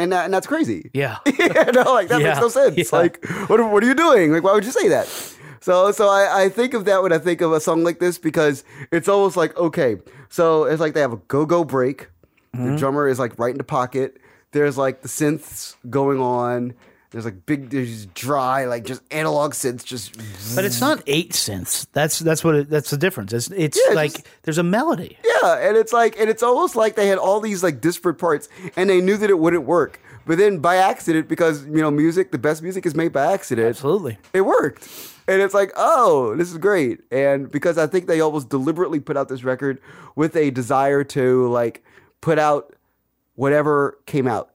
and 0.00 0.12
that, 0.12 0.24
and 0.24 0.34
that's 0.34 0.46
crazy. 0.46 0.90
Yeah. 0.94 1.18
you 1.26 1.48
know, 1.72 1.92
like 1.94 2.08
that 2.08 2.20
Yeah, 2.20 2.28
makes 2.28 2.40
no 2.40 2.48
sense. 2.48 2.76
yeah. 2.76 2.84
Like, 2.98 3.24
what 3.48 3.60
are, 3.60 3.68
what 3.68 3.82
are 3.82 3.86
you 3.86 3.94
doing? 3.94 4.32
Like, 4.32 4.42
why 4.42 4.52
would 4.52 4.64
you 4.64 4.72
say 4.72 4.88
that? 4.88 5.06
So 5.62 5.92
so 5.92 6.08
I, 6.08 6.44
I 6.44 6.48
think 6.48 6.72
of 6.74 6.86
that 6.86 7.02
when 7.02 7.12
I 7.12 7.18
think 7.18 7.40
of 7.42 7.52
a 7.52 7.60
song 7.60 7.84
like 7.84 7.98
this 8.00 8.16
because 8.18 8.64
it's 8.90 9.08
almost 9.08 9.36
like 9.36 9.54
okay, 9.58 9.98
so 10.30 10.64
it's 10.64 10.80
like 10.80 10.94
they 10.94 11.00
have 11.00 11.12
a 11.12 11.18
go 11.28 11.44
go 11.44 11.64
break. 11.64 12.08
Mm-hmm. 12.56 12.72
The 12.72 12.76
drummer 12.78 13.06
is 13.08 13.18
like 13.18 13.38
right 13.38 13.50
in 13.52 13.58
the 13.58 13.64
pocket. 13.64 14.16
There's 14.52 14.78
like 14.78 15.02
the 15.02 15.08
synths 15.08 15.76
going 15.90 16.18
on. 16.20 16.72
There's 17.10 17.24
like 17.24 17.44
big, 17.44 17.70
there's 17.70 18.06
dry, 18.06 18.66
like 18.66 18.84
just 18.84 19.02
analog 19.10 19.52
synths, 19.52 19.84
just 19.84 20.14
But 20.54 20.64
it's 20.64 20.80
not 20.80 21.02
eight 21.08 21.32
synths. 21.32 21.86
That's 21.92 22.20
that's 22.20 22.44
what 22.44 22.54
it, 22.54 22.70
that's 22.70 22.90
the 22.90 22.96
difference. 22.96 23.32
It's 23.32 23.50
it's 23.50 23.80
Yeah, 23.88 23.94
like 23.94 24.12
just- 24.12 24.26
there's 24.42 24.58
a 24.58 24.62
melody. 24.62 25.18
Yeah, 25.24 25.56
and 25.68 25.76
it's 25.76 25.92
like, 25.92 26.18
and 26.20 26.30
it's 26.30 26.42
almost 26.42 26.76
like 26.76 26.94
they 26.94 27.08
had 27.08 27.18
all 27.18 27.40
these 27.40 27.62
like 27.64 27.80
disparate 27.80 28.18
parts, 28.18 28.48
and 28.76 28.88
they 28.88 29.00
knew 29.00 29.16
that 29.16 29.28
it 29.28 29.38
wouldn't 29.40 29.64
work. 29.64 30.00
But 30.26 30.38
then 30.38 30.58
by 30.60 30.76
accident, 30.76 31.26
because 31.28 31.64
you 31.64 31.80
know, 31.80 31.90
music, 31.90 32.30
the 32.30 32.38
best 32.38 32.62
music 32.62 32.86
is 32.86 32.94
made 32.94 33.12
by 33.12 33.32
accident. 33.32 33.66
Absolutely. 33.68 34.18
It 34.32 34.42
worked, 34.42 34.86
and 35.26 35.42
it's 35.42 35.54
like, 35.54 35.72
oh, 35.76 36.36
this 36.36 36.52
is 36.52 36.58
great. 36.58 37.00
And 37.10 37.50
because 37.50 37.76
I 37.76 37.88
think 37.88 38.06
they 38.06 38.20
almost 38.20 38.48
deliberately 38.50 39.00
put 39.00 39.16
out 39.16 39.28
this 39.28 39.42
record 39.42 39.80
with 40.14 40.36
a 40.36 40.50
desire 40.52 41.02
to 41.04 41.48
like 41.48 41.82
put 42.20 42.38
out 42.38 42.76
whatever 43.34 43.98
came 44.06 44.28
out. 44.28 44.50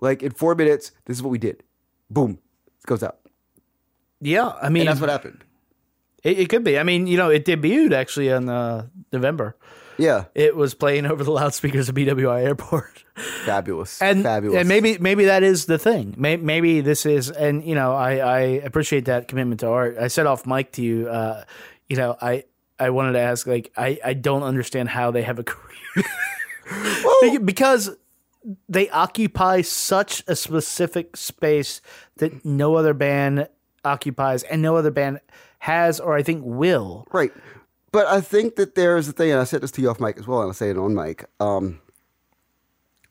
Like 0.00 0.22
in 0.24 0.32
four 0.32 0.54
minutes, 0.56 0.90
this 1.04 1.16
is 1.16 1.22
what 1.22 1.30
we 1.30 1.38
did. 1.38 1.62
Boom, 2.10 2.38
it 2.82 2.86
goes 2.86 3.02
out, 3.02 3.18
Yeah, 4.20 4.52
I 4.62 4.68
mean 4.68 4.82
and 4.82 4.88
that's 4.90 5.00
what 5.00 5.10
happened. 5.10 5.42
it, 6.22 6.38
it 6.40 6.48
could 6.48 6.64
be. 6.64 6.78
I 6.78 6.82
mean, 6.82 7.06
you 7.06 7.16
know, 7.16 7.30
it 7.30 7.44
debuted 7.44 7.92
actually 7.92 8.28
in 8.28 8.48
uh, 8.48 8.86
November. 9.12 9.56
Yeah, 9.98 10.24
It 10.34 10.54
was 10.54 10.74
playing 10.74 11.06
over 11.06 11.24
the 11.24 11.30
loudspeakers 11.32 11.88
of 11.88 11.94
BWI 11.94 12.44
Airport. 12.44 13.02
fabulous, 13.46 14.00
and 14.08 14.22
fabulous, 14.22 14.58
and 14.60 14.68
maybe 14.68 14.98
maybe 14.98 15.24
that 15.24 15.42
is 15.42 15.64
the 15.66 15.78
thing. 15.78 16.14
Maybe, 16.18 16.42
maybe 16.42 16.80
this 16.82 17.06
is, 17.06 17.30
and 17.30 17.64
you 17.64 17.74
know, 17.74 17.94
I 17.94 18.18
I 18.18 18.38
appreciate 18.62 19.06
that 19.06 19.26
commitment 19.26 19.60
to 19.60 19.68
art. 19.68 19.96
I 19.98 20.08
said 20.08 20.26
off 20.26 20.44
mic 20.46 20.72
to 20.72 20.82
you, 20.82 21.08
uh, 21.08 21.44
you 21.88 21.96
know, 21.96 22.14
I 22.20 22.44
I 22.78 22.90
wanted 22.90 23.12
to 23.12 23.20
ask, 23.20 23.46
like, 23.46 23.72
I 23.76 23.98
I 24.04 24.12
don't 24.12 24.42
understand 24.42 24.90
how 24.90 25.10
they 25.12 25.22
have 25.22 25.38
a 25.38 25.44
career 25.50 26.04
Be- 27.22 27.38
because 27.38 27.96
they 28.68 28.88
occupy 28.90 29.62
such 29.62 30.22
a 30.26 30.36
specific 30.36 31.16
space 31.16 31.80
that 32.16 32.44
no 32.44 32.76
other 32.76 32.94
band 32.94 33.48
occupies, 33.84 34.42
and 34.44 34.62
no 34.62 34.76
other 34.76 34.90
band 34.90 35.20
has, 35.60 36.00
or 36.00 36.16
I 36.16 36.22
think 36.22 36.42
will. 36.44 37.06
Right. 37.12 37.32
But 37.92 38.06
I 38.06 38.20
think 38.20 38.56
that 38.56 38.74
there's 38.74 39.08
a 39.08 39.12
thing, 39.12 39.30
and 39.30 39.40
I 39.40 39.44
said 39.44 39.62
this 39.62 39.70
to 39.72 39.82
you 39.82 39.90
off 39.90 40.00
mic 40.00 40.18
as 40.18 40.26
well, 40.26 40.40
and 40.40 40.48
I'll 40.48 40.54
say 40.54 40.70
it 40.70 40.76
on 40.76 40.94
mic. 40.94 41.24
Um, 41.40 41.80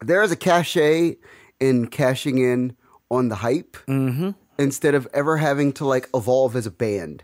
there 0.02 0.22
is 0.22 0.32
a 0.32 0.36
cachet 0.36 1.18
in 1.60 1.88
cashing 1.88 2.38
in 2.38 2.76
on 3.10 3.30
the 3.30 3.36
hype 3.36 3.78
instead 4.58 4.96
of 4.96 5.08
ever 5.14 5.38
having 5.38 5.74
to 5.74 5.86
like 5.86 6.10
evolve 6.14 6.56
as 6.56 6.66
a 6.66 6.72
band. 6.72 7.24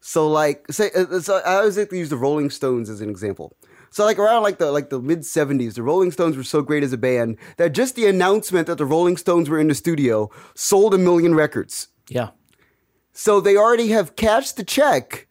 So 0.00 0.28
like 0.28 0.66
say 0.70 0.90
uh, 0.94 1.20
so 1.20 1.40
I 1.44 1.56
always 1.56 1.78
like 1.78 1.90
to 1.90 1.96
use 1.96 2.10
the 2.10 2.16
Rolling 2.16 2.50
Stones 2.50 2.90
as 2.90 3.00
an 3.00 3.10
example. 3.10 3.56
So 3.94 4.04
like 4.04 4.18
around 4.18 4.42
like 4.42 4.58
the 4.58 4.72
like 4.72 4.90
the 4.90 5.00
mid 5.00 5.20
70s, 5.20 5.74
the 5.74 5.82
Rolling 5.84 6.10
Stones 6.10 6.36
were 6.36 6.42
so 6.42 6.62
great 6.62 6.82
as 6.82 6.92
a 6.92 6.98
band 6.98 7.36
that 7.58 7.70
just 7.74 7.94
the 7.94 8.06
announcement 8.08 8.66
that 8.66 8.76
the 8.76 8.84
Rolling 8.84 9.16
Stones 9.16 9.48
were 9.48 9.60
in 9.60 9.68
the 9.68 9.74
studio 9.76 10.30
sold 10.56 10.94
a 10.94 10.98
million 10.98 11.32
records. 11.32 11.86
Yeah. 12.08 12.30
So 13.12 13.40
they 13.40 13.56
already 13.56 13.90
have 13.90 14.16
cashed 14.16 14.56
the 14.56 14.64
check, 14.64 15.28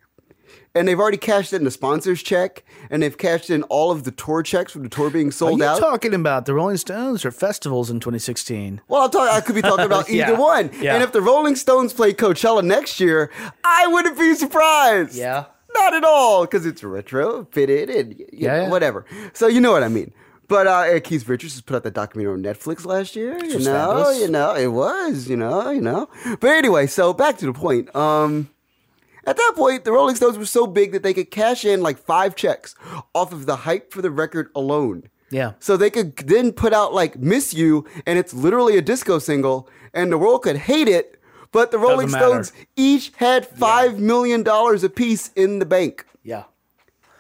and 0.73 0.87
they've 0.87 0.97
already 0.97 1.17
cashed 1.17 1.51
in 1.51 1.65
the 1.65 1.71
sponsors 1.71 2.23
check, 2.23 2.63
and 2.89 3.03
they've 3.03 3.17
cashed 3.17 3.49
in 3.49 3.63
all 3.63 3.91
of 3.91 4.05
the 4.05 4.11
tour 4.11 4.41
checks 4.41 4.71
from 4.71 4.83
the 4.83 4.89
tour 4.89 5.09
being 5.09 5.29
sold 5.31 5.61
out. 5.61 5.65
Are 5.65 5.79
you 5.81 5.85
out. 5.85 5.89
talking 5.91 6.13
about 6.13 6.45
the 6.45 6.53
Rolling 6.53 6.77
Stones 6.77 7.25
or 7.25 7.31
festivals 7.31 7.89
in 7.89 7.99
2016? 7.99 8.79
well, 8.87 9.01
I'm 9.01 9.11
talking. 9.11 9.35
I 9.35 9.41
could 9.41 9.55
be 9.55 9.61
talking 9.61 9.83
about 9.85 10.07
Yeah. 10.09 10.29
either 10.29 10.39
one. 10.39 10.71
Yeah. 10.79 10.93
And 10.93 11.03
if 11.03 11.11
the 11.11 11.21
Rolling 11.21 11.57
Stones 11.57 11.91
play 11.91 12.13
Coachella 12.13 12.63
next 12.63 13.01
year, 13.01 13.29
I 13.65 13.87
wouldn't 13.87 14.17
be 14.17 14.33
surprised. 14.35 15.15
Yeah. 15.15 15.47
Not 15.75 15.93
at 15.95 16.03
all, 16.03 16.41
because 16.45 16.65
it's 16.65 16.83
retro, 16.83 17.45
fitted, 17.51 17.89
and 17.89 18.17
you 18.19 18.25
Yeah, 18.31 18.47
know, 18.57 18.61
yeah. 18.63 18.69
whatever. 18.69 19.05
So 19.33 19.47
you 19.47 19.59
know 19.61 19.71
what 19.71 19.83
I 19.83 19.87
mean. 19.87 20.13
But 20.47 20.67
uh, 20.67 20.99
Keith 20.99 21.27
Richards 21.27 21.53
just 21.53 21.65
put 21.65 21.77
out 21.77 21.83
that 21.83 21.93
documentary 21.93 22.33
on 22.33 22.43
Netflix 22.43 22.85
last 22.85 23.15
year. 23.15 23.37
You 23.43 23.59
know, 23.59 23.73
fabulous. 23.73 24.19
you 24.19 24.27
know, 24.27 24.53
it 24.53 24.67
was, 24.67 25.27
you 25.29 25.37
know, 25.37 25.69
you 25.71 25.81
know. 25.81 26.09
But 26.39 26.49
anyway, 26.51 26.85
so 26.87 27.13
back 27.13 27.37
to 27.37 27.45
the 27.45 27.53
point. 27.53 27.93
Um, 27.95 28.49
at 29.25 29.37
that 29.37 29.53
point, 29.55 29.85
the 29.85 29.93
Rolling 29.93 30.15
Stones 30.17 30.37
were 30.37 30.45
so 30.45 30.67
big 30.67 30.91
that 30.91 31.01
they 31.01 31.13
could 31.13 31.31
cash 31.31 31.63
in 31.63 31.81
like 31.81 31.97
five 31.97 32.35
checks 32.35 32.75
off 33.15 33.31
of 33.31 33.45
the 33.45 33.55
hype 33.55 33.93
for 33.93 34.01
the 34.01 34.11
record 34.11 34.49
alone. 34.53 35.03
Yeah. 35.31 35.53
So 35.59 35.77
they 35.77 35.89
could 35.89 36.15
then 36.17 36.51
put 36.51 36.73
out 36.73 36.93
like 36.93 37.17
"Miss 37.17 37.53
You," 37.53 37.85
and 38.05 38.19
it's 38.19 38.33
literally 38.33 38.77
a 38.77 38.81
disco 38.81 39.17
single, 39.19 39.67
and 39.93 40.11
the 40.11 40.17
world 40.17 40.43
could 40.43 40.57
hate 40.57 40.89
it, 40.89 41.19
but 41.53 41.71
the 41.71 41.77
Rolling. 41.79 42.09
Stones 42.09 42.51
each 42.75 43.13
had 43.15 43.45
five 43.47 43.99
million 43.99 44.43
dollars 44.43 44.83
apiece 44.83 45.29
in 45.35 45.59
the 45.59 45.65
bank. 45.65 46.05
Yeah. 46.23 46.43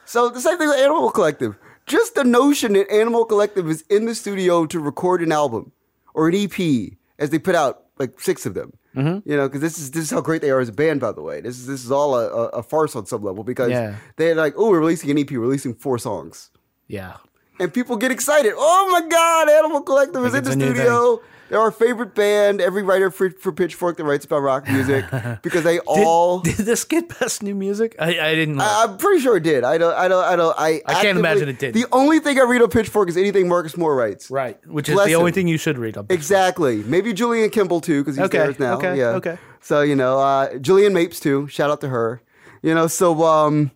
So 0.05 0.29
the 0.29 0.41
same 0.41 0.57
thing 0.57 0.67
with 0.67 0.79
Animal 0.79 1.09
Collective. 1.11 1.55
Just 1.85 2.15
the 2.15 2.23
notion 2.23 2.73
that 2.73 2.91
Animal 2.91 3.25
Collective 3.25 3.69
is 3.69 3.81
in 3.89 4.05
the 4.05 4.15
studio 4.15 4.65
to 4.65 4.79
record 4.79 5.21
an 5.21 5.31
album 5.31 5.71
or 6.13 6.27
an 6.29 6.35
EP, 6.35 6.91
as 7.19 7.29
they 7.29 7.39
put 7.39 7.55
out 7.55 7.85
like 7.97 8.19
six 8.19 8.45
of 8.45 8.53
them. 8.53 8.73
Mm-hmm. 8.95 9.27
You 9.29 9.37
know, 9.37 9.47
because 9.47 9.61
this 9.61 9.79
is 9.79 9.91
this 9.91 10.03
is 10.05 10.11
how 10.11 10.21
great 10.21 10.41
they 10.41 10.51
are 10.51 10.59
as 10.59 10.69
a 10.69 10.73
band. 10.73 11.01
By 11.01 11.11
the 11.13 11.21
way, 11.23 11.41
this 11.41 11.57
is 11.57 11.65
this 11.65 11.83
is 11.83 11.91
all 11.91 12.15
a, 12.15 12.27
a, 12.29 12.43
a 12.59 12.63
farce 12.63 12.95
on 12.95 13.05
some 13.07 13.23
level 13.23 13.43
because 13.43 13.71
Yeah. 13.71 13.95
they're 14.17 14.35
like, 14.35 14.53
oh, 14.55 14.69
we're 14.69 14.79
releasing 14.79 15.09
an 15.09 15.17
EP, 15.17 15.31
releasing 15.31 15.73
four 15.73 15.97
songs, 15.97 16.51
Yeah. 16.87 17.17
And 17.59 17.73
people 17.73 17.97
get 17.97 18.11
excited. 18.11 18.53
Oh 18.55 18.89
my 18.91 19.07
God, 19.07 19.49
Animal 19.49 19.81
Collective 19.81 20.25
is 20.25 20.33
in 20.33 20.43
the 20.43 20.49
it's 20.49 20.55
a 20.55 20.59
new 20.59 20.73
studio. 20.73 21.21
They're 21.49 21.59
our 21.59 21.71
favorite 21.71 22.15
band. 22.15 22.61
Every 22.61 22.81
writer 22.81 23.11
for, 23.11 23.29
for 23.29 23.51
Pitchfork 23.51 23.97
that 23.97 24.05
writes 24.05 24.25
about 24.25 24.39
rock 24.39 24.67
music 24.67 25.05
because 25.43 25.63
they 25.63 25.73
Did, 25.75 25.83
all. 25.85 26.39
did 26.39 26.55
this 26.55 26.83
get 26.83 27.19
best 27.19 27.43
new 27.43 27.53
music? 27.53 27.95
I, 27.99 28.19
I 28.19 28.33
didn't 28.33 28.55
know. 28.55 28.63
I- 28.63 28.85
I'm 28.87 28.97
pretty 28.97 29.21
sure 29.21 29.37
it 29.37 29.43
did. 29.43 29.63
I 29.63 29.77
don't. 29.77 29.93
I 29.93 30.07
don't. 30.07 30.23
I 30.23 30.35
don't. 30.35 30.55
I. 30.57 30.81
I 30.87 31.01
can't 31.03 31.19
imagine 31.19 31.49
it 31.49 31.59
didn't. 31.59 31.75
The 31.75 31.85
only 31.91 32.19
thing 32.19 32.39
I 32.39 32.43
read 32.43 32.63
on 32.63 32.69
Pitchfork 32.69 33.07
is 33.07 33.17
anything 33.17 33.47
Marcus 33.47 33.77
Moore 33.77 33.95
writes. 33.95 34.31
right. 34.31 34.57
Which 34.67 34.89
is 34.89 34.95
Bless 34.95 35.07
the 35.07 35.15
only 35.15 35.29
him. 35.29 35.35
thing 35.35 35.47
you 35.47 35.59
should 35.59 35.77
read. 35.77 35.95
On 35.95 36.05
Pitchfork. 36.05 36.17
Exactly. 36.17 36.77
Maybe 36.83 37.13
Julian 37.13 37.51
Kimble 37.51 37.81
too, 37.81 38.01
because 38.01 38.15
he's 38.15 38.25
Okay, 38.25 38.39
theirs 38.39 38.57
now. 38.57 38.77
okay, 38.77 38.97
yeah. 38.97 39.07
okay. 39.09 39.37
So 39.61 39.81
you 39.81 39.95
know, 39.95 40.19
uh, 40.19 40.53
Jillian 40.53 40.93
Mapes 40.93 41.19
too. 41.19 41.47
Shout 41.49 41.69
out 41.69 41.81
to 41.81 41.89
her. 41.89 42.21
You 42.63 42.73
know. 42.73 42.87
So 42.87 43.23
um, 43.25 43.69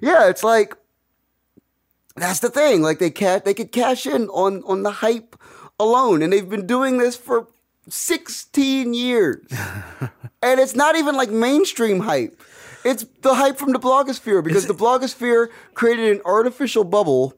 yeah, 0.00 0.28
it's 0.28 0.44
like 0.44 0.76
that's 2.16 2.40
the 2.40 2.50
thing. 2.50 2.82
Like 2.82 2.98
they 2.98 3.10
ca- 3.10 3.40
they 3.44 3.54
could 3.54 3.72
cash 3.72 4.06
in 4.06 4.28
on 4.28 4.62
on 4.64 4.82
the 4.82 4.90
hype 4.90 5.36
alone, 5.78 6.22
and 6.22 6.32
they've 6.32 6.48
been 6.48 6.66
doing 6.66 6.98
this 6.98 7.16
for 7.16 7.48
16 7.88 8.94
years, 8.94 9.46
and 10.42 10.60
it's 10.60 10.74
not 10.74 10.96
even 10.96 11.16
like 11.16 11.30
mainstream 11.30 12.00
hype. 12.00 12.40
It's 12.84 13.04
the 13.22 13.34
hype 13.34 13.56
from 13.56 13.72
the 13.72 13.78
blogosphere 13.78 14.44
because 14.44 14.66
the 14.66 14.74
blogosphere 14.74 15.48
created 15.72 16.16
an 16.16 16.22
artificial 16.26 16.84
bubble 16.84 17.34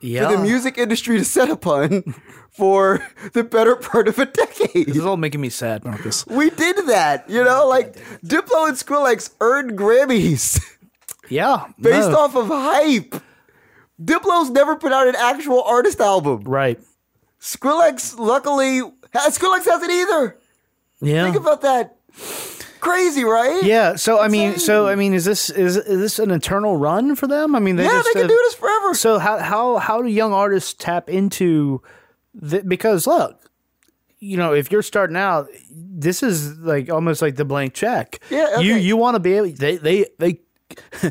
yeah. 0.00 0.28
for 0.28 0.36
the 0.36 0.42
music 0.42 0.78
industry 0.78 1.18
to 1.18 1.24
set 1.24 1.50
upon 1.50 2.14
for 2.50 3.06
the 3.34 3.44
better 3.44 3.76
part 3.76 4.08
of 4.08 4.18
a 4.18 4.26
decade. 4.26 4.86
This 4.86 4.96
is 4.96 5.04
all 5.04 5.18
making 5.18 5.42
me 5.42 5.50
sad, 5.50 5.84
Marcus. 5.84 6.26
We 6.26 6.48
did 6.48 6.86
that, 6.88 7.28
you 7.28 7.44
know, 7.44 7.66
like 7.68 7.94
Diplo 8.24 8.68
and 8.68 8.76
Skrillex 8.76 9.30
earned 9.40 9.78
Grammys 9.78 10.62
Yeah. 11.28 11.66
based 11.80 12.10
no. 12.10 12.18
off 12.18 12.34
of 12.34 12.48
hype. 12.48 13.22
Diplo's 14.02 14.50
never 14.50 14.76
put 14.76 14.92
out 14.92 15.06
an 15.08 15.16
actual 15.16 15.62
artist 15.62 16.00
album. 16.00 16.42
Right. 16.44 16.78
Skrillex, 17.40 18.18
luckily, 18.18 18.80
Skrillex 19.14 19.64
hasn't 19.64 19.90
either. 19.90 20.38
Yeah. 21.00 21.24
Think 21.24 21.36
about 21.36 21.62
that. 21.62 21.96
Crazy, 22.80 23.24
right? 23.24 23.62
yeah. 23.64 23.96
So 23.96 24.20
I 24.20 24.28
mean, 24.28 24.58
so 24.58 24.86
I 24.86 24.94
mean, 24.94 25.12
is 25.12 25.24
this 25.24 25.50
is 25.50 25.76
is 25.76 25.98
this 26.00 26.18
an 26.18 26.30
eternal 26.30 26.76
run 26.76 27.16
for 27.16 27.26
them? 27.26 27.56
I 27.56 27.58
mean, 27.58 27.76
they 27.76 27.84
Yeah, 27.84 27.90
just 27.90 28.06
they 28.08 28.12
can 28.12 28.20
have- 28.22 28.30
do 28.30 28.36
this 28.44 28.54
forever. 28.54 28.94
So 28.94 29.18
how 29.18 29.38
how 29.38 29.76
how 29.78 30.02
do 30.02 30.08
young 30.08 30.32
artists 30.32 30.72
tap 30.74 31.08
into 31.10 31.82
the, 32.34 32.62
because 32.62 33.06
look, 33.06 33.40
you 34.18 34.36
know, 34.36 34.52
if 34.54 34.70
you're 34.70 34.82
starting 34.82 35.16
out, 35.16 35.48
this 35.74 36.22
is 36.22 36.58
like 36.58 36.88
almost 36.90 37.22
like 37.22 37.36
the 37.36 37.44
blank 37.44 37.74
check. 37.74 38.20
Yeah, 38.30 38.60
You 38.60 38.76
you 38.76 38.96
want 38.96 39.16
to 39.16 39.20
be 39.20 39.32
able 39.34 39.50
they 39.52 39.76
they 39.78 40.06
they 40.18 40.40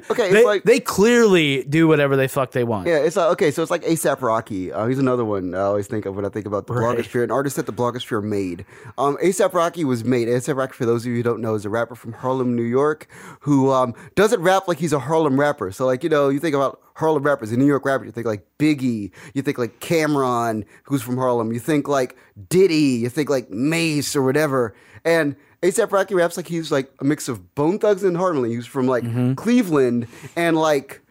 Okay, 0.09 0.31
they, 0.31 0.39
it's 0.39 0.45
like 0.45 0.63
they 0.63 0.79
clearly 0.79 1.63
do 1.63 1.87
whatever 1.87 2.15
they 2.17 2.27
fuck 2.27 2.51
they 2.51 2.63
want. 2.65 2.87
Yeah, 2.87 2.97
it's 2.97 3.15
like 3.15 3.31
okay, 3.33 3.51
so 3.51 3.61
it's 3.61 3.71
like 3.71 3.83
ASAP 3.83 4.21
Rocky. 4.21 4.71
Uh, 4.71 4.85
he's 4.87 4.99
another 4.99 5.23
one 5.23 5.55
I 5.55 5.61
always 5.61 5.87
think 5.87 6.05
of 6.05 6.15
when 6.15 6.25
I 6.25 6.29
think 6.29 6.45
about 6.45 6.67
the 6.67 6.73
Right. 6.73 6.97
blogosphere, 6.97 7.23
an 7.23 7.31
artist 7.31 7.55
that 7.55 7.65
the 7.65 7.71
blogosphere 7.73 8.21
made. 8.21 8.65
Um, 8.97 9.17
ASAP 9.23 9.53
Rocky 9.53 9.85
was 9.85 10.03
made. 10.03 10.27
ASAP 10.27 10.57
Rocky, 10.57 10.73
for 10.73 10.85
those 10.85 11.03
of 11.05 11.11
you 11.11 11.15
who 11.17 11.23
don't 11.23 11.39
know, 11.39 11.55
is 11.55 11.63
a 11.65 11.69
rapper 11.69 11.95
from 11.95 12.13
Harlem, 12.13 12.55
New 12.55 12.63
York, 12.63 13.07
who 13.41 13.71
um, 13.71 13.93
doesn't 14.15 14.41
rap 14.41 14.67
like 14.67 14.79
he's 14.79 14.93
a 14.93 14.99
Harlem 14.99 15.39
rapper. 15.39 15.71
So 15.71 15.85
like 15.85 16.03
you 16.03 16.09
know, 16.09 16.27
you 16.29 16.39
think 16.39 16.55
about 16.55 16.81
Harlem 16.95 17.23
rappers, 17.23 17.51
a 17.51 17.57
New 17.57 17.65
York 17.65 17.85
rapper, 17.85 18.03
you 18.05 18.11
think 18.11 18.27
like 18.27 18.45
Biggie, 18.59 19.11
you 19.33 19.41
think 19.41 19.57
like 19.57 19.79
Cam'ron, 19.79 20.65
who's 20.83 21.01
from 21.01 21.15
Harlem, 21.17 21.53
you 21.53 21.59
think 21.59 21.87
like 21.87 22.17
Diddy, 22.49 22.75
you 23.03 23.09
think 23.09 23.29
like 23.29 23.49
Mase 23.49 24.15
or 24.15 24.21
whatever, 24.23 24.75
and. 25.05 25.35
ASAP 25.61 25.91
Rocky 25.91 26.15
raps 26.15 26.37
like 26.37 26.47
he's 26.47 26.71
like 26.71 26.91
a 26.99 27.03
mix 27.03 27.27
of 27.27 27.55
Bone 27.55 27.79
Thugs 27.79 28.03
and 28.03 28.17
Harmony. 28.17 28.55
He's 28.55 28.65
from 28.65 28.87
like 28.87 29.03
Cleveland 29.35 30.07
and 30.35 30.57
like 30.57 31.01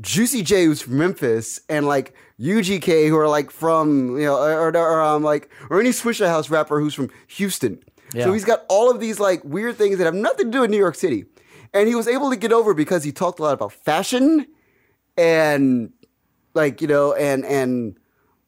Juicy 0.00 0.42
J, 0.42 0.64
who's 0.64 0.82
from 0.82 0.98
Memphis, 0.98 1.60
and 1.68 1.86
like 1.86 2.14
UGK, 2.38 3.08
who 3.08 3.16
are 3.16 3.28
like 3.28 3.50
from 3.50 4.18
you 4.18 4.24
know, 4.24 4.36
or, 4.36 4.68
or, 4.68 4.76
or 4.76 5.02
um, 5.02 5.22
like 5.22 5.50
or 5.70 5.80
any 5.80 5.90
Swishahouse 5.90 6.50
rapper 6.50 6.80
who's 6.80 6.94
from 6.94 7.10
Houston. 7.28 7.82
Yeah. 8.14 8.24
So 8.24 8.32
he's 8.32 8.44
got 8.44 8.64
all 8.68 8.90
of 8.90 9.00
these 9.00 9.18
like 9.18 9.42
weird 9.44 9.76
things 9.76 9.98
that 9.98 10.04
have 10.04 10.14
nothing 10.14 10.46
to 10.46 10.52
do 10.52 10.60
with 10.60 10.70
New 10.70 10.76
York 10.76 10.94
City, 10.94 11.24
and 11.72 11.88
he 11.88 11.94
was 11.94 12.06
able 12.06 12.30
to 12.30 12.36
get 12.36 12.52
over 12.52 12.74
because 12.74 13.04
he 13.04 13.12
talked 13.12 13.38
a 13.38 13.42
lot 13.42 13.54
about 13.54 13.72
fashion, 13.72 14.46
and 15.16 15.92
like 16.54 16.82
you 16.82 16.88
know, 16.88 17.14
and 17.14 17.44
and 17.46 17.96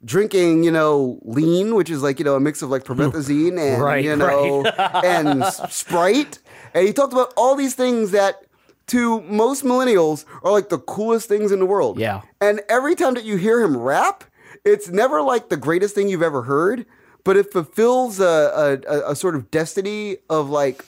drinking, 0.04 0.62
you 0.62 0.70
know, 0.70 1.18
lean, 1.22 1.74
which 1.74 1.90
is 1.90 2.02
like, 2.02 2.18
you 2.18 2.24
know, 2.24 2.36
a 2.36 2.40
mix 2.40 2.62
of 2.62 2.70
like 2.70 2.84
promethazine 2.84 3.58
and, 3.58 3.82
Right, 3.82 4.04
you 4.04 4.14
know, 4.16 4.64
and 5.04 5.44
Sprite. 5.70 6.38
And 6.74 6.86
he 6.86 6.92
talked 6.92 7.12
about 7.12 7.32
all 7.36 7.56
these 7.56 7.74
things 7.74 8.12
that 8.12 8.44
to 8.88 9.20
most 9.22 9.64
millennials 9.64 10.24
are 10.42 10.52
like 10.52 10.68
the 10.68 10.78
coolest 10.78 11.28
things 11.28 11.52
in 11.52 11.58
the 11.58 11.66
world. 11.66 11.98
Yeah. 11.98 12.22
And 12.40 12.60
every 12.68 12.94
time 12.94 13.14
that 13.14 13.24
you 13.24 13.36
hear 13.36 13.60
him 13.60 13.76
rap, 13.76 14.24
it's 14.64 14.88
never 14.88 15.22
like 15.22 15.48
the 15.48 15.56
greatest 15.56 15.94
thing 15.94 16.08
you've 16.08 16.22
ever 16.22 16.42
heard, 16.42 16.86
but 17.24 17.36
it 17.36 17.52
fulfills 17.52 18.20
a, 18.20 18.24
a, 18.24 18.92
a, 18.92 19.10
a 19.12 19.16
sort 19.16 19.34
of 19.34 19.50
destiny 19.50 20.18
of 20.30 20.48
like 20.48 20.84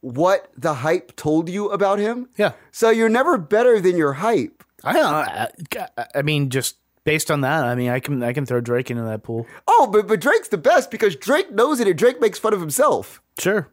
what 0.00 0.50
the 0.56 0.74
hype 0.74 1.16
told 1.16 1.48
you 1.48 1.70
about 1.70 1.98
him. 1.98 2.28
Yeah. 2.36 2.52
So 2.70 2.90
you're 2.90 3.08
never 3.08 3.38
better 3.38 3.80
than 3.80 3.96
your 3.96 4.14
hype. 4.14 4.64
I 4.84 4.92
don't 4.92 5.02
know. 5.02 5.86
I, 5.98 6.06
I 6.16 6.22
mean, 6.22 6.48
just 6.50 6.76
based 7.06 7.30
on 7.30 7.40
that, 7.40 7.64
I 7.64 7.74
mean, 7.74 7.88
I 7.88 8.00
can 8.00 8.22
I 8.22 8.34
can 8.34 8.44
throw 8.44 8.60
Drake 8.60 8.90
into 8.90 9.04
that 9.04 9.22
pool. 9.22 9.46
Oh, 9.66 9.88
but 9.90 10.06
but 10.06 10.20
Drake's 10.20 10.48
the 10.48 10.58
best 10.58 10.90
because 10.90 11.16
Drake 11.16 11.50
knows 11.50 11.80
it 11.80 11.88
and 11.88 11.96
Drake 11.98 12.20
makes 12.20 12.38
fun 12.38 12.52
of 12.52 12.60
himself. 12.60 13.22
Sure. 13.38 13.68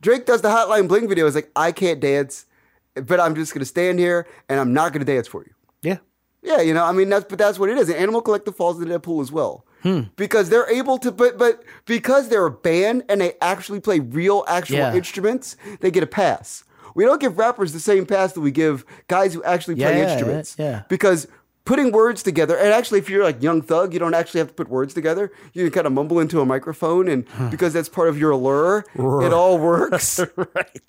Drake 0.00 0.26
does 0.26 0.42
the 0.42 0.48
Hotline 0.50 0.86
Bling 0.86 1.08
video. 1.08 1.26
It's 1.26 1.34
like 1.34 1.50
I 1.56 1.72
can't 1.72 1.98
dance, 1.98 2.46
but 2.94 3.18
I'm 3.18 3.34
just 3.34 3.52
gonna 3.52 3.64
stand 3.64 3.98
here 3.98 4.28
and 4.48 4.60
I'm 4.60 4.72
not 4.72 4.92
gonna 4.92 5.04
dance 5.04 5.26
for 5.26 5.42
you. 5.42 5.52
Yeah. 5.82 5.96
Yeah, 6.42 6.60
you 6.60 6.74
know, 6.74 6.84
I 6.84 6.92
mean 6.92 7.08
that's 7.08 7.24
but 7.24 7.38
that's 7.38 7.58
what 7.58 7.70
it 7.70 7.78
is. 7.78 7.88
And 7.88 7.98
Animal 7.98 8.20
Collective 8.22 8.54
falls 8.54 8.76
into 8.78 8.92
that 8.92 9.00
pool 9.00 9.20
as 9.20 9.32
well. 9.32 9.64
Hmm. 9.82 10.02
Because 10.16 10.48
they're 10.50 10.68
able 10.70 10.98
to 10.98 11.10
but 11.10 11.38
but 11.38 11.62
because 11.86 12.28
they're 12.28 12.46
a 12.46 12.50
band 12.50 13.04
and 13.08 13.20
they 13.20 13.32
actually 13.40 13.80
play 13.80 13.98
real 14.00 14.44
actual 14.46 14.76
Yeah. 14.76 14.94
instruments, 14.94 15.56
they 15.80 15.90
get 15.90 16.02
a 16.02 16.06
pass. 16.06 16.64
We 16.94 17.04
don't 17.04 17.20
give 17.20 17.38
rappers 17.38 17.72
the 17.72 17.80
same 17.80 18.06
pass 18.06 18.34
that 18.34 18.40
we 18.40 18.50
give 18.52 18.84
guys 19.08 19.34
who 19.34 19.42
actually 19.42 19.74
play 19.76 19.98
Yeah, 19.98 20.04
yeah, 20.06 20.12
instruments. 20.12 20.56
yeah. 20.58 20.82
Because 20.88 21.26
putting 21.64 21.92
words 21.92 22.22
together, 22.22 22.56
and 22.58 22.68
actually 22.72 22.98
if 22.98 23.08
you're 23.08 23.24
like 23.24 23.42
young 23.42 23.62
thug, 23.62 23.92
you 23.94 23.98
don't 23.98 24.12
actually 24.14 24.38
have 24.38 24.48
to 24.48 24.54
put 24.54 24.68
words 24.68 24.92
together. 24.94 25.32
You 25.54 25.64
can 25.64 25.72
kind 25.72 25.86
of 25.86 25.92
mumble 25.94 26.20
into 26.20 26.40
a 26.40 26.44
microphone 26.46 27.08
and 27.08 27.26
because 27.50 27.72
that's 27.72 27.88
part 27.88 28.08
of 28.08 28.18
your 28.18 28.32
allure, 28.32 28.84
it 28.94 29.32
all 29.32 29.58
works. 29.58 30.20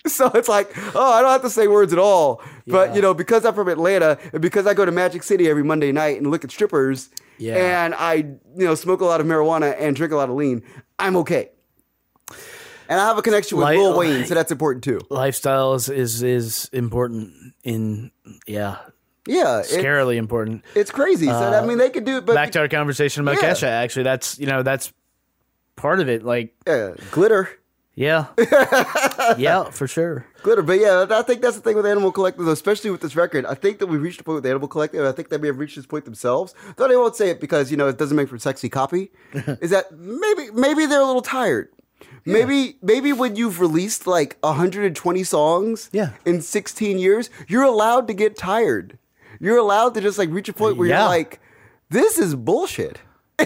So 0.06 0.28
it's 0.34 0.48
like, 0.48 0.70
oh, 0.94 1.12
I 1.12 1.20
don't 1.20 1.32
have 1.32 1.42
to 1.42 1.50
say 1.50 1.66
words 1.66 1.92
at 1.92 1.98
all. 1.98 2.40
But 2.66 2.94
you 2.94 3.02
know, 3.02 3.12
because 3.12 3.44
I'm 3.44 3.54
from 3.54 3.68
Atlanta 3.68 4.18
and 4.32 4.40
because 4.40 4.66
I 4.66 4.72
go 4.74 4.84
to 4.84 4.92
Magic 4.92 5.22
City 5.24 5.48
every 5.48 5.64
Monday 5.64 5.90
night 5.92 6.18
and 6.18 6.30
look 6.30 6.44
at 6.44 6.50
strippers, 6.52 7.10
Yeah. 7.38 7.56
and 7.84 7.94
I 7.94 8.14
you 8.14 8.38
know 8.66 8.74
smoke 8.76 9.00
a 9.00 9.04
lot 9.04 9.20
of 9.20 9.26
marijuana 9.26 9.74
and 9.78 9.96
drink 9.96 10.12
a 10.12 10.16
lot 10.16 10.28
of 10.30 10.36
lean, 10.36 10.62
I'm 10.98 11.16
okay. 11.16 11.50
And 12.88 13.00
I 13.00 13.06
have 13.06 13.18
a 13.18 13.22
connection 13.22 13.58
with 13.58 13.64
Like- 13.64 13.78
Lil 13.78 13.98
Wayne, 13.98 14.26
so 14.26 14.34
that's 14.34 14.52
important 14.52 14.84
too. 14.84 15.00
Lifestyle 15.10 15.74
is 15.74 15.88
is, 15.88 16.22
is 16.22 16.70
important 16.72 17.32
in 17.64 18.12
yeah, 18.46 18.76
Yeah, 19.26 19.60
it- 19.60 19.66
scarily 19.66 20.16
important. 20.16 20.64
it's 20.74 20.90
crazy. 20.90 21.26
So 21.26 21.32
I 21.32 21.58
uh, 21.58 21.66
mean, 21.66 21.78
they 21.78 21.90
could 21.90 22.04
do 22.04 22.18
it, 22.18 22.26
but 22.26 22.34
Back 22.34 22.52
to 22.52 22.60
our 22.60 22.68
conversation 22.68 23.22
about 23.22 23.42
Yeah. 23.42 23.50
Kesha. 23.50 23.68
Actually, 23.68 24.04
that's 24.04 24.38
you 24.38 24.46
know 24.46 24.62
that's 24.62 24.92
part 25.76 26.00
of 26.00 26.08
it. 26.08 26.22
Like 26.22 26.54
yeah, 26.66 26.94
glitter. 27.10 27.48
yeah, 27.94 28.26
yeah, 29.38 29.70
for 29.70 29.86
sure. 29.88 30.26
Glitter, 30.42 30.62
but 30.62 30.78
yeah, 30.78 31.06
I 31.10 31.22
think 31.22 31.42
that's 31.42 31.56
the 31.56 31.62
thing 31.62 31.76
with 31.76 31.86
Animal 31.86 32.12
Collective, 32.12 32.46
especially 32.48 32.90
with 32.90 33.00
this 33.00 33.16
record. 33.16 33.44
I 33.46 33.54
think 33.54 33.78
that 33.80 33.86
we've 33.88 34.00
reached 34.00 34.20
a 34.20 34.24
point 34.24 34.36
with 34.36 34.46
Animal 34.46 34.68
Collective. 34.68 35.04
I 35.04 35.12
think 35.12 35.28
they 35.28 35.38
may 35.38 35.48
have 35.48 35.58
reached 35.58 35.76
this 35.76 35.86
point 35.86 36.04
themselves, 36.04 36.54
though 36.76 36.88
they 36.88 36.96
won't 36.96 37.16
say 37.16 37.30
it 37.30 37.40
because 37.40 37.70
you 37.70 37.76
know 37.76 37.88
it 37.88 37.98
doesn't 37.98 38.16
make 38.16 38.28
for 38.28 38.38
sexy 38.38 38.68
copy. 38.68 39.10
is 39.34 39.70
that 39.70 39.90
maybe 39.98 40.50
maybe 40.52 40.86
they're 40.86 41.00
a 41.00 41.06
little 41.06 41.22
tired? 41.22 41.68
Maybe 42.24 42.76
maybe 42.82 43.12
when 43.12 43.36
you've 43.36 43.60
released 43.60 44.06
like 44.06 44.36
120 44.40 45.22
songs 45.24 45.88
Yeah. 45.92 46.10
in 46.24 46.42
16 46.42 46.98
years, 46.98 47.30
you're 47.46 47.62
allowed 47.62 48.08
to 48.08 48.14
get 48.14 48.36
tired. 48.36 48.98
You're 49.40 49.58
allowed 49.58 49.94
to 49.94 50.00
just 50.00 50.18
like 50.18 50.30
reach 50.30 50.48
a 50.48 50.52
point 50.52 50.76
where 50.76 50.88
Yeah. 50.88 51.00
you're 51.00 51.08
like, 51.08 51.40
this 51.90 52.18
is 52.18 52.34
bullshit. 52.34 53.00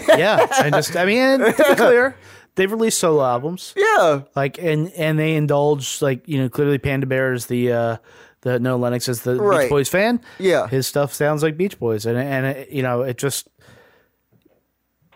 Yeah, 0.07 0.47
and 0.63 0.73
just 0.73 0.95
I 0.95 1.05
mean, 1.05 1.39
to 1.39 1.65
be 1.69 1.75
clear, 1.75 2.15
they've 2.55 2.71
released 2.71 2.99
solo 2.99 3.23
albums. 3.25 3.73
Yeah. 3.75 4.21
like 4.35 4.57
and 4.57 4.91
and 4.93 5.19
they 5.19 5.35
indulge 5.35 6.01
like 6.01 6.27
you 6.27 6.37
know 6.41 6.47
clearly 6.49 6.77
Panda 6.77 7.05
Bear 7.07 7.33
is 7.33 7.47
the 7.47 7.71
uh 7.73 7.97
the 8.41 8.59
Noah 8.59 8.77
Lennox 8.77 9.07
is 9.09 9.21
the 9.21 9.35
Right. 9.35 9.61
Beach 9.63 9.69
Boys 9.69 9.89
fan. 9.89 10.21
Yeah. 10.39 10.67
his 10.67 10.87
stuff 10.87 11.13
sounds 11.13 11.43
like 11.43 11.57
Beach 11.57 11.77
Boys, 11.77 12.05
and 12.05 12.17
and 12.17 12.45
it, 12.45 12.69
you 12.69 12.81
know 12.83 13.01
it 13.01 13.17
just. 13.17 13.47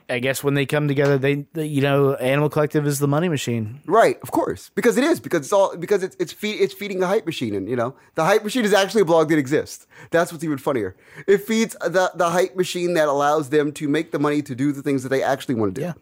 I 0.07 0.19
guess 0.19 0.43
when 0.43 0.53
they 0.53 0.65
come 0.65 0.87
together, 0.87 1.17
they, 1.17 1.45
they 1.53 1.65
you 1.65 1.81
know 1.81 2.13
Animal 2.15 2.49
Collective 2.49 2.85
is 2.85 2.99
the 2.99 3.07
money 3.07 3.27
machine. 3.29 3.81
Right, 3.87 4.19
of 4.21 4.31
course, 4.31 4.69
because 4.75 4.97
it 4.97 5.03
is 5.03 5.19
because 5.19 5.41
it's 5.41 5.53
all 5.53 5.75
because 5.75 6.03
it's 6.03 6.15
it's 6.19 6.31
feed, 6.31 6.61
it's 6.61 6.73
feeding 6.73 6.99
the 6.99 7.07
hype 7.07 7.25
machine, 7.25 7.55
and 7.55 7.67
you 7.67 7.75
know 7.75 7.95
the 8.15 8.23
hype 8.23 8.43
machine 8.43 8.65
is 8.65 8.73
actually 8.73 9.01
a 9.01 9.05
blog 9.05 9.29
that 9.29 9.37
exists. 9.39 9.87
That's 10.11 10.31
what's 10.31 10.43
even 10.43 10.57
funnier. 10.59 10.95
It 11.27 11.39
feeds 11.39 11.75
the 11.81 12.11
the 12.15 12.29
hype 12.29 12.55
machine 12.55 12.93
that 12.93 13.07
allows 13.07 13.49
them 13.49 13.71
to 13.73 13.87
make 13.87 14.11
the 14.11 14.19
money 14.19 14.41
to 14.43 14.53
do 14.55 14.71
the 14.71 14.83
things 14.83 15.01
that 15.03 15.09
they 15.09 15.23
actually 15.23 15.55
want 15.55 15.73
to 15.75 15.81
do. 15.81 15.85
Yeah, 15.87 15.93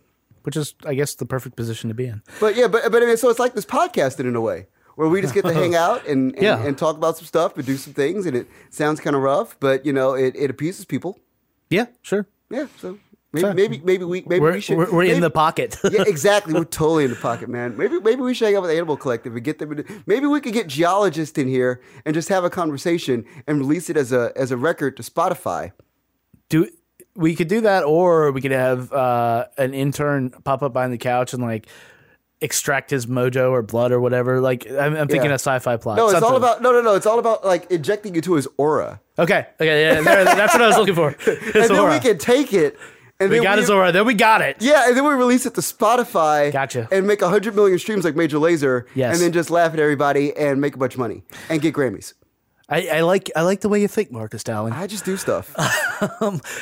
which 0.44 0.58
is 0.58 0.76
I 0.86 0.96
guess 0.96 1.16
the 1.16 1.26
perfect 1.26 1.56
position 1.56 1.88
to 1.90 1.94
be 1.94 2.06
in. 2.08 2.22
But 2.42 2.56
yeah, 2.56 2.68
but 2.68 2.92
but 2.92 3.02
I 3.04 3.06
mean, 3.06 3.18
so 3.18 3.30
it's 3.30 3.40
like 3.40 3.54
this 3.56 3.66
podcasting 3.66 4.26
in 4.28 4.36
a 4.36 4.42
way 4.42 4.68
where 4.96 5.08
we 5.08 5.22
just 5.22 5.34
get 5.34 5.46
to 5.46 5.54
hang 5.54 5.76
out 5.88 6.06
and 6.08 6.34
and, 6.34 6.44
Yeah. 6.44 6.62
and 6.62 6.78
talk 6.78 6.98
about 6.98 7.18
some 7.18 7.26
stuff 7.26 7.56
and 7.58 7.66
do 7.66 7.78
some 7.78 7.94
things, 7.94 8.26
and 8.26 8.36
it 8.36 8.48
sounds 8.70 9.00
kind 9.00 9.16
of 9.16 9.22
rough, 9.22 9.58
but 9.62 9.86
you 9.86 9.94
know 9.94 10.14
it 10.14 10.36
it 10.36 10.50
appeases 10.50 10.84
people. 10.84 11.20
Yeah, 11.70 11.86
sure. 12.02 12.28
Yeah, 12.50 12.68
so 12.78 13.00
maybe 13.34 13.54
maybe 13.54 13.82
maybe 13.84 14.04
we 14.06 14.24
maybe 14.26 14.40
We're 14.40 14.54
we 14.54 14.62
should 14.62 14.78
we're, 14.78 14.92
we're 14.92 15.04
in 15.04 15.22
the 15.22 15.30
pocket. 15.30 15.78
yeah, 15.92 16.04
exactly. 16.08 16.54
We're 16.54 16.64
totally 16.66 17.06
in 17.06 17.10
the 17.10 17.16
pocket, 17.18 17.50
man. 17.50 17.76
Maybe 17.76 18.00
maybe 18.00 18.22
we 18.22 18.34
should 18.34 18.46
hang 18.46 18.56
out 18.56 18.62
with 18.62 18.72
the 18.72 18.78
Animal 18.78 18.98
Collective 18.98 19.36
and 19.36 19.44
get 19.44 19.60
them. 19.60 19.72
In, 19.74 20.04
maybe 20.06 20.28
we 20.28 20.40
could 20.40 20.54
get 20.54 20.68
geologists 20.68 21.38
in 21.38 21.48
here 21.48 21.82
and 22.06 22.14
just 22.14 22.30
have 22.30 22.44
a 22.44 22.50
conversation 22.50 23.26
and 23.48 23.60
release 23.60 23.90
it 23.90 23.98
as 23.98 24.12
a 24.12 24.32
as 24.36 24.52
a 24.52 24.58
record 24.58 24.96
to 24.98 25.04
Spotify. 25.04 25.72
do 26.50 26.70
we 27.16 27.36
could 27.36 27.48
do 27.48 27.62
that, 27.62 27.84
or 27.84 28.32
we 28.32 28.42
could 28.42 28.52
have 28.52 28.92
uh, 28.92 29.46
an 29.58 29.74
intern 29.74 30.32
pop 30.32 30.64
up 30.64 30.74
behind 30.74 30.92
the 30.94 30.98
couch 30.98 31.34
and 31.34 31.44
like 31.44 31.68
extract 32.42 32.90
his 32.90 33.06
mojo 33.06 33.52
or 33.52 33.62
blood 33.62 33.92
or 33.92 34.02
whatever. 34.02 34.42
Like 34.42 34.70
I'm, 34.70 34.96
I'm 34.96 35.08
thinking 35.08 35.30
Yeah. 35.30 35.36
a 35.36 35.40
sci-fi 35.40 35.78
plot. 35.78 35.98
No, 35.98 36.10
it's 36.10 36.22
all 36.22 36.36
about 36.36 36.62
no 36.62 36.72
no 36.72 36.82
no. 36.82 36.96
It's 36.96 37.06
all 37.06 37.20
about 37.20 37.46
like 37.46 37.72
injecting 37.72 38.16
into 38.16 38.34
his 38.34 38.48
aura, 38.58 39.00
Okay, 39.18 39.46
okay, 39.60 39.84
yeah, 39.84 40.02
there, 40.02 40.26
that's 40.26 40.54
what 40.54 40.62
I 40.62 40.68
was 40.68 40.78
looking 40.78 40.96
for. 40.96 41.10
and 41.28 41.54
then 41.54 41.72
aura. 41.72 41.94
we 41.94 42.00
can 42.00 42.18
take 42.18 42.54
it. 42.54 42.78
And 43.20 43.30
we 43.30 43.42
got 43.42 43.58
his 43.58 43.70
aura. 43.70 43.92
Then 43.92 44.06
we 44.06 44.14
got 44.16 44.42
it. 44.42 44.58
Yeah, 44.60 44.88
and 44.88 44.98
then 44.98 45.06
we 45.06 45.14
release 45.14 45.46
it 45.46 45.54
to 45.56 45.62
Spotify. 45.62 46.52
Gotcha. 46.52 46.88
And 46.92 47.08
make 47.08 47.22
hundred 47.22 47.56
million 47.56 47.80
streams 47.80 48.04
like 48.04 48.16
Major 48.16 48.38
Lazer. 48.38 48.86
Yes. 48.96 49.16
And 49.16 49.24
then 49.24 49.32
just 49.32 49.50
laugh 49.50 49.74
at 49.74 49.80
everybody 49.80 50.36
and 50.36 50.60
make 50.60 50.76
a 50.76 50.78
bunch 50.78 50.94
of 50.96 51.00
money 51.00 51.24
and 51.50 51.62
get 51.62 51.74
Grammys. 51.74 52.14
I, 52.70 52.88
I 52.88 53.02
like 53.02 53.30
I 53.36 53.42
like 53.44 53.62
the 53.62 53.70
way 53.70 53.82
you 53.82 53.88
think, 53.88 54.12
Marcus 54.12 54.44
Dowling. 54.44 54.74
I 54.74 54.88
just 54.88 55.06
do 55.06 55.16
stuff. 55.18 55.54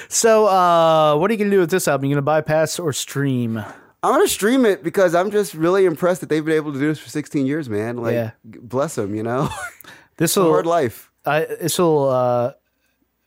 So, 0.10 0.46
uh, 0.48 1.16
what 1.18 1.30
are 1.30 1.34
you 1.34 1.38
gonna 1.40 1.50
do 1.50 1.60
with 1.60 1.72
this 1.72 1.88
album? 1.88 2.06
You 2.06 2.16
gonna 2.16 2.22
bypass 2.22 2.78
or 2.80 2.94
stream? 2.94 3.58
I'm 3.58 4.14
gonna 4.14 4.28
stream 4.28 4.66
it 4.66 4.84
because 4.84 5.16
I'm 5.16 5.32
just 5.32 5.54
really 5.54 5.86
impressed 5.86 6.22
that 6.22 6.30
they've 6.30 6.44
been 6.44 6.56
able 6.56 6.74
to 6.74 6.80
do 6.80 6.88
this 6.88 7.00
for 7.00 7.10
16 7.10 7.46
years, 7.46 7.70
man. 7.70 7.98
Like, 7.98 8.14
Yeah. 8.14 8.32
bless 8.44 8.96
them, 8.96 9.16
you 9.16 9.24
know. 9.24 9.50
This 10.18 10.36
will 10.36 10.50
hard 10.52 10.68
life. 10.68 11.10
This 11.26 11.80
will 11.80 12.10
uh, 12.10 12.54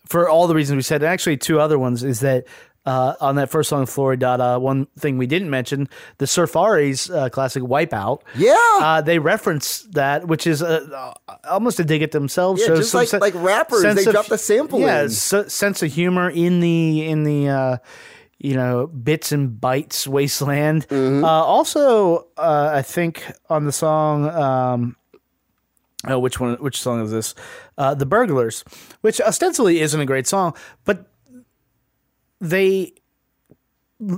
for 0.06 0.28
all 0.28 0.46
the 0.46 0.54
reasons 0.54 0.76
we 0.76 0.82
said. 0.82 1.02
And 1.02 1.10
actually, 1.10 1.36
two 1.36 1.58
other 1.58 1.78
ones 1.78 2.04
is 2.04 2.20
that. 2.20 2.44
Uh, 2.86 3.14
on 3.20 3.36
that 3.36 3.48
first 3.48 3.70
song, 3.70 3.86
Floridada, 3.86 4.60
one 4.60 4.86
thing 4.98 5.16
we 5.16 5.26
didn't 5.26 5.48
mention, 5.48 5.88
the 6.18 6.26
Surfaris 6.26 7.08
uh, 7.14 7.30
classic 7.30 7.62
Wipeout. 7.62 8.20
Yeah. 8.36 8.54
Uh, 8.80 9.00
they 9.00 9.18
reference 9.18 9.84
that, 9.92 10.26
which 10.28 10.46
is 10.46 10.62
uh, 10.62 11.14
uh, 11.26 11.36
almost 11.48 11.80
a 11.80 11.84
dig 11.84 12.02
at 12.02 12.10
themselves. 12.12 12.60
Yeah, 12.60 12.66
shows 12.68 12.78
just 12.80 12.94
like- 12.94 13.08
se- 13.08 13.20
like 13.20 13.34
rappers, 13.36 13.82
they 13.94 14.04
drop 14.04 14.26
the 14.26 14.36
sample 14.36 14.80
Yeah, 14.80 15.04
in. 15.04 15.08
se- 15.08 15.48
sense 15.48 15.82
of 15.82 15.92
humor 15.94 16.28
in 16.28 16.60
the 16.60 17.08
in 17.08 17.24
the 17.24 17.48
uh, 17.48 17.76
you 18.38 18.52
know 18.54 18.86
bits 18.88 19.32
and 19.32 19.58
bytes 19.58 20.06
wasteland. 20.06 20.86
Mm-hmm. 20.88 21.24
Uh, 21.24 21.28
also, 21.28 22.26
uh, 22.36 22.70
I 22.74 22.82
think 22.82 23.24
on 23.48 23.64
the 23.64 23.72
song. 23.72 24.28
Um, 24.28 24.96
Oh, 26.06 26.18
which 26.18 26.38
one? 26.38 26.56
Which 26.56 26.82
song 26.82 27.00
is 27.02 27.10
this? 27.10 27.34
Uh, 27.78 27.94
the 27.94 28.04
Burglars, 28.04 28.62
which 29.00 29.22
ostensibly 29.22 29.80
isn't 29.80 29.98
a 29.98 30.04
great 30.04 30.26
song, 30.26 30.54
but 30.84 31.06
they 32.44 32.94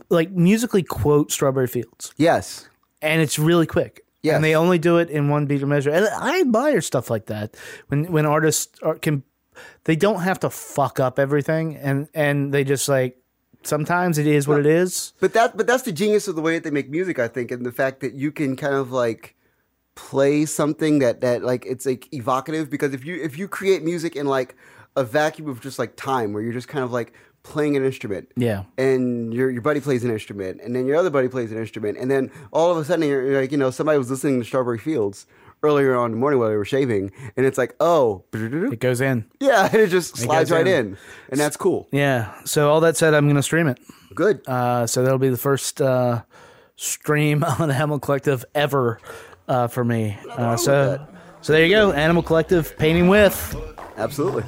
like 0.09 0.31
musically 0.31 0.83
quote 0.83 1.31
Strawberry 1.31 1.67
Fields, 1.67 2.13
yes. 2.17 2.69
and 3.01 3.23
it's 3.23 3.39
really 3.39 3.67
quick. 3.67 4.03
Yes. 4.23 4.35
and 4.35 4.45
they 4.45 4.57
only 4.57 4.79
do 4.79 4.99
it 4.99 5.09
in 5.09 5.29
one 5.29 5.47
beat 5.47 5.63
or 5.63 5.67
measure. 5.67 5.91
And 5.91 6.09
I 6.09 6.41
admire 6.41 6.81
stuff 6.81 7.11
like 7.11 7.27
that 7.27 7.57
when 7.89 8.11
when 8.11 8.27
artists 8.27 8.77
are, 8.83 8.97
can 8.97 9.23
they 9.85 9.95
don't 9.95 10.23
have 10.23 10.41
to 10.41 10.51
fuck 10.51 10.99
up 10.99 11.19
everything, 11.19 11.77
and 11.77 12.09
and 12.13 12.53
they 12.53 12.65
just 12.65 12.89
like 12.89 13.19
sometimes 13.63 14.19
it 14.19 14.27
is 14.27 14.49
what 14.49 14.59
it 14.59 14.67
is. 14.67 15.13
But 15.21 15.33
that 15.35 15.57
but 15.57 15.67
that's 15.67 15.85
the 15.85 15.93
genius 15.93 16.27
of 16.27 16.35
the 16.35 16.43
way 16.43 16.55
that 16.55 16.65
they 16.65 16.71
make 16.71 16.91
music, 16.91 17.19
I 17.19 17.29
think, 17.29 17.51
and 17.51 17.65
the 17.65 17.73
fact 17.73 18.01
that 18.01 18.15
you 18.15 18.33
can 18.33 18.57
kind 18.57 18.75
of 18.75 18.91
like 18.91 19.37
play 19.95 20.45
something 20.45 20.99
that 20.99 21.21
that 21.21 21.43
like 21.43 21.65
it's 21.65 21.87
like 21.87 22.13
evocative 22.13 22.69
because 22.69 22.93
if 22.93 23.05
you 23.05 23.23
if 23.23 23.39
you 23.39 23.49
create 23.49 23.83
music 23.83 24.17
in 24.17 24.27
like 24.27 24.55
a 24.97 25.05
vacuum 25.05 25.49
of 25.49 25.61
just 25.61 25.79
like 25.79 25.97
time 25.97 26.33
where 26.33 26.43
you're 26.43 26.53
just 26.53 26.69
kind 26.69 26.85
of 26.85 26.93
like 26.93 27.13
playing 27.51 27.77
an 27.77 27.85
instrument. 27.85 28.31
Yeah. 28.37 28.65
And 28.79 29.33
your 29.33 29.51
your 29.51 29.63
buddy 29.63 29.81
plays 29.81 30.05
an 30.05 30.11
instrument, 30.11 30.61
and 30.63 30.75
then 30.75 30.87
your 30.87 30.97
other 30.97 31.11
buddy 31.11 31.29
plays 31.29 31.51
an 31.53 31.59
instrument, 31.59 31.99
and 31.99 32.11
then 32.11 32.31
all 32.53 32.71
of 32.71 32.77
a 32.79 32.85
sudden 32.85 33.07
you're, 33.09 33.25
you're 33.25 33.41
like, 33.41 33.53
you 33.53 33.59
know, 33.59 33.71
somebody 33.71 33.99
was 33.99 34.11
listening 34.11 34.39
to 34.41 34.45
Strawberry 34.45 34.79
Fields 34.79 35.27
earlier 35.63 35.97
on 35.97 36.07
in 36.07 36.11
the 36.13 36.17
morning 36.19 36.39
while 36.39 36.51
they 36.51 36.57
were 36.57 36.65
shaving, 36.67 37.11
and 37.37 37.47
it's 37.47 37.57
like, 37.59 37.75
oh, 37.81 38.23
It 38.33 38.79
goes 38.79 39.01
in. 39.01 39.25
yeah, 39.41 39.67
and 39.73 39.75
it 39.81 39.89
just 39.89 40.17
slides 40.17 40.51
goes 40.51 40.57
right 40.59 40.67
in. 40.67 40.87
in, 40.89 40.99
and 41.31 41.41
that's 41.41 41.57
cool. 41.57 41.89
Yeah. 41.93 42.35
So 42.45 42.71
all 42.71 42.81
that 42.81 42.97
said, 42.97 43.15
I'm 43.15 43.25
going 43.25 43.37
to 43.37 43.43
stream 43.43 43.67
it. 43.67 43.79
Good. 44.15 44.47
Uh, 44.47 44.87
so 44.87 45.03
that'll 45.03 45.19
be 45.19 45.31
the 45.31 45.37
first 45.39 45.81
uh, 45.81 46.23
stream 46.77 47.43
on 47.59 47.71
Animal 47.71 47.99
Collective 47.99 48.45
ever 48.55 49.01
uh, 49.49 49.67
for 49.69 49.83
me. 49.85 50.19
Uh, 50.31 50.57
so, 50.57 51.05
so 51.41 51.53
there 51.55 51.65
you 51.65 51.71
go, 51.75 51.91
Animal 51.93 52.23
Collective 52.23 52.77
painting 52.77 53.09
with. 53.09 53.57
Absolutely. 53.97 54.45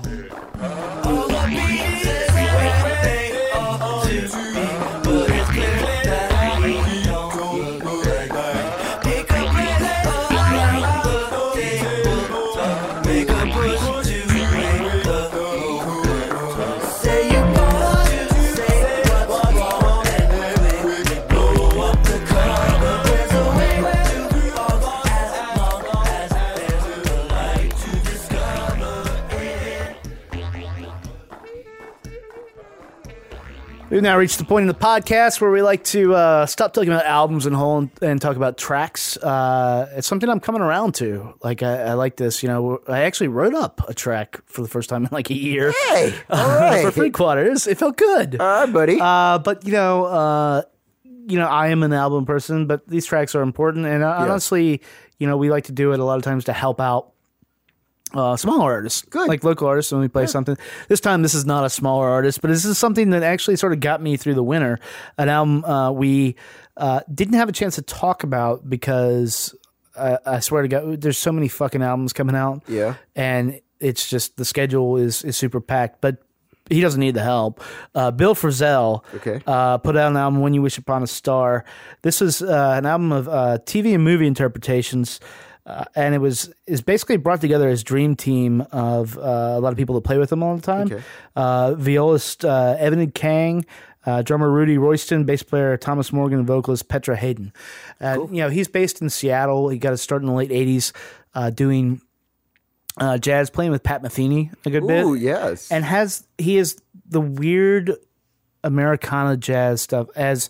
We've 33.90 34.02
now 34.02 34.18
reached 34.18 34.36
the 34.36 34.44
point 34.44 34.64
in 34.64 34.68
the 34.68 34.74
podcast 34.74 35.40
where 35.40 35.50
we 35.50 35.62
like 35.62 35.82
to 35.84 36.14
uh, 36.14 36.44
stop 36.44 36.74
talking 36.74 36.90
about 36.90 37.06
albums 37.06 37.46
and 37.46 37.56
whole 37.56 37.78
and, 37.78 37.90
and 38.02 38.20
talk 38.20 38.36
about 38.36 38.58
tracks. 38.58 39.16
Uh, 39.16 39.90
it's 39.96 40.06
something 40.06 40.28
I'm 40.28 40.40
coming 40.40 40.60
around 40.60 40.94
to. 40.96 41.32
Like 41.42 41.62
I, 41.62 41.84
I 41.84 41.92
like 41.94 42.16
this. 42.16 42.42
You 42.42 42.50
know, 42.50 42.80
I 42.86 43.00
actually 43.04 43.28
wrote 43.28 43.54
up 43.54 43.80
a 43.88 43.94
track 43.94 44.42
for 44.44 44.60
the 44.60 44.68
first 44.68 44.90
time 44.90 45.04
in 45.04 45.08
like 45.10 45.30
a 45.30 45.34
year 45.34 45.72
Hey, 45.88 46.14
all 46.30 46.48
right. 46.48 46.84
for 46.84 46.90
Free 46.90 47.08
Quarters. 47.08 47.66
It 47.66 47.78
felt 47.78 47.96
good. 47.96 48.38
all 48.38 48.46
right, 48.46 48.70
buddy. 48.70 48.98
Uh, 49.00 49.38
but 49.38 49.64
you 49.64 49.72
know, 49.72 50.04
uh, 50.04 50.62
you 51.04 51.38
know, 51.38 51.46
I 51.46 51.68
am 51.68 51.82
an 51.82 51.94
album 51.94 52.26
person, 52.26 52.66
but 52.66 52.86
these 52.86 53.06
tracks 53.06 53.34
are 53.34 53.42
important, 53.42 53.86
and 53.86 54.02
uh, 54.04 54.16
honestly, 54.18 54.82
you 55.18 55.26
know, 55.26 55.38
we 55.38 55.48
like 55.50 55.64
to 55.64 55.72
do 55.72 55.92
it 55.92 56.00
a 56.00 56.04
lot 56.04 56.16
of 56.18 56.22
times 56.24 56.44
to 56.44 56.52
help 56.52 56.78
out 56.78 57.12
uh, 58.14 58.36
smaller 58.36 58.72
artists, 58.72 59.02
Good. 59.02 59.28
like 59.28 59.44
local 59.44 59.66
artists 59.68 59.92
when 59.92 60.00
we 60.00 60.08
play 60.08 60.26
something. 60.26 60.56
This 60.88 61.00
time, 61.00 61.22
this 61.22 61.34
is 61.34 61.44
not 61.46 61.64
a 61.64 61.70
smaller 61.70 62.08
artist, 62.08 62.40
but 62.40 62.48
this 62.48 62.64
is 62.64 62.78
something 62.78 63.10
that 63.10 63.22
actually 63.22 63.56
sort 63.56 63.72
of 63.72 63.80
got 63.80 64.00
me 64.02 64.16
through 64.16 64.34
the 64.34 64.42
winter. 64.42 64.78
An 65.18 65.28
album 65.28 65.64
uh, 65.64 65.90
we 65.92 66.36
uh, 66.76 67.00
didn't 67.12 67.34
have 67.34 67.48
a 67.48 67.52
chance 67.52 67.74
to 67.76 67.82
talk 67.82 68.22
about 68.22 68.68
because 68.68 69.54
uh, 69.96 70.18
I 70.24 70.40
swear 70.40 70.62
to 70.62 70.68
God, 70.68 71.00
there's 71.00 71.18
so 71.18 71.32
many 71.32 71.48
fucking 71.48 71.82
albums 71.82 72.12
coming 72.12 72.36
out. 72.36 72.62
Yeah. 72.68 72.94
and 73.16 73.60
it's 73.80 74.10
just 74.10 74.36
the 74.36 74.44
schedule 74.44 74.96
is 74.96 75.22
is 75.24 75.36
super 75.36 75.60
packed, 75.60 76.00
but. 76.00 76.18
He 76.70 76.82
doesn't 76.82 77.00
need 77.00 77.14
the 77.14 77.22
help. 77.22 77.62
Uh, 77.94 78.10
Bill 78.10 78.34
Frisell 78.34 79.02
Okay. 79.14 79.40
uh, 79.46 79.78
put 79.78 79.96
out 79.96 80.10
an 80.10 80.18
album, 80.18 80.42
When 80.42 80.52
You 80.52 80.60
Wish 80.60 80.76
Upon 80.76 81.02
a 81.02 81.06
Star. 81.06 81.64
This 82.02 82.20
is 82.20 82.42
uh, 82.42 82.74
an 82.76 82.84
album 82.84 83.10
of 83.10 83.26
uh, 83.26 83.56
TV 83.64 83.94
and 83.94 84.04
movie 84.04 84.26
interpretations, 84.26 85.18
uh, 85.68 85.84
and 85.94 86.14
it 86.14 86.18
was 86.18 86.52
is 86.66 86.80
basically 86.80 87.18
brought 87.18 87.40
together 87.42 87.68
his 87.68 87.82
dream 87.82 88.16
team 88.16 88.62
of 88.72 89.18
uh, 89.18 89.20
a 89.20 89.60
lot 89.60 89.70
of 89.70 89.76
people 89.76 89.94
that 89.94 90.00
play 90.00 90.16
with 90.16 90.32
him 90.32 90.42
all 90.42 90.56
the 90.56 90.62
time. 90.62 90.86
Okay. 90.86 91.02
Uh, 91.36 91.74
violist 91.74 92.44
uh, 92.44 92.76
Eyvind 92.80 93.14
Kang. 93.14 93.64
Uh, 94.06 94.22
drummer 94.22 94.50
Rudy 94.50 94.78
Royston, 94.78 95.24
bass 95.24 95.42
player 95.42 95.76
Thomas 95.76 96.14
Morgan, 96.14 96.38
and 96.38 96.46
vocalist 96.46 96.88
Petra 96.88 97.14
Haden. 97.14 97.52
Uh, 98.00 98.26
You 98.30 98.38
know, 98.38 98.48
he's 98.48 98.68
based 98.68 99.02
in 99.02 99.10
Seattle. 99.10 99.68
He 99.68 99.76
got 99.76 99.90
his 99.90 100.00
start 100.00 100.22
in 100.22 100.28
the 100.28 100.32
late 100.32 100.50
'80s 100.50 100.92
uh, 101.34 101.50
doing 101.50 102.00
uh, 102.96 103.18
jazz, 103.18 103.50
playing 103.50 103.70
with 103.70 103.82
Pat 103.82 104.02
Metheny 104.02 104.50
a 104.64 104.70
good 104.70 104.86
bit 104.86 105.04
Ooh, 105.04 105.14
yes. 105.14 105.70
and 105.70 105.84
has 105.84 106.24
he 106.38 106.56
is 106.56 106.80
the 107.06 107.20
weird 107.20 107.96
Americana 108.64 109.36
jazz 109.36 109.82
stuff. 109.82 110.08
As 110.16 110.48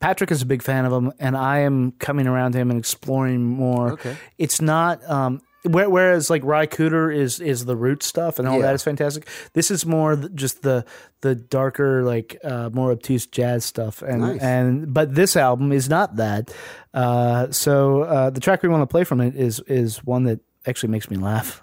Patrick 0.00 0.30
is 0.30 0.42
a 0.42 0.46
big 0.46 0.62
fan 0.62 0.84
of 0.84 0.92
him, 0.92 1.12
and 1.18 1.36
I 1.36 1.60
am 1.60 1.92
coming 1.92 2.26
around 2.26 2.54
him 2.54 2.70
and 2.70 2.78
exploring 2.78 3.42
more. 3.44 3.92
Okay. 3.92 4.16
it's 4.38 4.60
not. 4.60 5.08
Um, 5.08 5.40
where- 5.62 5.88
Whereas 5.88 6.28
like 6.28 6.44
Ry 6.44 6.66
Cooder 6.66 7.14
is 7.14 7.40
is 7.40 7.64
the 7.64 7.74
root 7.74 8.02
stuff 8.02 8.38
and 8.38 8.46
all 8.46 8.56
Yeah. 8.56 8.62
that 8.66 8.74
is 8.74 8.82
fantastic. 8.82 9.26
This 9.54 9.70
is 9.70 9.86
more 9.86 10.14
just 10.16 10.60
the 10.62 10.84
the 11.22 11.34
darker 11.34 12.02
like 12.04 12.38
uh, 12.44 12.68
more 12.70 12.90
obtuse 12.92 13.26
jazz 13.26 13.64
stuff 13.64 14.02
and 14.02 14.20
Nice. 14.20 14.40
and 14.42 14.92
but 14.92 15.14
this 15.14 15.36
album 15.36 15.72
is 15.72 15.88
not 15.88 16.16
that. 16.16 16.52
Uh, 16.92 17.50
so 17.50 18.02
uh, 18.02 18.28
the 18.28 18.40
track 18.40 18.62
we 18.62 18.68
want 18.68 18.82
to 18.82 18.86
play 18.86 19.04
from 19.04 19.22
it 19.22 19.36
is 19.36 19.58
is 19.60 20.04
one 20.04 20.24
that 20.24 20.40
actually 20.66 20.90
makes 20.90 21.08
me 21.10 21.16
laugh. 21.16 21.62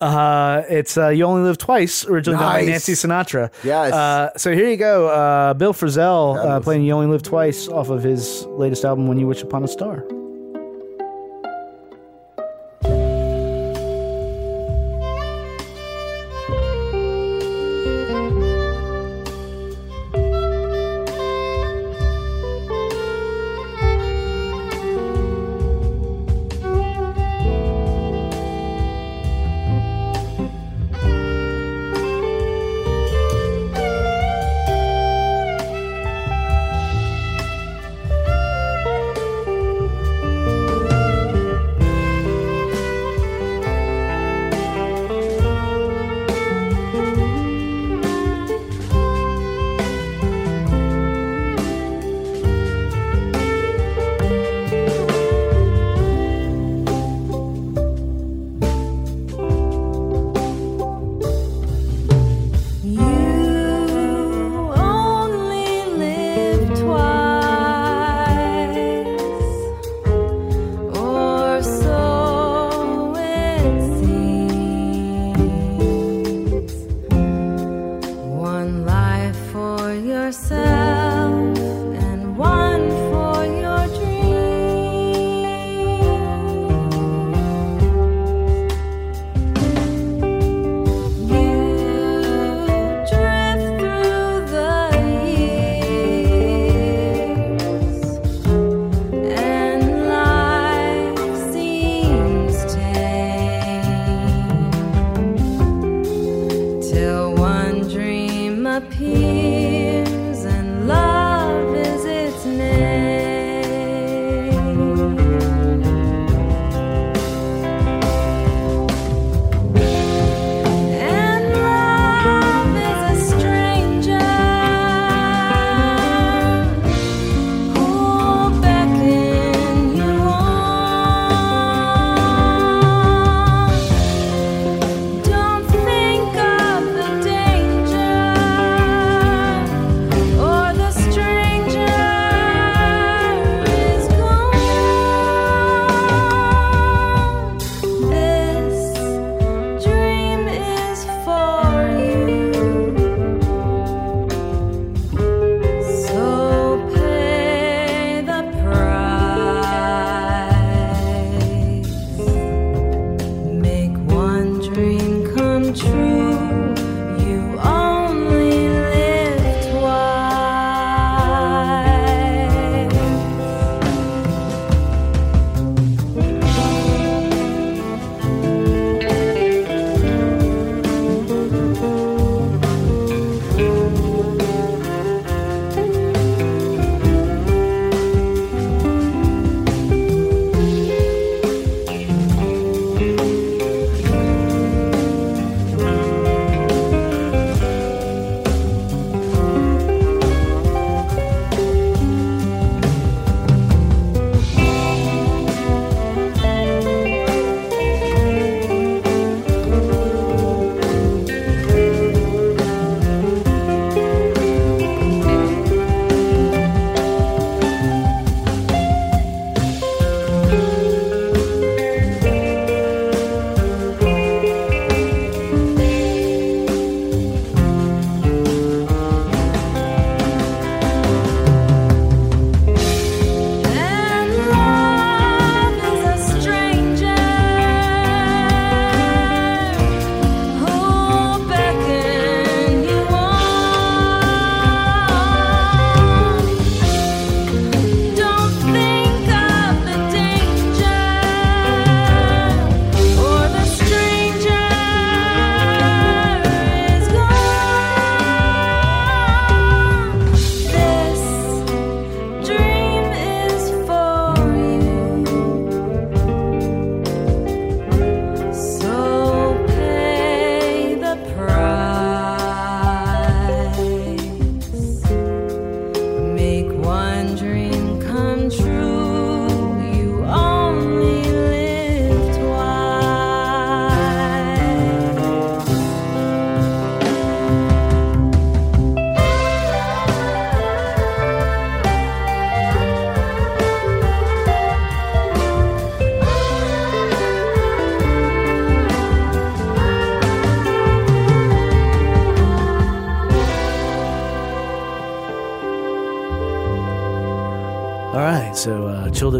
Uh, 0.00 0.62
it's 0.68 0.96
uh, 0.96 1.08
"You 1.08 1.24
Only 1.24 1.42
Live 1.42 1.58
Twice," 1.58 2.06
originally 2.06 2.38
done 2.38 2.48
by 2.48 2.60
Nice. 2.60 2.68
Nancy 2.68 2.92
Sinatra. 2.92 3.50
Yes. 3.64 3.92
Uh, 3.92 4.30
so 4.36 4.52
here 4.52 4.68
you 4.68 4.76
go, 4.76 5.08
uh, 5.08 5.54
Bill 5.54 5.72
Frisell 5.72 6.36
uh, 6.36 6.60
playing 6.60 6.82
"You 6.84 6.94
Only 6.94 7.08
Live 7.08 7.22
Twice" 7.22 7.68
off 7.68 7.90
of 7.90 8.02
his 8.02 8.44
latest 8.46 8.84
album, 8.84 9.06
"When 9.06 9.18
You 9.18 9.26
Wish 9.26 9.42
Upon 9.42 9.64
a 9.64 9.68
Star." 9.68 10.04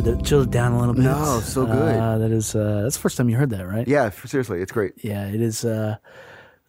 Chilled 0.02 0.20
it 0.20 0.24
chilled 0.24 0.46
it 0.48 0.50
down 0.50 0.72
a 0.72 0.78
little 0.78 0.94
bit. 0.94 1.02
No, 1.04 1.40
so 1.40 1.66
good. 1.66 1.72
Uh, 1.98 2.18
that 2.18 2.30
is 2.30 2.54
uh, 2.54 2.82
that's 2.82 2.96
the 2.96 3.00
first 3.02 3.16
time 3.16 3.28
you 3.28 3.36
heard 3.36 3.50
that, 3.50 3.66
right? 3.66 3.86
Yeah, 3.86 4.10
seriously, 4.10 4.60
it's 4.60 4.72
great. 4.72 4.94
yeah. 5.02 5.26
It 5.26 5.40
is 5.40 5.64
uh, 5.64 5.96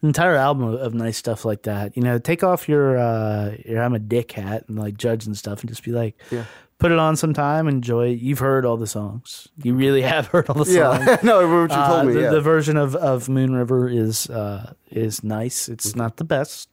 an 0.02 0.08
entire 0.08 0.36
album 0.36 0.64
of, 0.64 0.74
of 0.80 0.94
nice 0.94 1.16
stuff 1.16 1.44
like 1.44 1.62
that. 1.62 1.96
You 1.96 2.02
know, 2.02 2.18
take 2.18 2.42
off 2.42 2.68
your 2.68 2.96
uh, 2.98 3.56
your 3.64 3.82
I'm 3.82 3.94
a 3.94 3.98
dick 3.98 4.32
hat 4.32 4.64
and 4.68 4.78
like 4.78 4.96
judge 4.96 5.26
and 5.26 5.36
stuff, 5.36 5.60
and 5.60 5.68
just 5.68 5.82
be 5.84 5.90
like, 5.92 6.16
Yeah. 6.30 6.44
put 6.78 6.92
it 6.92 6.98
on 6.98 7.16
sometime, 7.16 7.66
enjoy. 7.68 8.08
it. 8.10 8.20
You've 8.20 8.38
heard 8.38 8.64
all 8.64 8.76
the 8.76 8.86
songs. 8.86 9.48
You 9.62 9.74
really 9.74 10.02
have 10.14 10.26
heard 10.28 10.48
all 10.48 10.56
the 10.56 10.66
songs. 10.66 11.04
Yeah, 11.06 11.18
no, 11.22 11.38
what 11.62 11.70
you 11.70 11.76
Uh, 11.76 12.04
me. 12.04 12.12
the, 12.14 12.20
yeah. 12.22 12.30
the 12.30 12.40
version 12.40 12.76
of, 12.76 12.94
of 12.96 13.28
Moon 13.28 13.54
River 13.54 13.88
is 13.88 14.28
uh, 14.30 14.74
is 14.90 15.24
nice. 15.24 15.68
It's 15.68 15.90
Mm-hmm. 15.90 15.98
not 15.98 16.16
the 16.18 16.24
best. 16.24 16.68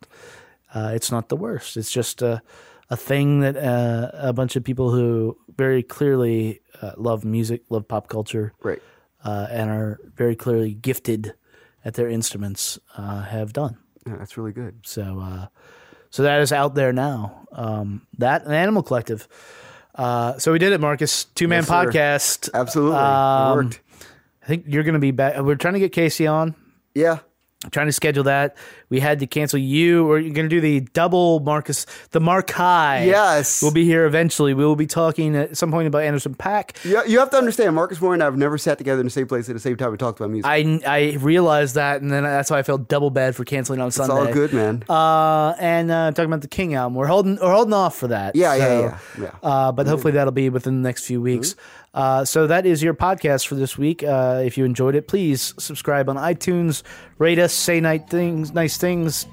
Uh, 0.74 0.92
it's 0.96 1.12
not 1.12 1.28
the 1.30 1.36
worst. 1.36 1.76
It's 1.76 1.92
just 1.92 2.22
a 2.22 2.42
a 2.92 2.98
thing 2.98 3.40
that 3.40 3.56
uh, 3.56 4.12
a 4.14 4.34
bunch 4.34 4.58
of 4.58 4.64
people 4.66 4.92
who 4.92 5.38
very 5.58 5.82
clearly 5.82 6.60
uh, 6.82 6.92
love 6.98 7.24
music, 7.24 7.64
love 7.70 7.88
pop 7.88 8.10
culture, 8.10 8.54
right. 8.62 8.82
uh, 9.24 9.48
and 9.50 9.72
are 9.72 9.98
very 10.14 10.36
clearly 10.36 10.74
gifted 10.74 11.34
at 11.86 11.94
their 11.94 12.10
instruments 12.10 12.78
uh, 12.98 13.22
have 13.22 13.54
done. 13.54 13.78
Yeah, 14.06 14.18
that's 14.18 14.36
really 14.38 14.52
good. 14.52 14.82
So, 14.84 15.20
uh, 15.22 15.48
so 16.10 16.24
that 16.24 16.42
is 16.42 16.52
out 16.52 16.76
there 16.76 16.92
now. 16.92 17.48
Um, 17.54 18.06
that 18.18 18.44
and 18.44 18.54
Animal 18.54 18.84
Collective. 18.84 19.28
Uh, 19.96 20.38
so 20.38 20.52
we 20.52 20.60
did 20.60 20.74
it, 20.74 20.82
Marcus. 20.82 21.26
Two 21.26 21.48
man 21.48 21.64
Yes, 21.64 21.70
podcast. 21.70 22.50
Absolutely, 22.54 22.98
Um, 22.98 23.52
it 23.52 23.64
worked. 23.64 23.82
I 24.44 24.48
think 24.48 24.66
you're 24.68 24.84
going 24.84 24.96
to 24.96 25.00
be 25.00 25.12
back. 25.12 25.40
We're 25.40 25.56
trying 25.56 25.76
to 25.76 25.80
get 25.80 25.94
Casey 25.94 26.28
on. 26.28 26.56
Yeah, 26.94 27.20
trying 27.70 27.88
to 27.88 27.92
schedule 27.94 28.24
that. 28.24 28.56
We 28.90 29.00
had 29.00 29.20
to 29.20 29.28
cancel 29.28 29.60
you, 29.60 30.10
or 30.10 30.20
you're 30.20 30.34
going 30.34 30.50
to 30.50 30.56
do 30.56 30.62
the 30.62 30.82
double 30.94 31.40
Marcus, 31.42 31.86
the 32.12 32.20
Markai. 32.20 33.06
Yes. 33.06 33.62
We'll 33.62 33.72
be 33.72 33.86
here 33.86 34.06
eventually. 34.06 34.54
We 34.54 34.66
will 34.66 34.76
be 34.76 34.88
talking 34.88 35.36
at 35.36 35.56
some 35.56 35.72
point 35.72 35.88
about 35.88 36.04
Anderson 36.04 36.36
Paak. 36.36 36.84
you, 36.84 37.02
you 37.08 37.20
have 37.20 37.30
to 37.32 37.38
understand. 37.38 37.76
Marcus 37.76 38.02
Moore 38.02 38.14
and 38.14 38.22
I 38.24 38.26
have 38.26 38.38
never 38.38 38.58
sat 38.58 38.78
together 38.78 39.00
in 39.00 39.06
the 39.06 39.12
same 39.12 39.28
place 39.28 39.48
at 39.48 39.54
the 39.54 39.60
same 39.60 39.78
time 39.78 39.90
and 39.90 40.00
talked 40.00 40.20
about 40.20 40.32
music. 40.32 40.50
I, 40.50 40.80
I 40.86 41.18
realized 41.20 41.76
that, 41.76 42.02
and 42.02 42.12
then 42.12 42.24
that's 42.24 42.50
why 42.50 42.60
I 42.60 42.64
felt 42.64 42.88
double 42.88 43.12
bad 43.12 43.36
for 43.36 43.46
canceling 43.46 43.80
on 43.80 43.88
it's 43.88 43.98
Sunday. 43.98 44.16
It's 44.16 44.28
all 44.28 44.34
good, 44.34 44.54
man. 44.54 44.84
Uh, 44.90 45.54
and 45.60 45.92
uh, 45.92 46.12
talking 46.12 46.26
about 46.26 46.42
the 46.42 46.48
King 46.48 46.74
album, 46.74 46.96
we're 46.96 47.08
holding 47.08 47.38
we're 47.38 47.54
holding 47.54 47.74
off 47.74 47.96
for 47.96 48.08
that. 48.08 48.36
Yeah, 48.36 48.56
yeah, 48.56 48.66
So, 48.66 48.82
yeah, 48.82 49.24
yeah. 49.24 49.32
Uh, 49.50 49.72
but 49.72 49.88
hopefully 49.88 50.14
that'll 50.14 50.32
be 50.32 50.50
within 50.50 50.82
the 50.82 50.88
next 50.88 51.06
few 51.06 51.22
weeks. 51.22 51.56
Uh, 51.94 52.24
so 52.24 52.48
that 52.48 52.66
is 52.66 52.82
your 52.82 52.94
podcast 52.94 53.48
for 53.48 53.56
this 53.56 53.78
week. 53.78 54.02
Uh, 54.04 54.42
if 54.46 54.58
you 54.58 54.64
enjoyed 54.66 54.96
it, 54.96 55.08
please 55.08 55.54
subscribe 55.60 56.08
on 56.08 56.16
iTunes, 56.16 56.84
rate 57.18 57.38
us, 57.40 57.54
say 57.54 57.82
nice 57.82 58.04
things, 58.10 58.54
nice 58.54 58.78
things. 58.78 59.28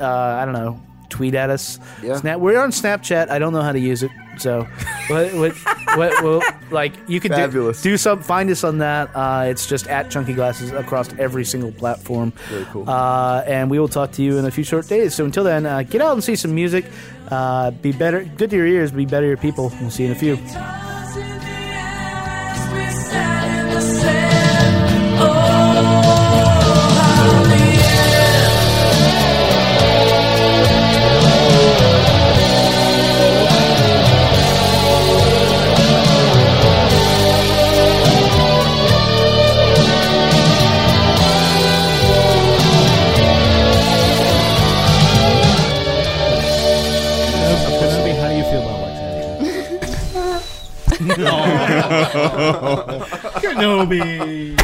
Uh, 0.00 0.06
I 0.06 0.44
don't 0.46 0.54
know, 0.54 0.80
tweet 1.10 1.34
at 1.34 1.50
us. 1.50 1.78
Yeah. 2.02 2.16
Snap, 2.16 2.40
we're 2.40 2.58
on 2.58 2.70
Snapchat. 2.70 3.28
I 3.28 3.38
don't 3.38 3.52
know 3.52 3.60
how 3.60 3.72
to 3.72 3.78
use 3.78 4.02
it, 4.02 4.10
so 4.38 4.62
what, 5.08 5.34
what, 5.34 5.52
what, 5.98 6.22
well, 6.22 6.42
like 6.70 6.94
you 7.08 7.20
can 7.20 7.30
do, 7.32 7.36
Fabulous. 7.36 7.82
do 7.82 7.98
some. 7.98 8.22
Find 8.22 8.48
us 8.48 8.64
on 8.64 8.78
that. 8.78 9.10
Uh, 9.14 9.44
it's 9.46 9.66
just 9.66 9.86
at 9.88 10.10
Chunky 10.10 10.32
Glasses 10.32 10.70
across 10.70 11.12
every 11.18 11.44
single 11.44 11.72
platform. 11.72 12.32
Very 12.48 12.64
cool. 12.66 12.88
Uh, 12.88 13.42
and 13.46 13.70
we 13.70 13.78
will 13.78 13.88
talk 13.88 14.12
to 14.12 14.22
you 14.22 14.38
in 14.38 14.46
a 14.46 14.50
few 14.50 14.64
short 14.64 14.86
days. 14.88 15.14
So 15.14 15.26
until 15.26 15.44
then, 15.44 15.66
uh, 15.66 15.82
get 15.82 16.00
out 16.00 16.12
and 16.12 16.24
see 16.24 16.36
some 16.36 16.54
music. 16.54 16.86
Uh, 17.30 17.70
be 17.70 17.92
better, 17.92 18.24
good 18.24 18.48
to 18.48 18.56
your 18.56 18.66
ears. 18.66 18.92
Be 18.92 19.04
better 19.04 19.24
to 19.24 19.28
your 19.28 19.36
people. 19.36 19.70
We'll 19.80 19.90
see 19.90 20.04
you 20.04 20.10
in 20.10 20.16
a 20.16 20.18
few. 20.18 20.87
Kenobi. 53.40 54.56